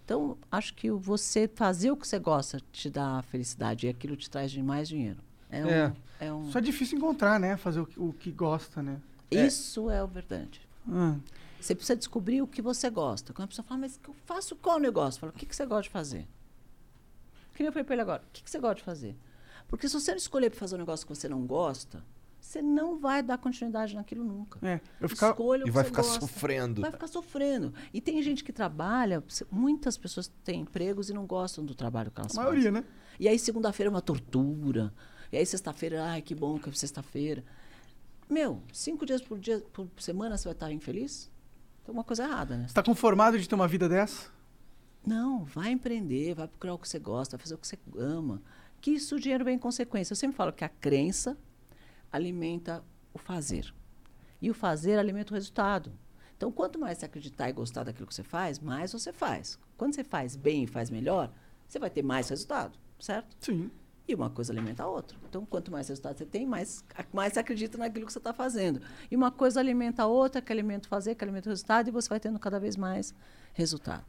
[0.05, 4.29] Então, acho que você fazer o que você gosta te dá felicidade e aquilo te
[4.29, 5.19] traz mais dinheiro.
[5.49, 5.93] É um, É.
[6.21, 7.55] é um- Só é difícil encontrar, né?
[7.57, 8.99] Fazer o que, o que gosta, né?
[9.31, 10.61] Isso é o verdade.
[10.89, 11.15] Ah,
[11.59, 13.33] Você precisa descobrir o que você gosta.
[13.33, 15.19] Quando a pessoa fala, mas eu faço qual negócio?
[15.19, 16.27] Fala, o que, que você gosta de fazer?
[17.53, 19.15] Que nem eu falei para ele agora, o que, que você gosta de fazer?
[19.67, 22.03] Porque se você não escolher para fazer um negócio que você não gosta,
[22.39, 24.59] você não vai dar continuidade naquilo nunca.
[24.65, 24.79] é.
[25.01, 25.33] Eu ficava.
[25.33, 26.19] Escolha o E que vai você ficar gosta.
[26.21, 26.81] sofrendo.
[26.81, 27.73] Vai ficar sofrendo.
[27.93, 29.21] E tem gente que trabalha,
[29.51, 32.81] muitas pessoas têm empregos e não gostam do trabalho que elas A maioria, fazem.
[32.81, 32.85] né?
[33.19, 34.93] E aí segunda-feira é uma tortura.
[35.31, 37.43] E aí sexta-feira, ai, que bom que é sexta-feira.
[38.29, 41.29] Meu, cinco dias por dia por semana você vai estar infeliz?
[41.85, 42.67] Tem uma coisa errada, né?
[42.67, 44.29] Você tá conformado de ter uma vida dessa?
[45.05, 48.41] Não, vai empreender, vai procurar o que você gosta, vai fazer o que você ama.
[48.81, 50.11] Que isso o dinheiro vem em consequência.
[50.11, 51.37] Eu sempre falo que a crença
[52.11, 53.73] alimenta o fazer.
[54.41, 55.93] E o fazer alimenta o resultado.
[56.35, 59.57] Então, quanto mais você acreditar e gostar daquilo que você faz, mais você faz.
[59.77, 61.31] Quando você faz bem e faz melhor,
[61.67, 63.35] você vai ter mais resultado, certo?
[63.39, 63.71] Sim.
[64.07, 65.17] E uma coisa alimenta a outra.
[65.27, 68.81] Então, quanto mais resultado você tem, mais, mais você acredita naquilo que você está fazendo.
[69.11, 71.91] E uma coisa alimenta a outra, que alimenta o fazer, que alimenta o resultado, e
[71.91, 73.13] você vai tendo cada vez mais
[73.53, 74.05] resultado.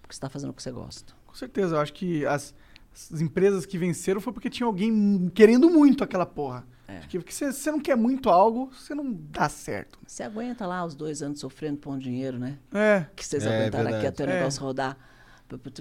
[0.00, 1.12] Porque você está fazendo o que você gosta.
[1.26, 1.74] Com certeza.
[1.74, 2.54] Eu acho que as,
[2.94, 6.64] as empresas que venceram foi porque tinha alguém querendo muito aquela porra.
[6.86, 7.00] É.
[7.00, 9.98] Porque se você não quer muito algo, você não dá certo.
[10.06, 12.58] Você aguenta lá os dois anos sofrendo por um dinheiro, né?
[12.72, 13.06] É.
[13.16, 14.34] Que vocês É, aguentaram aqui até o É.
[14.38, 14.96] negócio rodar.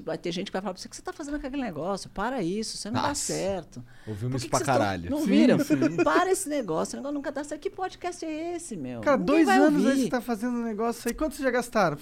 [0.03, 1.61] Vai ter gente que vai falar pra você o que você está fazendo com aquele
[1.61, 2.09] negócio.
[2.11, 3.21] Para isso, você não dá Nossa.
[3.33, 3.83] certo.
[4.07, 5.09] Ouvimos isso pra vocês tão- caralho.
[5.09, 5.57] Não viram?
[5.59, 5.75] sim.
[6.03, 7.61] Para esse negócio, esse negócio nunca dá certo.
[7.61, 9.01] Que podcast é esse, meu?
[9.01, 10.03] Cara, Ninguém dois anos aí ouvir.
[10.03, 11.13] você tá fazendo um negócio aí.
[11.15, 11.97] Quanto vocês já gastaram?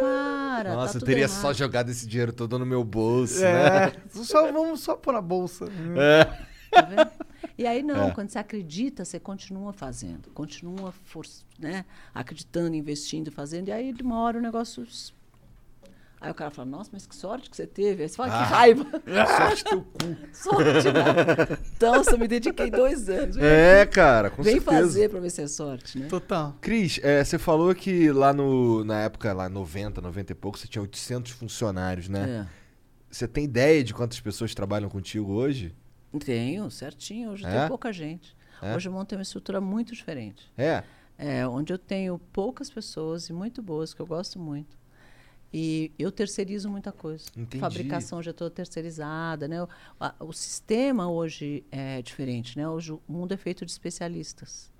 [0.00, 1.40] Para, Nossa, tá eu tudo teria errado.
[1.40, 3.86] só jogado esse dinheiro todo no meu bolso, né?
[3.88, 3.92] É.
[4.24, 5.66] Só, vamos só pôr na bolsa.
[5.96, 6.24] É.
[6.70, 7.10] Tá vendo?
[7.58, 8.10] E aí não, É.
[8.12, 11.26] quando você acredita, você continua fazendo, continua for,
[11.58, 11.84] né,
[12.14, 14.86] acreditando, investindo, fazendo, e aí de uma hora o negócio.
[16.20, 18.02] Aí o cara fala, nossa, mas que sorte que você teve.
[18.02, 18.38] Aí você fala, Ah.
[18.46, 18.84] que raiva.
[19.38, 20.16] Sorte teu cu.
[20.34, 21.58] sorte, né?
[21.74, 23.36] Então, eu me dediquei dois anos.
[23.36, 24.82] Vem, É, cara, com vem certeza.
[24.82, 26.08] fazer pra ver se é sorte, né?
[26.08, 26.54] Total.
[26.60, 30.68] Cris, é, você falou que lá no, na época, lá 90, 90 e pouco, você
[30.68, 32.46] tinha 800 funcionários, né?
[32.46, 32.60] É.
[33.10, 35.74] Você tem ideia de quantas pessoas trabalham contigo hoje?
[36.22, 37.30] Tenho, certinho.
[37.30, 37.60] Hoje É?
[37.60, 38.36] tem pouca gente.
[38.60, 38.76] É?
[38.76, 40.52] Hoje eu montei uma estrutura muito diferente.
[40.58, 40.82] É?
[41.16, 44.78] É, onde eu tenho poucas pessoas e muito boas, que eu gosto muito.
[45.52, 47.26] E eu terceirizo muita coisa.
[47.36, 47.58] Entendi.
[47.58, 49.62] Fabricação já toda terceirizada, né?
[49.62, 52.68] O, a- o sistema hoje é diferente, né?
[52.68, 54.70] Hoje o mundo é feito de especialistas.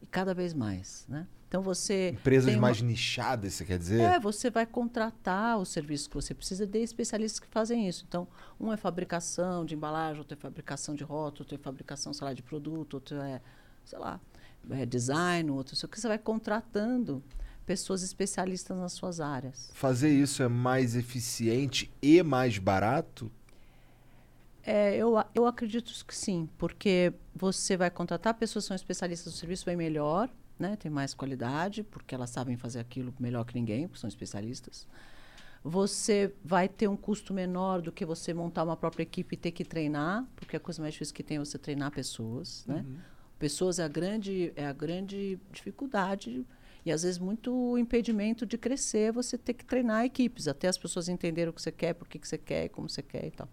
[0.00, 1.26] E cada vez mais, né?
[1.48, 4.00] Então você Empresas uma- mais nichadas, você quer dizer?
[4.00, 8.04] é, você vai contratar o serviço que você precisa de especialistas que fazem isso.
[8.08, 8.26] Então,
[8.58, 12.32] um é fabricação de embalagem, outro é fabricação de rótulo, outro é fabricação, sei lá,
[12.32, 13.42] de produto, outro é,
[13.84, 14.18] sei lá,
[14.70, 16.00] é design, outro sei o que.
[16.00, 17.22] Você vai contratando
[17.70, 19.70] pessoas especialistas nas suas áreas.
[19.74, 23.30] Fazer isso é mais eficiente e mais barato?
[24.64, 29.36] É, eu, eu acredito que sim, porque você vai contratar pessoas que são especialistas do
[29.36, 30.74] serviço bem melhor, né?
[30.74, 34.84] tem mais qualidade, porque elas sabem fazer aquilo melhor que ninguém, porque são especialistas.
[35.62, 39.52] Você vai ter um custo menor do que você montar uma própria equipe e ter
[39.52, 42.64] que treinar, porque a coisa mais difícil que tem é você treinar pessoas.
[42.66, 42.84] Né?
[43.38, 46.44] Pessoas é a, grande, é a grande dificuldade
[46.84, 50.78] e, às vezes, muito impedimento de crescer é você ter que treinar equipes, até as
[50.78, 53.30] pessoas entenderem o que você quer, por que que você quer, como você quer e
[53.30, 53.48] tal.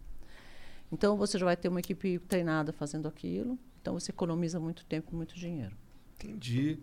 [0.92, 3.60] Então você já vai ter uma equipe treinada fazendo aquilo.
[3.82, 5.76] Então você economiza muito tempo e muito dinheiro.
[6.16, 6.80] Entendi.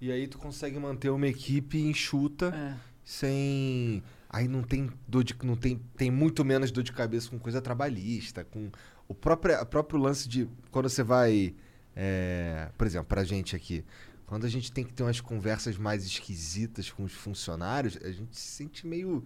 [0.00, 2.76] E aí tu consegue manter uma equipe enxuta É.
[3.04, 4.02] sem.
[4.28, 7.60] Aí não tem dor de, não tem, tem muito menos dor de cabeça com coisa
[7.60, 8.70] trabalhista, com
[9.08, 11.52] o próprio, o próprio lance de quando você vai,
[11.96, 13.84] é, por exemplo, pra gente aqui,
[14.30, 18.36] quando a gente tem que ter umas conversas mais esquisitas com os funcionários, a gente
[18.38, 19.24] se sente meio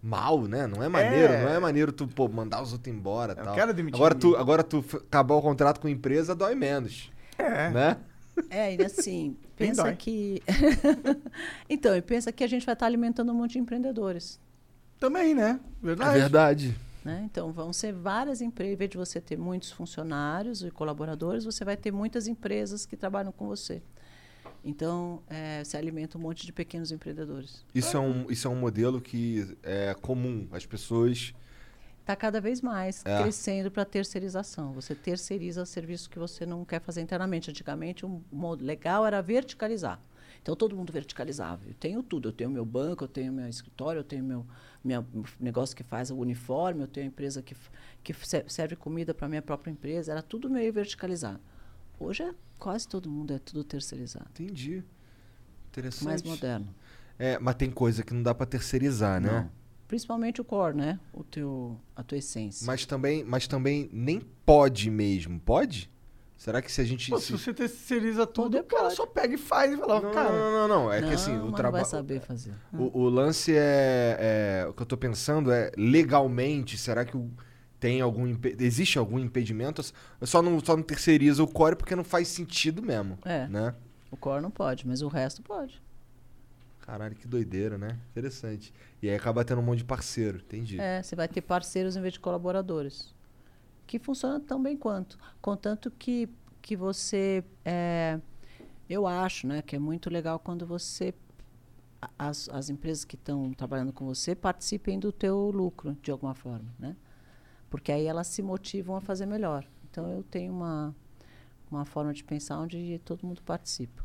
[0.00, 0.68] mal, né?
[0.68, 1.42] Não é maneiro, É.
[1.42, 3.54] não é maneiro tu pô, mandar os outros embora, Eu tal.
[3.56, 7.70] quero demitir Agora tu, agora tu acabar o contrato com a empresa dói menos, É.
[7.70, 7.96] né?
[8.48, 9.96] É, e assim, pensa dói.
[9.96, 10.40] que.
[11.68, 14.38] então, e pensa que a gente vai estar alimentando um monte de empreendedores.
[15.00, 15.58] Também, né?
[15.82, 16.18] É Verdade.
[16.20, 16.76] verdade.
[17.04, 17.22] Né?
[17.24, 18.74] Então, vão ser várias empresas.
[18.74, 22.96] Em vez de você ter muitos funcionários e colaboradores, você vai ter muitas empresas que
[22.96, 23.82] trabalham com você.
[24.68, 27.64] Então, é, você alimenta um monte de pequenos empreendedores.
[27.72, 30.48] Isso é, um, isso é um modelo que é comum.
[30.50, 31.32] As pessoas.
[32.00, 33.22] Está cada vez mais É.
[33.22, 34.72] crescendo para terceirização.
[34.72, 37.48] Você terceiriza serviço que você não quer fazer internamente.
[37.48, 40.00] Antigamente, o modo legal era verticalizar.
[40.42, 41.62] Então, todo mundo verticalizava.
[41.66, 42.28] Eu tenho tudo.
[42.28, 44.44] Eu tenho meu banco, eu tenho meu escritório, eu tenho meu,
[44.84, 45.04] meu
[45.38, 47.56] negócio que faz o uniforme, eu tenho a empresa que,
[48.02, 50.10] que se- serve comida para a minha própria empresa.
[50.10, 51.40] Era tudo meio verticalizado.
[51.98, 54.26] Hoje, é, quase todo mundo é tudo terceirizado.
[54.30, 54.82] Entendi.
[55.70, 56.04] Interessante.
[56.04, 56.74] Mais moderno.
[57.18, 59.30] É, mas tem coisa que não dá pra terceirizar, né?
[59.30, 59.50] Não.
[59.88, 60.98] Principalmente o core, né?
[61.12, 62.66] O teu, a tua essência.
[62.66, 65.38] Mas também, mas também nem pode mesmo.
[65.40, 65.90] Pode?
[66.36, 67.08] Será que se a gente.
[67.08, 70.10] Pô, se- se você terceiriza tudo, o cara só pega e faz e fala, Não,
[70.12, 70.30] cara.
[70.32, 71.86] não, não, não, É que Não, assim, o não vai trabalho.
[71.86, 72.52] saber fazer.
[72.74, 77.30] O, o lance é, é- O que eu tô pensando é, legalmente, será que o-
[77.86, 78.36] tem algum.
[78.58, 79.80] Existe algum impedimento?
[80.22, 83.16] Só não, só não terceiriza o core porque não faz sentido mesmo.
[83.24, 83.46] É.
[83.46, 83.72] Né?
[84.10, 85.80] O core não pode, mas o resto pode.
[86.80, 87.96] Caralho, que doideira, né?
[88.10, 88.74] Interessante.
[89.00, 90.80] E aí acaba tendo um monte de parceiro, entendi.
[90.80, 93.14] É, você vai ter parceiros em vez de colaboradores.
[93.86, 95.16] Que funciona tão bem quanto.
[95.40, 96.28] Contanto que,
[96.60, 97.44] que você.
[97.64, 98.18] é,
[98.90, 101.14] eu acho né, que é muito legal quando você.
[102.18, 106.74] As, as empresas que estão trabalhando com você participem do teu lucro, de alguma forma.
[106.80, 106.96] Né?
[107.70, 109.66] Porque aí elas se motivam a fazer melhor.
[109.90, 110.94] Então eu tenho uma,
[111.70, 114.04] uma forma de pensar onde todo mundo participa.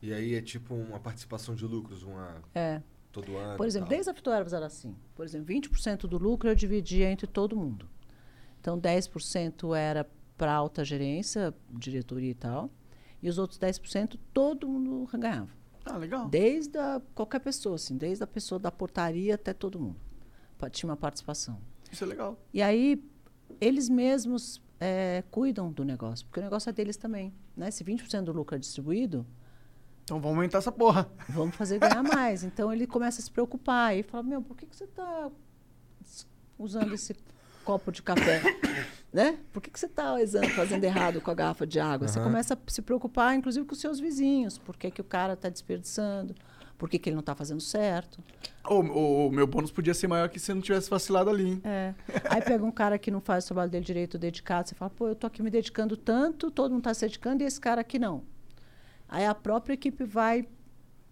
[0.00, 2.80] E aí é tipo uma participação de lucros, uma É.
[3.10, 3.56] todo ano.
[3.56, 4.94] Por exemplo, desde a Fitoervas era assim.
[5.14, 7.88] Por exemplo, 20% do lucro eu dividia entre todo mundo.
[8.60, 12.70] Então, 10% era para alta gerência, diretoria e tal.
[13.20, 15.50] E os outros 10% todo mundo ganhava.
[15.84, 16.28] Ah, legal.
[16.28, 19.96] Desde a, qualquer pessoa, assim, desde a pessoa da portaria até todo mundo.
[20.70, 21.58] Tinha uma participação.
[21.90, 22.38] Isso é legal.
[22.52, 23.02] E aí,
[23.60, 27.32] eles mesmos eh, cuidam do negócio, porque o negócio é deles também.
[27.56, 27.70] Né?
[27.70, 29.26] Se 20% do lucro é distribuído,
[30.04, 31.08] Então vamos aumentar essa porra.
[31.28, 32.44] vamos fazer ganhar mais.
[32.44, 35.30] Então ele começa a se preocupar e fala: Meu, por que, que você está
[36.58, 37.14] usando esse
[37.64, 38.40] copo de café?
[39.12, 39.38] né?
[39.52, 40.14] Por que, que você está
[40.56, 42.08] fazendo errado com a garrafa de água?
[42.08, 42.28] Você Aham.
[42.28, 44.56] começa a se preocupar, inclusive, com os seus vizinhos.
[44.58, 46.34] Por que, que o cara está desperdiçando?
[46.78, 48.22] Por que, que ele não está fazendo certo?
[48.64, 51.48] O, o- o meu bônus podia ser maior que se eu não tivesse vacilado ali,
[51.48, 51.60] hein?
[51.64, 51.92] É.
[52.30, 55.08] Aí pega um cara que não faz o trabalho dele direito, dedicado, você fala, pô,
[55.08, 57.98] eu tô aqui me dedicando tanto, todo mundo está se dedicando e esse cara aqui
[57.98, 58.22] não.
[59.08, 60.46] Aí a própria equipe vai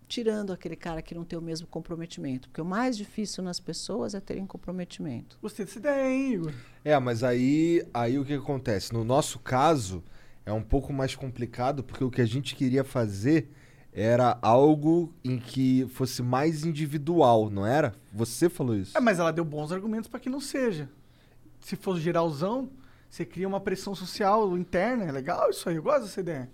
[0.08, 2.48] tirando aquele cara que não tem o mesmo comprometimento.
[2.48, 5.36] Porque o mais difícil nas pessoas é terem comprometimento.
[5.42, 6.52] Gostei dessa ideia, hein, Igor?
[6.84, 8.92] É, mas aí, aí o que acontece?
[8.92, 10.04] No nosso caso,
[10.44, 13.50] é um pouco mais complicado, porque o que a gente queria fazer
[13.98, 17.94] era algo em que fosse mais individual, não era?
[18.12, 18.94] Você falou isso.
[18.94, 20.86] É, mas ela deu bons argumentos para que não seja.
[21.60, 22.68] Se for geralzão,
[23.08, 25.04] você cria uma pressão social interna.
[25.04, 26.46] É legal isso aí, eu gosto dessa ideia.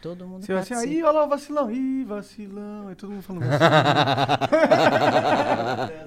[0.00, 3.22] Todo mundo Você vai assim, aí, olha lá o vacilão, ih, vacilão, aí todo mundo
[3.22, 3.70] falando vacilão.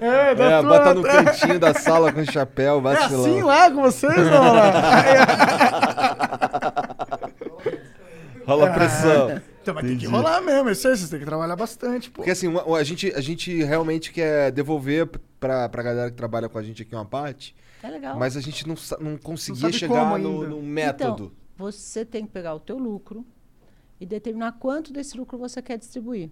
[0.00, 3.24] é, da É, bota no cantinho da sala com chapéu, É vacilão.
[3.26, 4.54] assim lá com vocês, não?
[8.46, 9.42] Rola pressão.
[9.68, 10.06] Então vai ter que Entendi.
[10.06, 12.16] rolar mesmo, isso aí, vocês têm que trabalhar bastante, pô.
[12.16, 15.06] Porque assim, a gente, a gente realmente quer devolver
[15.38, 18.18] pra, pra galera que trabalha com a gente aqui uma parte, É legal.
[18.18, 21.32] mas a gente não, não conseguia sabe chegar no, no método.
[21.54, 23.26] Então, você tem que pegar o teu lucro
[24.00, 26.30] e determinar quanto desse lucro você quer distribuir.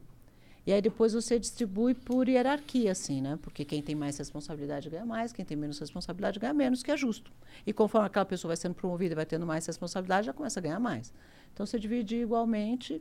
[0.67, 3.39] E aí depois você distribui por hierarquia, assim, né?
[3.41, 6.97] Porque quem tem mais responsabilidade ganha mais, quem tem menos responsabilidade ganha menos, que é
[6.97, 7.31] justo.
[7.65, 10.63] E conforme aquela pessoa vai sendo promovida e vai tendo mais responsabilidade, já começa a
[10.63, 11.13] ganhar mais.
[11.53, 13.01] Então você divide igualmente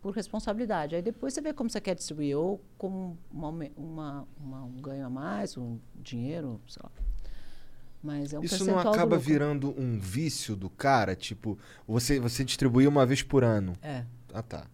[0.00, 0.94] por responsabilidade.
[0.94, 5.06] Aí depois você vê como você quer distribuir, ou como uma, uma- uma- um ganho
[5.06, 6.90] a mais, um dinheiro, sei lá.
[8.02, 11.16] Mas é um Isso não acaba virando um vício do cara?
[11.16, 11.58] Tipo,
[11.88, 13.72] você, você distribuir uma vez por ano.
[13.82, 14.04] É.
[14.32, 14.66] Ah, tá.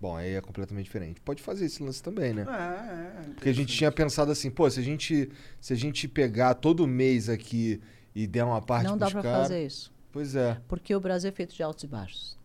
[0.00, 1.20] Bom, aí é completamente diferente.
[1.20, 2.46] Pode fazer esse lance também, né?
[2.48, 3.30] É, é.
[3.34, 5.28] Porque a gente tinha pensado assim, pô, se a gente,
[5.60, 7.80] se a gente pegar todo mês aqui
[8.14, 9.92] e der uma parte Não dá para cara- fazer isso.
[10.12, 10.60] Pois é.
[10.68, 12.37] Porque o Brasil é feito de altos e baixos.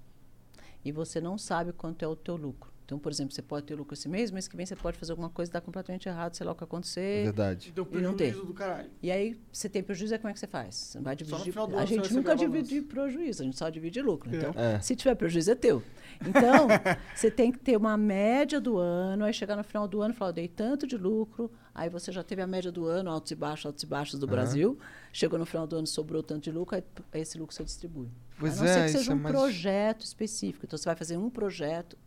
[0.83, 2.71] E você não sabe quanto é o teu lucro.
[2.85, 5.13] Então, por exemplo, você pode ter lucro esse mês, mês que vem você pode fazer
[5.13, 7.23] alguma coisa e dar completamente errado, sei lá o que É acontecer.
[7.23, 7.71] verdade.
[7.71, 8.27] Deu E não tem.
[8.27, 8.89] prejuízo do caralho.
[9.01, 10.75] E aí, você tem prejuízo, aí como é que você faz?
[10.75, 11.53] Você não vai no dividir.
[11.53, 14.29] final do A ano gente nunca divide prejuízo, a gente só divide lucro.
[14.29, 14.37] É.
[14.37, 14.79] Então, É.
[14.81, 15.81] se tiver prejuízo, é teu.
[16.27, 16.67] Então,
[17.15, 20.17] você tem que ter uma média do ano, aí chegar no final do ano e
[20.17, 23.31] falar, eu dei tanto de lucro, aí você já teve a média do ano, altos
[23.31, 24.77] e baixos, altos e baixos do Brasil.
[25.13, 26.83] Chegou no final do ano, sobrou tanto de lucro, aí
[27.21, 28.09] esse lucro você distribui.
[28.39, 30.65] Pois a não é, ser que seja é um mais- projeto específico.
[30.65, 31.97] Então, você vai fazer um projeto,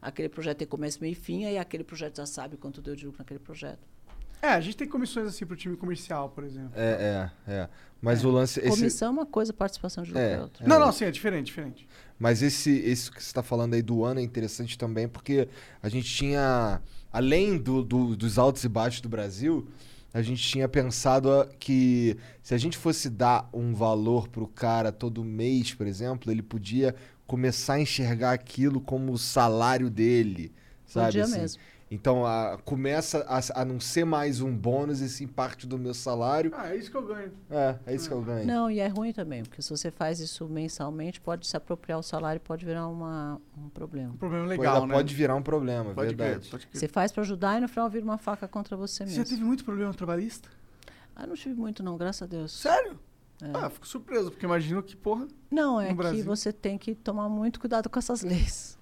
[0.00, 3.04] aquele projeto tem começo, meio e fim, aí aquele projeto já sabe quanto deu de
[3.06, 3.80] lucro naquele projeto.
[4.42, 6.72] É, a gente tem comissões assim pro time comercial, por exemplo.
[6.74, 7.68] É, é, é.
[8.00, 8.60] Mas o lance.
[8.60, 10.32] Esse, Comissão é uma coisa, participação de lucro É.
[10.34, 10.68] é, outra.
[10.68, 11.88] Não, não, sim, é diferente, diferente.
[12.18, 15.48] Mas esse, esse que você está falando aí do ano é interessante também, porque
[15.82, 19.66] a gente tinha, além do, do- dos altos e baixos do Brasil,
[20.14, 24.92] a gente tinha pensado a- que se a gente fosse dar um valor pro cara
[24.92, 26.94] todo mês, por exemplo, ele podia
[27.26, 30.54] começar a enxergar aquilo como o salário dele,
[30.86, 31.06] sabe?
[31.08, 31.40] Podia assim?
[31.40, 31.62] mesmo.
[31.90, 35.94] Então a- começa a, a não ser mais um bônus e sim parte do meu
[35.94, 36.50] salário.
[36.54, 37.32] Ah, é isso que eu ganho.
[37.50, 38.46] É, é isso que eu ganho.
[38.46, 42.02] Não, e é ruim também, porque se você faz isso mensalmente, pode se apropriar o
[42.02, 44.12] salário, pode virar uma, um problema.
[44.12, 44.94] Um problema legal, ainda né?
[44.94, 46.48] Pode virar um problema, Pode verdade.
[46.48, 46.68] crer.
[46.72, 49.24] Você faz para ajudar e no final vira uma faca contra você Você mesmo.
[49.24, 50.48] já teve muito problema trabalhista?
[51.14, 52.52] Ah, não tive muito não, graças a Deus.
[52.60, 52.98] Sério?
[53.42, 53.50] É.
[53.52, 55.28] Ah, fico surpreso, porque imagino que, porra.
[55.50, 56.24] Não, é no que Brasil?
[56.24, 58.78] você tem que tomar muito cuidado com essas leis.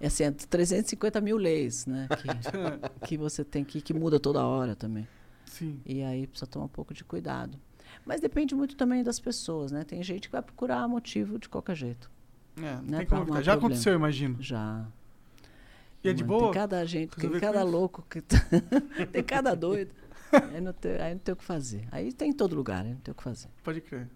[0.00, 2.08] É assim, é 350 mil leis, né?
[3.00, 5.06] Que, que você tem que, que muda toda hora também.
[5.44, 5.80] Sim.
[5.84, 7.58] E aí precisa tomar um pouco de cuidado.
[8.06, 9.84] Mas depende muito também das pessoas, né?
[9.84, 12.10] Tem gente que vai procurar motivo de qualquer jeito.
[12.56, 13.42] É, não Né, tem como evitar.
[13.42, 13.56] Já problema.
[13.58, 14.36] aconteceu, imagino.
[14.40, 14.86] Já.
[16.02, 16.44] E é de boa?
[16.44, 18.22] Tem cada gente, tem cada louco, que
[19.12, 19.92] tem cada doido.
[20.32, 21.88] Aí não, tem, aí não tem o que fazer.
[21.90, 23.48] Aí tem em todo lugar, aí não tem o que fazer.
[23.64, 24.08] Pode crer.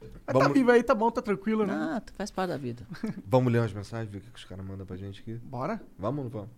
[0.00, 1.72] Mas tá Vamos- vivo aí, tá bom, tá tranquilo, né?
[1.74, 2.86] Ah, faz parte da vida.
[3.26, 5.34] Vamos ler umas mensagens, ver o que que os caras mandam pra gente aqui.
[5.34, 5.80] Bora?
[5.98, 6.50] Vamos ou não vamos?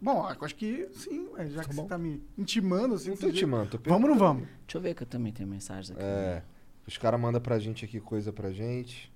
[0.00, 1.86] Bom, eu acho que sim, já que Tá você bom.
[1.86, 3.10] tá me intimando assim.
[3.10, 3.48] Não tô te jeito.
[3.48, 4.42] mando, tô Vamos ou não vamos?
[4.66, 6.00] Deixa eu ver que eu também tenho mensagens aqui.
[6.02, 6.42] É.
[6.86, 9.12] Os caras mandam pra gente aqui coisa pra gente.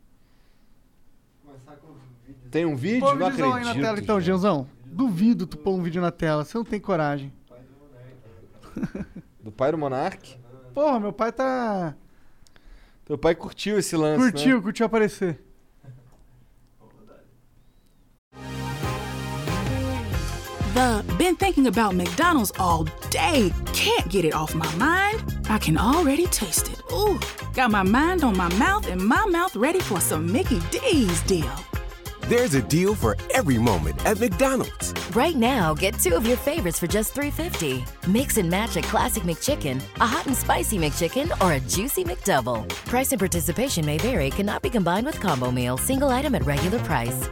[2.50, 3.00] Tem um vídeo?
[3.00, 3.54] Põe um acredito.
[3.54, 4.26] aí na tela então, gente.
[4.26, 4.68] Gianzão.
[4.84, 7.32] Duvido tu pôr um vídeo na tela, você não tem coragem.
[9.42, 10.36] Do pai do Monark.
[10.74, 11.94] Porra, meu pai tá.
[13.10, 14.62] Teu pai curtiu esse lance, Curtiu, né?
[14.62, 15.36] curtiu aparecer.
[20.74, 23.52] The been thinking about McDonald's all day.
[23.72, 25.24] Can't get it off my mind.
[25.48, 26.80] I can already taste it.
[26.92, 27.18] Ooh,
[27.52, 31.50] got my mind on my mouth and my mouth ready for some Mickey D's deal.
[32.30, 34.94] There's a deal for every moment at McDonald's.
[35.16, 37.82] Right now, get two of your favorites for just $3.50.
[38.06, 42.68] Mix and match a classic McChicken, a hot and spicy McChicken, or a juicy McDouble.
[42.86, 46.78] Price and participation may vary, cannot be combined with combo meal, single item at regular
[46.84, 47.28] price.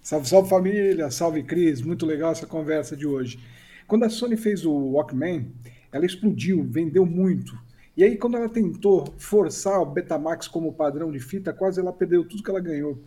[0.00, 3.38] Salve, salve família, salve Cris, muito legal essa conversa de hoje.
[3.86, 5.52] Quando a Sony fez o Walkman,
[5.92, 7.52] ela explodiu, vendeu muito.
[7.96, 12.26] E aí, quando ela tentou forçar o Betamax como padrão de fita, quase ela perdeu
[12.26, 12.98] tudo que ela ganhou.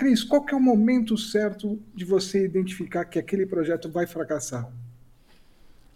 [0.00, 4.66] Cris, qual que é o momento certo de você identificar que aquele projeto vai fracassar?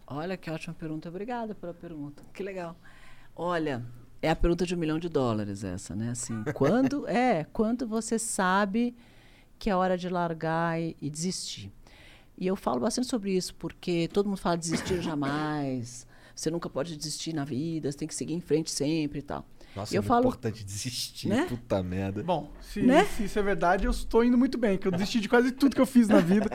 [0.07, 1.09] Olha que ótima pergunta.
[1.09, 2.23] Obrigada pela pergunta.
[2.35, 2.77] Que legal.
[3.35, 3.83] Olha,
[4.21, 6.11] é a pergunta de um milhão de dólares essa, né?
[6.11, 8.95] Assim, quando é, quando você sabe
[9.59, 11.73] que é hora de largar e, e desistir.
[12.37, 16.07] E eu falo bastante sobre isso porque todo mundo fala desistir jamais.
[16.37, 19.47] Você nunca pode desistir na vida, você tem que seguir em frente sempre e tal.
[19.75, 21.29] Nossa, é eu muito falo- importante desistir.
[21.29, 21.47] Né?
[21.49, 22.23] Puta merda.
[22.23, 23.05] Bom, se, Né?
[23.05, 25.75] se isso é verdade, eu estou indo muito bem, que eu desisti de quase tudo
[25.75, 26.49] que eu fiz na vida.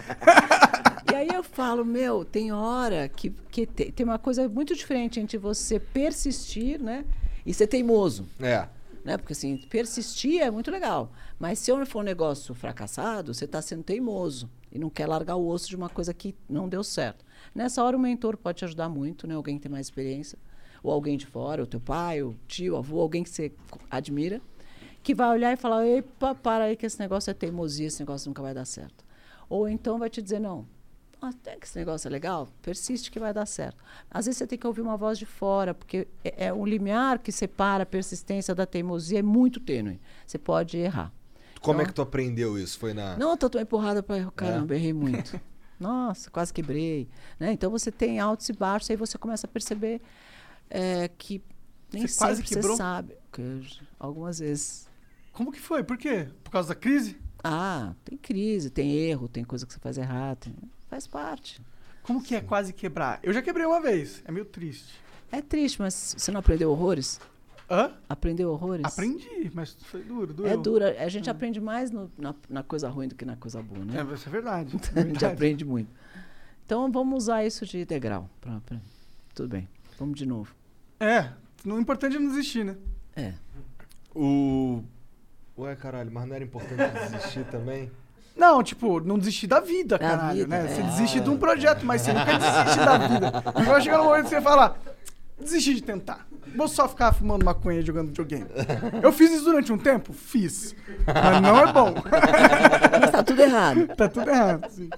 [1.12, 5.20] E aí eu falo, meu, tem hora que, que te- tem uma coisa muito diferente
[5.20, 7.06] entre você persistir, né?
[7.46, 8.28] E ser teimoso.
[8.40, 8.68] É.
[9.04, 9.18] Né?
[9.18, 11.12] Porque assim, persistir é muito legal.
[11.40, 15.48] Mas se for um negócio fracassado, você está sendo teimoso e não quer largar o
[15.48, 17.26] osso de uma coisa que não deu certo.
[17.56, 19.34] Nessa hora o mentor pode te ajudar muito, né?
[19.34, 20.38] Alguém que tem mais experiência,
[20.84, 23.52] ou alguém de fora, o teu pai, o tio, o avô, alguém que você
[23.90, 24.42] admira,
[25.04, 28.30] que vai olhar e falar: "Epa, para aí que esse negócio é teimosia, esse negócio
[28.30, 29.04] nunca vai dar certo".
[29.50, 30.66] Ou então vai te dizer: "Não,
[31.22, 33.84] até que esse negócio é legal, persiste que vai dar certo.
[34.10, 37.20] Às vezes você tem que ouvir uma voz de fora, porque é, é um limiar
[37.20, 40.00] que separa a persistência da teimosia é muito tênue.
[40.26, 41.12] Você pode errar.
[41.62, 42.80] Como é Então- que tu aprendeu isso?
[42.80, 43.18] Foi na.
[43.18, 45.38] Não, tô tão empurrada para caramba, errei muito.
[45.78, 47.08] Nossa, quase quebrei.
[47.40, 47.52] Né?
[47.54, 50.02] Então você tem altos e baixos, aí você começa a perceber
[50.70, 51.42] é, que
[51.92, 52.72] nem Você sempre quebrou?
[52.76, 53.16] você sabe.
[53.32, 53.64] Que eu-
[54.00, 54.88] algumas vezes.
[55.34, 55.84] Como que foi?
[55.84, 56.28] Por quê?
[56.44, 57.18] Por causa da crise?
[57.44, 60.56] Ah, tem crise, tem erro, tem coisa que você faz errado, tem-
[60.90, 61.62] faz parte.
[62.04, 63.20] Como que é quase quebrar?
[63.24, 64.22] Eu já quebrei uma vez.
[64.26, 64.94] É meio triste.
[65.32, 67.20] É triste, mas você não aprendeu horrores?
[67.70, 67.94] Hã?
[68.10, 68.84] Aprendeu horrores?
[68.84, 70.50] Aprendi, mas foi duro, doeu.
[70.52, 71.04] É dura.
[71.04, 73.94] A gente aprende mais no- na, na coisa ruim do que na coisa boa, né?
[74.02, 74.72] É, isso é verdade.
[74.74, 75.26] é a gente verdade.
[75.26, 75.92] aprende muito.
[76.66, 78.28] Então vamos usar isso de degrau.
[78.42, 78.82] Pra, pra-
[79.36, 79.70] Tudo bem.
[80.00, 80.54] Vamos de novo.
[81.00, 81.30] É,
[81.66, 82.76] o importante é não desistir, né?
[83.16, 83.34] É.
[84.14, 84.84] O.
[85.58, 86.78] Ué, caralho, mas não era importante
[87.12, 87.92] desistir também?
[88.36, 90.68] Não, tipo, não desistir da vida, Da caralho, vida, né?
[90.68, 90.84] Você é.
[90.84, 93.32] desiste de um projeto, mas você nunca desiste da vida.
[93.66, 94.78] Vai chegar no momento que você fala,
[95.38, 96.26] desisti de tentar.
[96.56, 98.48] Vou só ficar fumando maconha e jogando videogame.
[99.04, 100.14] Eu fiz isso durante um tempo?
[100.14, 100.74] Fiz.
[101.06, 101.94] Mas não é bom.
[103.00, 103.88] Mas tá tudo errado.
[103.96, 104.90] tá tudo errado, sim.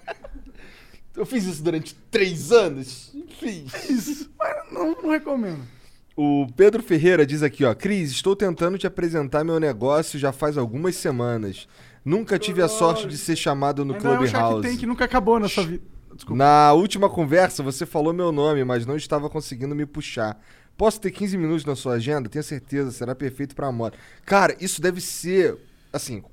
[1.16, 3.14] Eu fiz isso durante três anos.
[3.40, 3.90] Fiz.
[3.90, 4.32] Isso.
[4.40, 5.62] Mas não, não recomendo.
[6.16, 7.74] O Pedro Ferreira diz aqui, ó.
[7.74, 11.68] Cris, estou tentando te apresentar meu negócio já faz algumas semanas.
[12.04, 14.68] Nunca tive a sorte de ser chamado no Ainda é um Shark Clubhouse.
[14.68, 15.84] Tank que nunca acabou na sua vida.
[16.14, 16.38] Desculpa.
[16.38, 20.40] Na última conversa, você falou meu nome, mas não estava conseguindo me puxar.
[20.78, 22.28] Posso ter 15 minutos na sua agenda?
[22.28, 23.96] Tenho certeza, será perfeito pra moda.
[24.26, 25.58] Cara, isso deve ser,
[25.94, 26.24] assim,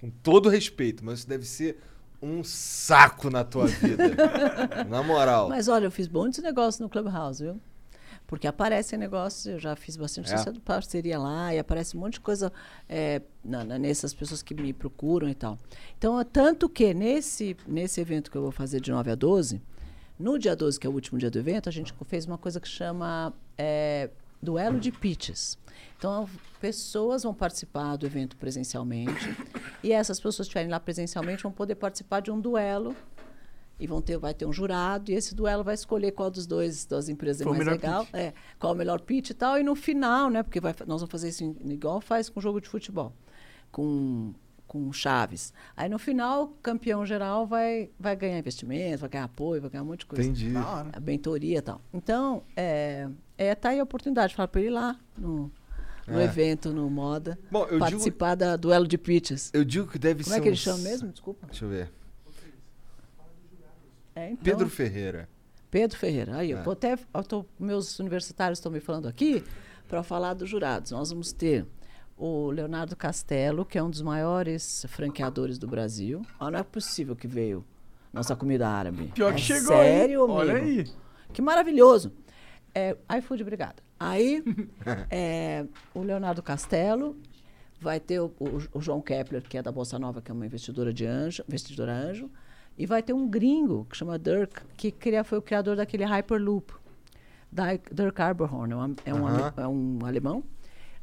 [0.00, 1.78] com todo respeito, mas isso deve ser
[2.20, 4.04] um saco na tua vida.
[4.88, 5.48] na moral.
[5.48, 7.60] Mas olha, eu fiz bons negócios no Clubhouse, viu?
[8.30, 10.52] Porque aparecem negócios, eu já fiz bastante É?
[10.64, 12.52] parceria lá, e aparece um monte de coisa
[12.88, 15.58] é, na- na- nessas pessoas que me procuram e tal.
[15.98, 19.60] Então, é tanto que nesse, nesse evento que eu vou fazer de 9 a 12,
[20.16, 22.60] no dia 12, que é o último dia do evento, a gente fez uma coisa
[22.60, 25.58] que chama é, Duelo de Pitches.
[25.98, 26.28] Então,
[26.60, 29.36] pessoas vão participar do evento presencialmente,
[29.82, 32.94] e essas pessoas que estiverem lá presencialmente vão poder participar de um duelo
[33.80, 36.84] e vão ter, vai ter um jurado, e esse duelo vai escolher qual dos dois,
[36.84, 38.14] das empresas é Foi mais melhor legal, pitch.
[38.14, 41.10] é, qual o melhor pitch e tal, e no final, né, porque vai, nós vamos
[41.10, 43.12] fazer isso em- igual faz com jogo de futebol,
[43.72, 44.32] com,
[44.66, 45.52] com chaves.
[45.76, 49.82] Aí no final, o campeão geral vai, vai ganhar investimento, vai ganhar apoio, vai ganhar
[49.82, 50.22] um monte de coisa.
[50.22, 50.52] Entendi.
[50.56, 51.80] A mentoria e tal.
[51.92, 53.08] Então, é,
[53.38, 55.50] é, tá aí a oportunidade, falar para ele ir lá no,
[56.06, 56.24] no É.
[56.24, 59.50] evento, no Moda, Bom, eu digo, participar da duelo de pitches.
[59.54, 61.08] eu digo que deve Como ser é que ele chama mesmo?
[61.10, 61.46] Desculpa.
[61.46, 61.90] Deixa eu ver.
[64.20, 65.28] É, então- Pedro Ferreira.
[65.70, 66.36] Pedro Ferreira.
[66.36, 66.54] Aí, É.
[66.58, 66.98] eu vou até.
[67.14, 69.42] eu tô- meus universitários estão me falando aqui
[69.88, 70.90] para falar dos jurados.
[70.90, 71.64] Nós vamos ter
[72.16, 76.22] o Leonardo Castelo, que é um dos maiores franqueadores do Brasil.
[76.38, 77.64] Ah, não é possível que veio
[78.12, 79.10] nossa comida árabe.
[79.14, 79.76] Pior É que chegou?
[79.76, 80.38] Sério, amigo?
[80.38, 80.84] Olha aí.
[81.32, 82.12] Que maravilhoso.
[82.74, 83.76] É, iFood, obrigada.
[83.98, 84.42] Aí,
[85.10, 85.64] é,
[85.94, 87.16] o Leonardo Castelo,
[87.80, 90.44] vai ter o, o- o João Kepler, que é da Bolsa Nova, que é uma
[90.46, 92.30] investidora de anjo, investidora anjo,
[92.80, 96.72] e vai ter um gringo, que chama Dirk, que cria, foi o criador daquele Hyperloop.
[97.52, 99.52] Da, Dirk Arborhorn, é um, é ale- Aham.
[99.58, 100.42] é um alemão.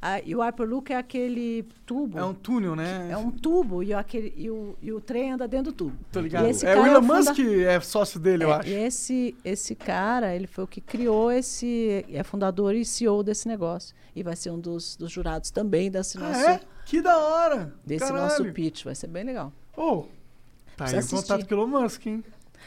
[0.01, 2.17] Ah, e o Hyperloop é aquele tubo.
[2.19, 3.09] É um túnel, né?
[3.11, 5.97] É um tubo e, aquele, e, o, e o trem anda dentro do tubo.
[6.11, 6.45] Tô ligado.
[6.45, 8.69] É o Elon funda- Musk é sócio dele, eu é, acho.
[8.69, 12.05] E esse, esse cara, ele foi o que criou esse.
[12.11, 13.95] É fundador e CEO desse negócio.
[14.15, 16.61] E vai ser um dos, dos jurados também desse Ah, nosso, é?
[16.85, 17.73] Que da hora.
[17.85, 18.23] desse Caralho.
[18.23, 18.83] nosso pitch.
[18.83, 19.51] Vai ser bem legal.
[19.75, 20.05] Ô,
[20.77, 21.49] tá aí o Precisa contato assistir.
[21.49, 22.23] com o Elon Musk, hein?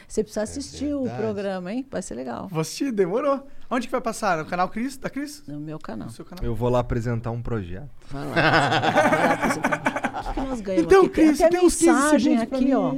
[0.07, 1.21] Você precisa assistir o verdade.
[1.21, 1.85] programa, hein?
[1.89, 2.47] Vai ser legal.
[2.49, 3.45] Vou assistir, demorou.
[3.69, 4.37] Onde que vai passar?
[4.37, 4.97] No canal Cris?
[4.97, 5.43] Da Cris?
[5.47, 6.07] No meu canal.
[6.07, 6.43] No seu canal.
[6.43, 7.89] Eu vou lá apresentar um projeto.
[8.09, 8.33] Vai lá.
[8.33, 10.29] Vai lá apresentar.
[10.29, 11.09] O que, nós ganhamos Então, aqui?
[11.13, 12.95] Cris, tem tem uns 15 mensagem aqui, ó.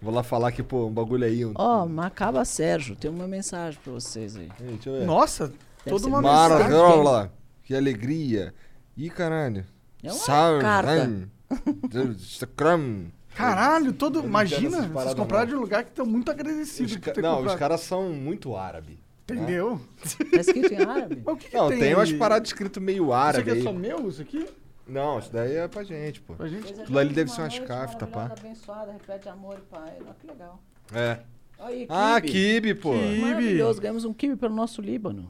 [0.00, 1.44] Vou lá falar que, pô, um bagulho aí.
[1.44, 1.52] Um...
[1.54, 4.50] Ó, Macaba Sérgio, tem uma mensagem pra vocês aí.
[4.60, 5.06] Ei, deixa eu ver.
[5.06, 5.52] Nossa,
[5.84, 6.78] toda ser uma mara- mensagem.
[6.78, 7.32] Maravilha!
[7.64, 8.54] Que alegria!
[8.96, 9.66] Ih, caralho.
[10.02, 10.96] É uma Salve, carta.
[10.98, 11.30] hein?
[13.36, 14.20] Caralho, todo.
[14.24, 15.50] Imagina, vocês compraram não.
[15.50, 17.58] de um lugar que estão muito agradecidos Os ca- Não, os comprado.
[17.58, 18.98] caras são muito árabe.
[19.28, 19.80] Entendeu?
[20.32, 21.22] Tá escrito em árabe?
[21.24, 23.52] Mas o que, que Não, tem, tem, umas paradas escrito meio Isso árabe aqui é
[23.54, 23.62] aí.
[23.62, 24.46] só meu, isso aqui?
[24.86, 26.34] Não, isso daí é pra gente, pô.
[26.34, 26.72] Pra gente?
[26.80, 28.32] Aquilo ali deve ser Uma umas caftas, pá.
[28.38, 29.94] abençoada, repete amor e pai.
[30.00, 30.62] Olha que legal.
[30.94, 31.18] É.
[31.58, 32.92] Aí, Ah, kibe, pô.
[32.92, 33.20] Kibe.
[33.20, 35.28] Maravilhoso, ganhamos um kibe pelo nosso Líbano.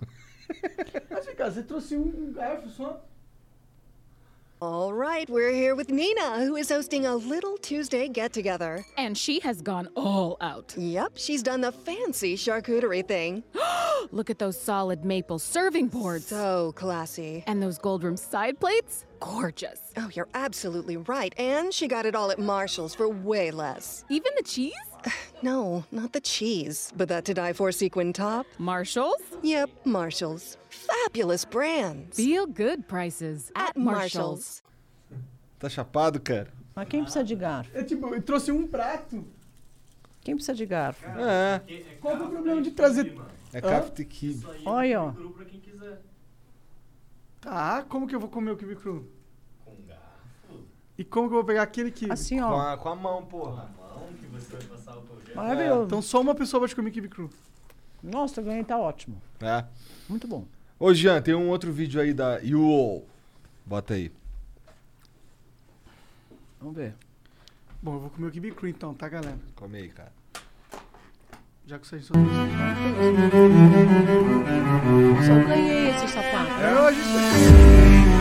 [1.10, 3.02] Mas vem cá, você trouxe um garfo só?
[4.62, 8.86] All right, we're here with Nina, who is hosting a little Tuesday get together.
[8.96, 10.72] And she has gone all out.
[10.78, 13.44] Yep, she's done the fancy charcuterie thing.
[14.12, 16.28] Look at those solid maple serving boards.
[16.28, 17.44] So classy.
[17.46, 19.04] And those gold rim side plates?
[19.20, 19.92] Gorgeous.
[19.98, 21.34] Oh, you're absolutely right.
[21.38, 24.06] And she got it all at Marshall's for way less.
[24.08, 24.72] Even the cheese?
[25.42, 28.46] No, not the cheese, but that to die for sequin top.
[28.58, 29.22] Marshall's?
[29.42, 30.56] Yep, Marshall's.
[30.70, 32.16] Fabulous brands.
[32.16, 34.62] Feel good prices at, Marshall's.
[35.58, 36.48] Tá chapado, cara?
[36.74, 37.70] Mas quem precisa de garfo?
[37.74, 39.24] É tipo, eu trouxe um prato.
[40.22, 41.06] Quem precisa de garfo?
[41.06, 41.60] É.
[42.00, 43.16] Qual que é o problema de trazer...
[43.52, 43.58] É
[44.00, 44.46] e kibe.
[44.66, 45.12] Olha, ó.
[47.40, 49.08] Tá, como que eu vou comer o kibe cru?
[49.64, 50.64] Com garfo.
[50.98, 52.12] E como que eu vou pegar aquele kibe?
[52.12, 52.72] Assim, Com ó.
[52.72, 53.70] a, com a mão, porra.
[55.34, 55.84] Maravilhoso.
[55.86, 57.30] Então só uma pessoa pode comer kibe cru.
[58.02, 59.20] Nossa, ganhei, tá ótimo.
[59.40, 59.64] É.
[60.08, 60.44] Muito bom.
[60.78, 63.06] Ô, Jean, tem um outro vídeo aí da UOL.
[63.64, 64.12] Bota aí.
[66.60, 66.94] Vamos ver.
[67.82, 69.38] Bom, eu vou comer o kibe cru então, tá, galera?
[69.54, 70.12] Come aí, cara.
[71.66, 72.30] Já que vocês só trouxe.
[75.26, 76.52] Só ganhei esse sapato.
[76.60, 78.15] É, a gente...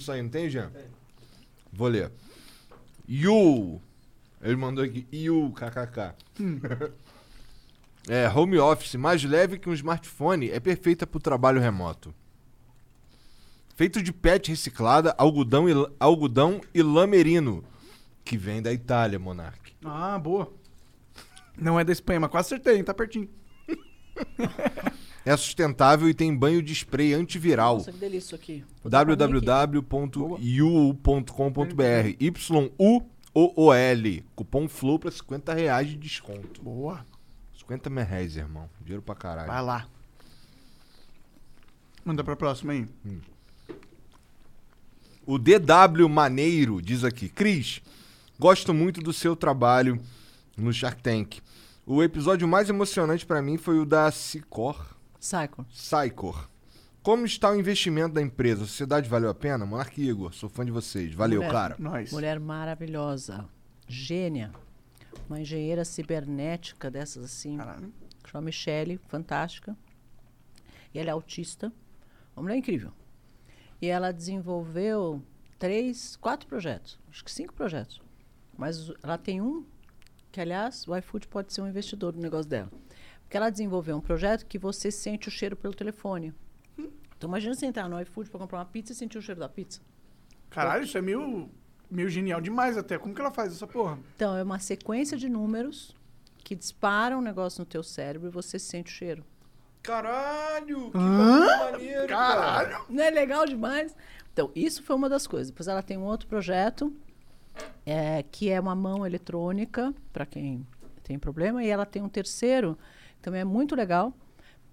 [0.00, 0.72] nisso aí, não tem, Jean?
[1.70, 2.10] Vou ler.
[3.06, 3.80] You.
[4.40, 5.06] Ele mandou aqui.
[5.12, 6.14] You, kkk.
[8.08, 12.14] é, home office mais leve que um smartphone é perfeita para o trabalho remoto.
[13.76, 17.62] Feito de PET reciclada, algodão e, algodão e lã merino.
[18.24, 19.72] Que vem da Itália, Monark.
[19.84, 20.52] Ah, boa.
[21.56, 22.84] Não é da Espanha, mas quase acertei, hein?
[22.84, 23.28] Tá pertinho.
[25.24, 27.76] É sustentável e tem banho de spray antiviral.
[27.76, 28.64] Nossa, que delícia isso aqui.
[28.84, 30.40] Www.uu.com.br
[32.18, 34.24] Y-U-O-O-L.
[34.34, 36.62] Cupom FLOW pra 50 reais de desconto.
[36.62, 37.04] Boa.
[37.58, 38.68] 50 reais, irmão.
[38.80, 39.48] Dinheiro pra caralho.
[39.48, 39.86] Vai lá.
[42.04, 42.86] Manda pra próxima aí.
[45.26, 47.80] O DW Maneiro diz aqui: Cris,
[48.38, 50.00] gosto muito do seu trabalho
[50.56, 51.38] no Shark Tank.
[51.86, 54.96] O episódio mais emocionante pra mim foi o da Sicor.
[55.20, 55.64] Cycle.
[55.70, 56.48] Sycor.
[57.02, 58.64] Como está o investimento da empresa?
[58.64, 59.64] A sociedade valeu a pena?
[59.64, 61.14] Monarque Igor, sou fã de vocês.
[61.14, 61.52] Valeu, Mulher.
[61.52, 61.76] cara.
[61.78, 62.10] Nós.
[62.12, 63.46] Mulher maravilhosa.
[63.86, 64.50] Gênia.
[65.28, 67.56] Uma engenheira cibernética dessas assim.
[67.56, 67.92] Caralho.
[68.26, 69.76] Chama Michelle, fantástica.
[70.94, 71.72] E ela é autista.
[72.36, 72.92] Uma mulher incrível.
[73.80, 75.22] E ela desenvolveu
[75.58, 76.98] três, quatro projetos.
[77.10, 78.00] Acho que cinco projetos.
[78.56, 79.64] Mas ela tem um
[80.30, 82.70] que, aliás, o iFood pode ser um investidor no negócio dela.
[83.30, 86.34] Porque ela desenvolveu um projeto que você sente o cheiro pelo telefone.
[87.16, 89.48] Então imagina você entrar no iFood para comprar uma pizza e sentir o cheiro da
[89.48, 89.80] pizza.
[90.50, 91.48] Caralho, isso é meio,
[91.88, 92.98] meio genial demais até.
[92.98, 94.00] Como que ela faz essa porra?
[94.16, 95.94] Então, é uma sequência de números
[96.38, 99.24] que disparam um negócio no teu cérebro e você sente o cheiro.
[99.80, 100.90] Caralho!
[100.90, 101.70] Que Hã?
[101.70, 102.84] maneiro, Caralho!
[102.88, 103.94] Não é legal demais?
[104.32, 105.52] Então, isso foi uma das coisas.
[105.52, 106.92] Depois ela tem um outro projeto,
[107.86, 110.66] é, que é uma mão eletrônica, para quem
[111.04, 112.76] tem problema, e ela tem um terceiro,
[113.20, 114.12] também é muito legal,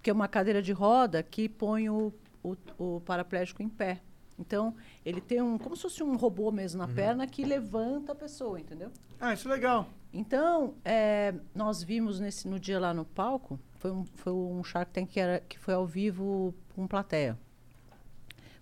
[0.02, 2.12] que é uma cadeira de roda que põe o,
[2.42, 4.00] o, o paraplégico em pé.
[4.38, 8.14] Então, ele tem um, como se fosse um robô mesmo na perna que levanta a
[8.14, 8.90] pessoa, entendeu?
[9.18, 9.88] Ah, isso é legal.
[10.12, 14.92] Então, é, nós vimos nesse, no dia lá no palco, foi um, foi um Shark
[14.92, 17.36] Tank que, era, que foi ao vivo com plateia.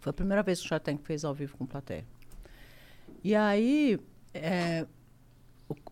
[0.00, 2.04] Foi a primeira vez que o Shark Tank fez ao vivo com plateia.
[3.22, 4.00] E aí,
[4.32, 4.86] é,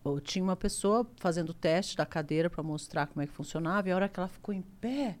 [0.03, 3.89] o- tinha uma pessoa fazendo o teste da cadeira para mostrar como é que funcionava,
[3.89, 5.17] e a hora que ela ficou em pé,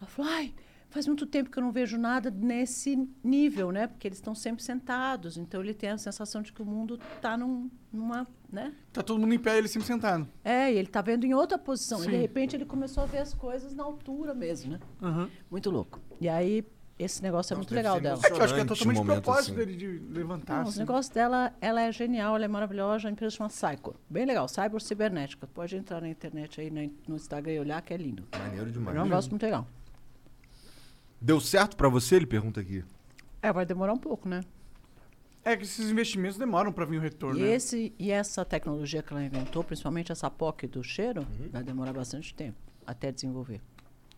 [0.00, 0.54] ela falou, ai,
[0.88, 3.86] faz muito tempo que eu não vejo nada nesse nível, né?
[3.86, 7.36] Porque eles estão sempre sentados, então ele tem a sensação de que o mundo está
[7.36, 8.74] num, numa, né?
[8.92, 10.26] Tá todo mundo em pé e ele sempre sentado.
[10.42, 12.00] É, e ele tá vendo em outra posição.
[12.02, 12.20] E de Sim.
[12.20, 14.80] repente ele começou a ver as coisas na altura mesmo, né?
[15.00, 15.30] Aham.
[15.50, 16.00] Muito louco.
[16.20, 16.64] E aí,
[17.02, 18.20] esse negócio é muito legal dela.
[18.22, 19.54] É que eu acho que é totalmente propósito assim.
[19.54, 20.56] dele de levantar.
[20.56, 20.78] Não, os assim.
[20.80, 23.08] negócios dela, ela é genial, ela é maravilhosa.
[23.08, 23.94] A empresa chama Cycor.
[24.08, 25.46] Bem legal, Cyber Cibernética.
[25.46, 26.70] Pode entrar na internet aí,
[27.06, 28.26] no Instagram e olhar, que é lindo.
[28.38, 28.96] Maneiro demais.
[28.96, 29.66] É um negócio muito legal.
[31.20, 32.16] Deu certo pra você?
[32.16, 32.84] Ele pergunta aqui.
[33.42, 34.40] É, vai demorar um pouco, né?
[35.42, 37.52] É que esses investimentos demoram pra vir o retorno, E, né?
[37.54, 41.48] esse, e essa tecnologia que ela inventou, principalmente essa POC do cheiro, Uhum.
[41.50, 43.60] vai demorar bastante tempo até desenvolver.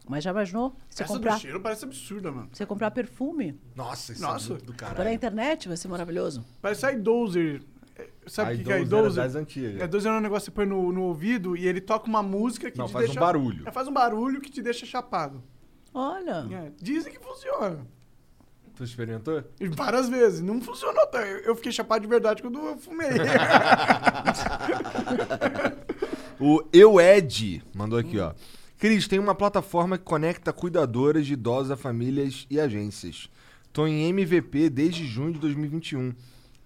[0.09, 0.75] Mas já imaginou?
[0.91, 2.49] Você Essa comprar, do cheiro parece absurda, mano.
[2.53, 4.47] você comprar perfume Nossa, isso Nossa.
[4.47, 4.97] é muito do caralho.
[4.97, 6.45] pela internet, vai ser maravilhoso.
[6.61, 7.63] Parece a iDozer.
[7.97, 9.81] É, Sabe o que, que é a iDozer era das antigas.
[9.81, 12.23] A iDozer é um negócio que você põe no, no ouvido e ele toca uma
[12.23, 13.21] música que Não, te faz um deixa...
[13.21, 13.63] barulho.
[13.69, 15.43] É, faz um barulho que te deixa chapado.
[15.95, 17.87] Olha, É, dizem que funciona.
[18.75, 19.45] Tu experimentou?
[19.77, 20.41] Várias vezes.
[20.41, 21.07] Não funcionou.
[21.09, 21.21] tá?
[21.21, 23.11] Eu eu fiquei chapado de verdade quando eu fumei.
[26.41, 28.33] O Eu Ed mandou aqui, ó.
[28.83, 33.31] Cris, tem uma plataforma que conecta cuidadoras de idosos a famílias e agências.
[33.73, 36.13] Tô em MVP desde junho de 2021.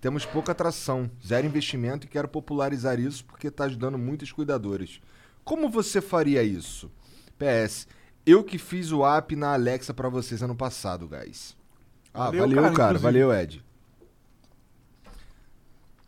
[0.01, 4.99] Temos pouca atração, zero investimento e quero popularizar isso porque tá ajudando muitas cuidadoras.
[5.45, 6.91] Como você faria isso?
[7.39, 7.87] PS,
[8.25, 11.55] eu que fiz o app na Alexa pra vocês ano passado, guys.
[12.15, 12.99] Ah, Valeu, valeu, cara, cara.
[12.99, 13.63] valeu, Ed.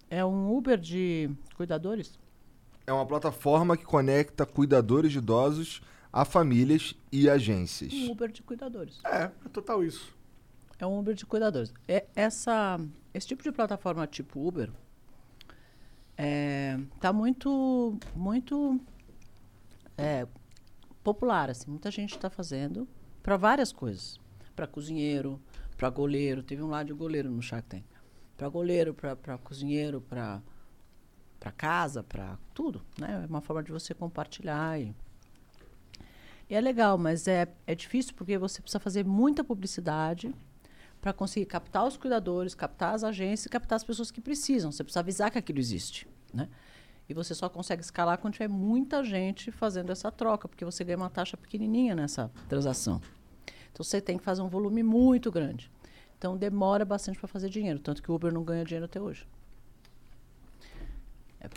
[0.09, 2.19] é um Uber de cuidadores?
[2.87, 5.83] É uma plataforma que conecta cuidadores de idosos
[6.21, 7.93] a famílias e agências.
[7.93, 8.99] Um Uber de cuidadores.
[9.05, 10.17] é, é total isso.
[10.77, 11.73] É um Uber de cuidadores.
[11.87, 12.81] É, essa,
[13.15, 14.71] esse tipo de plataforma tipo Uber
[16.17, 18.81] é, tá muito, muito
[19.97, 20.27] é,
[21.05, 21.51] popular.
[21.51, 21.71] Assim.
[21.71, 22.89] Muita gente está fazendo
[23.23, 24.21] para várias coisas.
[24.57, 25.41] Para cozinheiro,
[25.77, 26.43] para goleiro.
[26.43, 27.85] Teve um lá de goleiro no Shark Tank.
[28.37, 30.43] Para goleiro, para cozinheiro, para
[31.39, 32.83] para casa, para tudo.
[32.99, 33.23] Né?
[33.23, 34.81] É uma forma de você compartilhar.
[34.81, 34.93] E,
[36.51, 40.35] e é legal, mas é, é difícil porque você precisa fazer muita publicidade
[41.01, 44.73] para conseguir captar os cuidadores, captar as agências e captar as pessoas que precisam.
[44.73, 46.49] Você precisa avisar que aquilo existe, né?
[47.09, 50.99] E você só consegue escalar quando tiver muita gente fazendo essa troca, porque você ganha
[50.99, 53.01] uma taxa pequenininha nessa transação.
[53.73, 55.71] Então você tem que fazer um volume muito grande.
[56.19, 59.27] Então demora bastante para fazer dinheiro, tanto que o Uber não ganha dinheiro até hoje.
[61.41, 61.49] É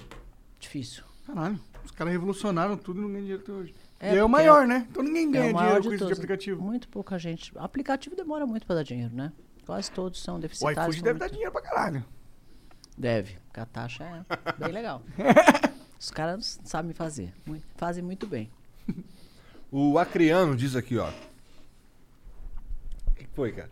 [0.60, 1.04] difícil.
[1.26, 3.74] Caralho, os caras revolucionaram tudo e não ganham dinheiro até hoje.
[4.02, 4.88] É, e é o maior, né?
[4.90, 6.18] Então ninguém É ganha o maior dinheiro com isso de todos.
[6.18, 6.62] aplicativo.
[6.62, 7.52] Muito pouca gente.
[7.56, 9.32] Aplicativo demora muito para dar dinheiro, né?
[9.66, 10.80] Quase todos são O deficitários.
[10.82, 12.04] iFood são deve dar muito- dinheiro pra caralho.
[12.98, 15.02] Deve, porque a taxa é bem legal.
[16.00, 17.32] Os caras sabem fazer,
[17.78, 18.50] fazem muito bem.
[19.74, 21.10] O Acriano diz aqui, ó.
[23.08, 23.70] O que foi, cara?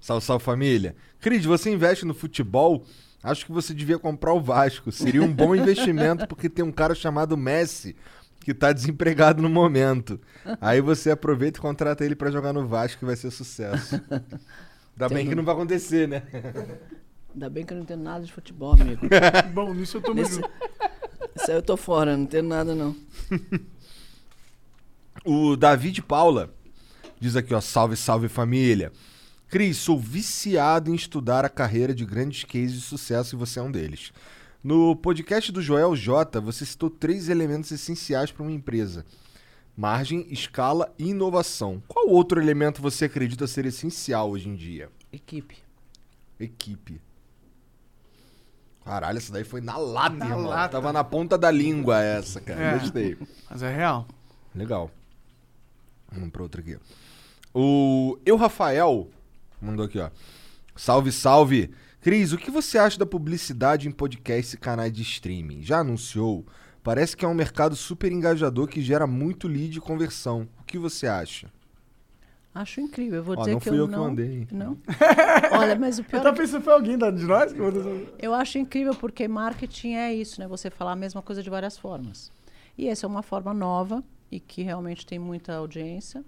[0.00, 0.94] Salve, salve família.
[1.18, 2.84] Cris, você investe no futebol?
[3.22, 4.92] Acho que você devia comprar o Vasco.
[4.92, 7.96] Seria um bom investimento porque tem um cara chamado Messi
[8.40, 10.20] que tá desempregado no momento.
[10.60, 14.00] Aí você aproveita e contrata ele pra jogar no Vasco que vai ser sucesso.
[14.10, 16.22] Ainda bem que não vai acontecer, né?
[17.32, 19.06] Ainda bem que eu não entendo nada de futebol, amigo.
[19.54, 20.40] Bom, nisso eu tô Nesse-.
[21.36, 22.96] Isso aí eu tô fora, não entendo nada não.
[25.24, 26.52] O David Paula
[27.20, 28.90] diz aqui, ó, salve, salve família.
[29.48, 33.62] Cris, sou viciado em estudar a carreira de grandes cases de sucesso e você é
[33.62, 34.12] um deles.
[34.62, 39.06] No podcast do Joel J, você citou três elementos essenciais para uma empresa:
[39.76, 41.82] margem, escala e inovação.
[41.88, 44.90] Qual outro elemento você acredita ser essencial hoje em dia?
[45.12, 45.56] Equipe.
[46.38, 47.00] Equipe.
[48.84, 50.46] Caralho, essa daí foi na lata, Na irmão.
[50.46, 50.72] lata.
[50.72, 52.60] Tava na ponta da língua essa, cara.
[52.60, 52.78] É.
[52.78, 53.16] Gostei.
[53.48, 54.06] Mas é real.
[54.54, 54.90] Legal.
[56.10, 56.76] Vamos pra outra aqui.
[57.54, 59.08] O Eu Rafael
[59.60, 60.10] mandou aqui, ó.
[60.74, 61.70] Salve, salve.
[62.00, 65.62] Cris, o que você acha da publicidade em podcasts e canais de streaming?
[65.62, 66.46] Já anunciou?
[66.82, 70.48] Parece que é um mercado super engajador que gera muito lead e conversão.
[70.58, 71.52] O que você acha?
[72.54, 73.18] Acho incrível.
[73.18, 74.04] Eu vou Ó, dizer não que fui eu eu que não.
[74.04, 74.48] mandei, hein?
[74.50, 74.78] Não.
[75.52, 78.08] Olha, mas o Eu pior tava pensando que foi alguém de nós que mandou.
[78.18, 80.48] Eu acho incrível porque marketing é isso, né?
[80.48, 82.32] Você falar a mesma coisa de várias formas.
[82.78, 84.02] E essa é uma forma nova
[84.32, 86.24] e que realmente tem muita audiência.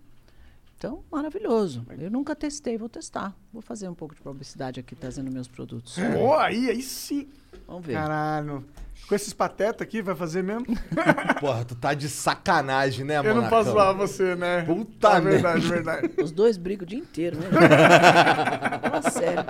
[0.83, 1.87] Então, maravilhoso.
[1.97, 3.37] Eu nunca testei, vou testar.
[3.53, 5.97] Vou fazer um pouco de publicidade aqui trazendo meus produtos.
[6.13, 7.29] Pô, aí, aí sim.
[7.69, 7.93] Vamos ver.
[7.93, 8.65] Caralho.
[9.09, 10.67] Com esses pateta aqui, vai fazer mesmo?
[11.39, 14.63] Porra, tu tá de sacanagem, né, Eu não posso zoar você, né?
[14.63, 15.31] Puta é merda.
[15.31, 16.11] verdade, verdade.
[16.21, 17.47] Os dois brigam o dia inteiro, né?
[18.83, 19.45] Fala sério.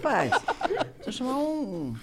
[0.00, 0.30] Faz.
[0.30, 1.94] Deixa eu chamar um.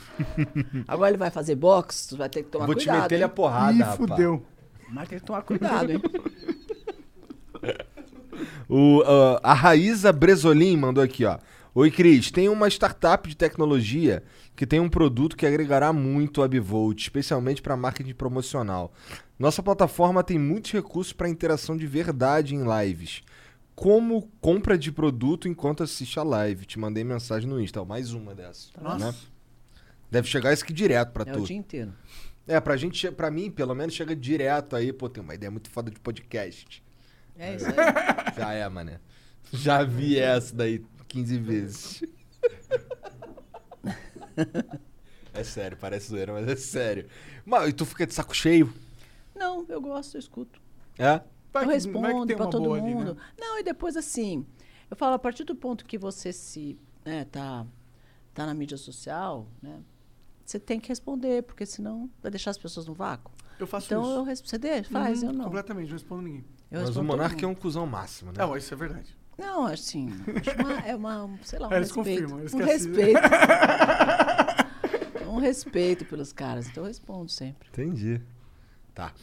[0.88, 3.02] Agora ele vai fazer boxe, tu vai ter que tomar Vou te cuidado.
[3.02, 3.98] meter ele a porrada, Ih, rapaz.
[3.98, 4.45] fudeu.
[4.91, 5.99] Mas tem que tomar cuidado, hein?
[8.70, 11.38] O, ah, a Raíza Bresolim mandou aqui, ó.
[11.74, 12.32] Oi, Cris.
[12.32, 14.24] Tem uma startup de tecnologia
[14.56, 18.94] que tem um produto que agregará muito a Bivolt, especialmente para marketing promocional.
[19.38, 23.22] Nossa plataforma tem muitos recursos para interação de verdade em lives.
[23.76, 26.66] Como compra de produto enquanto assiste a live.
[26.66, 27.82] Te mandei mensagem no Insta.
[27.82, 28.70] ó, Mais uma dessa.
[28.82, 29.07] Nossa.
[29.12, 29.14] né?
[30.10, 31.41] Deve chegar isso aqui direto pra É tu.
[31.41, 31.94] o dia inteiro.
[32.48, 34.94] É, pra gente, pra mim, pelo menos, chega direto aí.
[34.94, 36.82] Pô, tem uma ideia muito foda de podcast.
[37.38, 37.76] É isso aí.
[38.38, 38.99] Já é, mané.
[39.52, 42.02] Já vi essa daí 15 vezes.
[45.34, 47.07] É sério, parece zoeira, mas é sério.
[47.45, 48.74] Mas e tu fica de saco cheio?
[49.36, 50.62] Não, eu gosto, eu escuto.
[50.98, 51.22] É?
[51.53, 53.16] Vai eu que- respondo pra todo boa ali, mundo.
[53.16, 53.22] né?
[53.38, 54.45] Não, e depois assim,
[54.90, 57.66] eu falo, a partir do ponto que você se, né, tá,
[58.34, 59.82] tá na mídia social, né,
[60.45, 63.32] você tem que responder, porque senão vai deixar as pessoas no vácuo.
[63.60, 64.12] Eu faço então isso.
[64.12, 65.45] eu res- você deixa, faz, Uhum, eu não.
[65.45, 66.45] Completamente, não respondo ninguém.
[66.72, 68.38] Eu mas o Monark é um cuzão máximo, né?
[68.40, 69.16] Não, isso é verdade.
[69.38, 72.22] Não, assim, acho uma, é uma, sei lá, um Eles respeito.
[72.22, 73.20] confirmam, eles um respeito.
[75.28, 77.68] um respeito pelos caras, então eu respondo sempre.
[77.70, 78.22] Entendi.
[78.94, 79.14] Tá.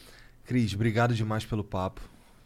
[0.45, 2.01] Cris, obrigado demais pelo papo.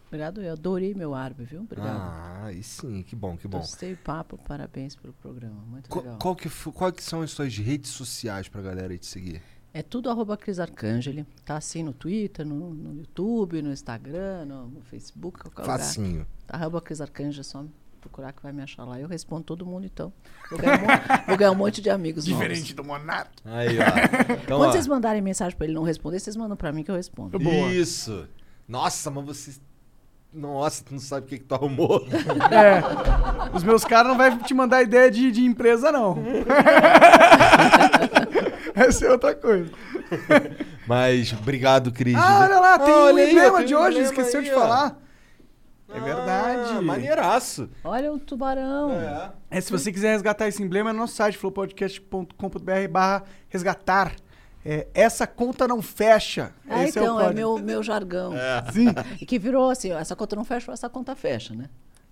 [0.07, 1.61] Obrigado, eu adorei meu árabe, viu?
[1.61, 1.98] Obrigado.
[1.99, 3.57] Ah, aí sim, que bom, que bom.
[3.57, 6.19] Gostei do papo, parabéns pelo programa, muito Qual, legal.
[6.19, 9.41] qual que, qual que são as suas redes sociais pra galera aí te seguir?
[9.77, 11.23] É tudo arroba Cris Arcangeli.
[11.45, 16.11] Tá assim no Twitter, no, no YouTube, no Instagram, no, no Facebook, qualquer Facinho.
[16.11, 16.27] lugar.
[16.47, 17.63] Tá, arroba Cris Arcangeli, é só
[18.01, 18.99] procurar que vai me achar lá.
[18.99, 20.11] Eu respondo todo mundo, então.
[20.49, 23.29] Vou ganhar um, mon- vou ganhar um monte de amigos Diferente do Monark.
[23.45, 24.33] Aí, ó.
[24.33, 26.89] Então, Quando ó, vocês mandarem mensagem pra ele não responder, vocês mandam pra mim que
[26.89, 27.37] eu respondo.
[27.37, 27.71] Boa.
[27.71, 28.27] Isso.
[28.67, 29.59] Nossa, mas você...
[30.33, 32.05] Nossa, tu não sabe o que, que tu arrumou.
[32.51, 33.55] É.
[33.55, 36.17] Os meus caras não vão te mandar ideia de, de empresa, não.
[38.87, 39.71] Essa é outra coisa.
[40.87, 42.15] Mas obrigado, Cris.
[42.15, 44.45] Ah, olha lá, tem Ah, um olha aí, emblema de um hoje, emblema esqueceu aí,
[44.45, 44.59] de ó.
[44.59, 44.99] falar.
[45.89, 46.69] É verdade.
[46.77, 47.69] Ah, maneiraço.
[47.83, 48.91] Olha o tubarão.
[48.91, 49.31] É.
[49.49, 54.13] É, se você quiser resgatar esse emblema, é no nosso site, flowpodcast.com.br barra resgatar.
[54.65, 56.51] É, essa conta não fecha.
[56.69, 58.33] Ah, Esse então, é, o é, meu, meu jargão.
[58.73, 58.87] Sim.
[59.21, 61.69] E que virou assim, essa conta não fecha, essa conta fecha, né?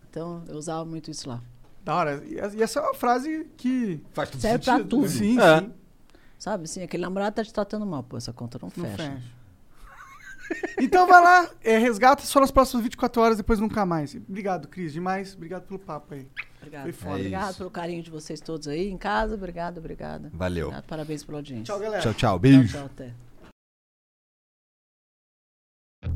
[0.10, 1.42] Então, eu usava muito isso lá.
[1.84, 2.24] Da hora.
[2.26, 4.90] E essa é uma frase que Faz tudo Serve pra sentido.
[4.90, 5.10] tudo.
[5.10, 5.60] Sim, É.
[5.60, 5.72] sim.
[6.38, 8.04] Sabe, assim, aquele namorado tá te tratando mal.
[8.04, 9.12] Pô, essa conta não Não fecha.
[9.12, 9.46] fecha.
[10.80, 14.14] Então vai lá, é, resgata só nas próximas 24 horas, depois nunca mais.
[14.14, 15.34] Obrigado, Cris, demais.
[15.34, 16.28] Obrigado pelo papo aí.
[16.58, 16.84] Obrigado.
[16.84, 17.16] Foi foda.
[17.16, 19.34] obrigado pelo carinho de vocês todos aí em casa.
[19.34, 20.30] Obrigado, obrigada.
[20.32, 20.68] Valeu.
[20.68, 21.64] Obrigado, parabéns pela audiência.
[21.64, 22.04] Tchau, galera.
[22.04, 22.20] Tchau, tchau.
[22.20, 22.78] Tchau, Beijo.
[22.78, 23.14] tchau, até.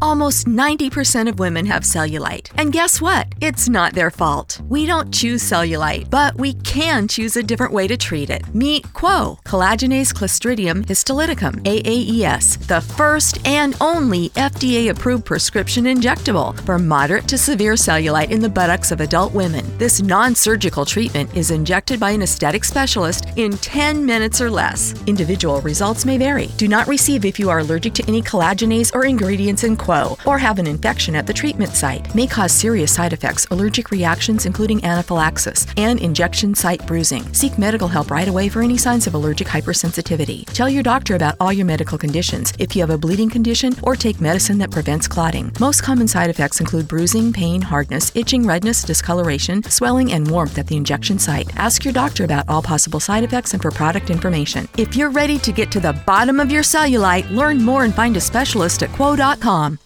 [0.02, 2.52] Almost 90% of women have cellulite.
[2.58, 3.28] And guess what?
[3.42, 4.62] It's not their fault.
[4.70, 8.44] We don't choose cellulite, but we can choose a different way to treat it.
[8.56, 16.80] Meet Quo, collagenase Clostridium histolyticum, AAES, the first and only FDA approved prescription injectable for
[16.80, 19.66] moderate to severe cellulite in the buttocks of adult women.
[19.78, 24.94] This non surgical treatment is injected by an aesthetic specialist in 10 minutes or less.
[25.08, 26.48] Individual results may vary.
[26.56, 30.38] Do not receive if you are allergic to any collagenase or ingredients in Quo or
[30.38, 32.14] have an infection at the treatment site.
[32.14, 37.24] May cause serious side effects, allergic reactions, including anaphylaxis, and injection site bruising.
[37.34, 40.46] Seek medical help right away for any signs of allergic hypersensitivity.
[40.54, 43.96] Tell your doctor about all your medical conditions if you have a bleeding condition or
[43.96, 45.52] take medicine that prevents clotting.
[45.60, 50.68] Most common side effects include bruising, pain, hardness, itching, redness, discoloration, swelling, and warmth at
[50.68, 51.50] the injection site.
[51.58, 54.70] Ask your doctor about all possible side effects and for product information.
[54.78, 58.16] If you're ready to get to the bottom of your cellulite, learn more and find
[58.18, 59.79] a specialist at quo.com.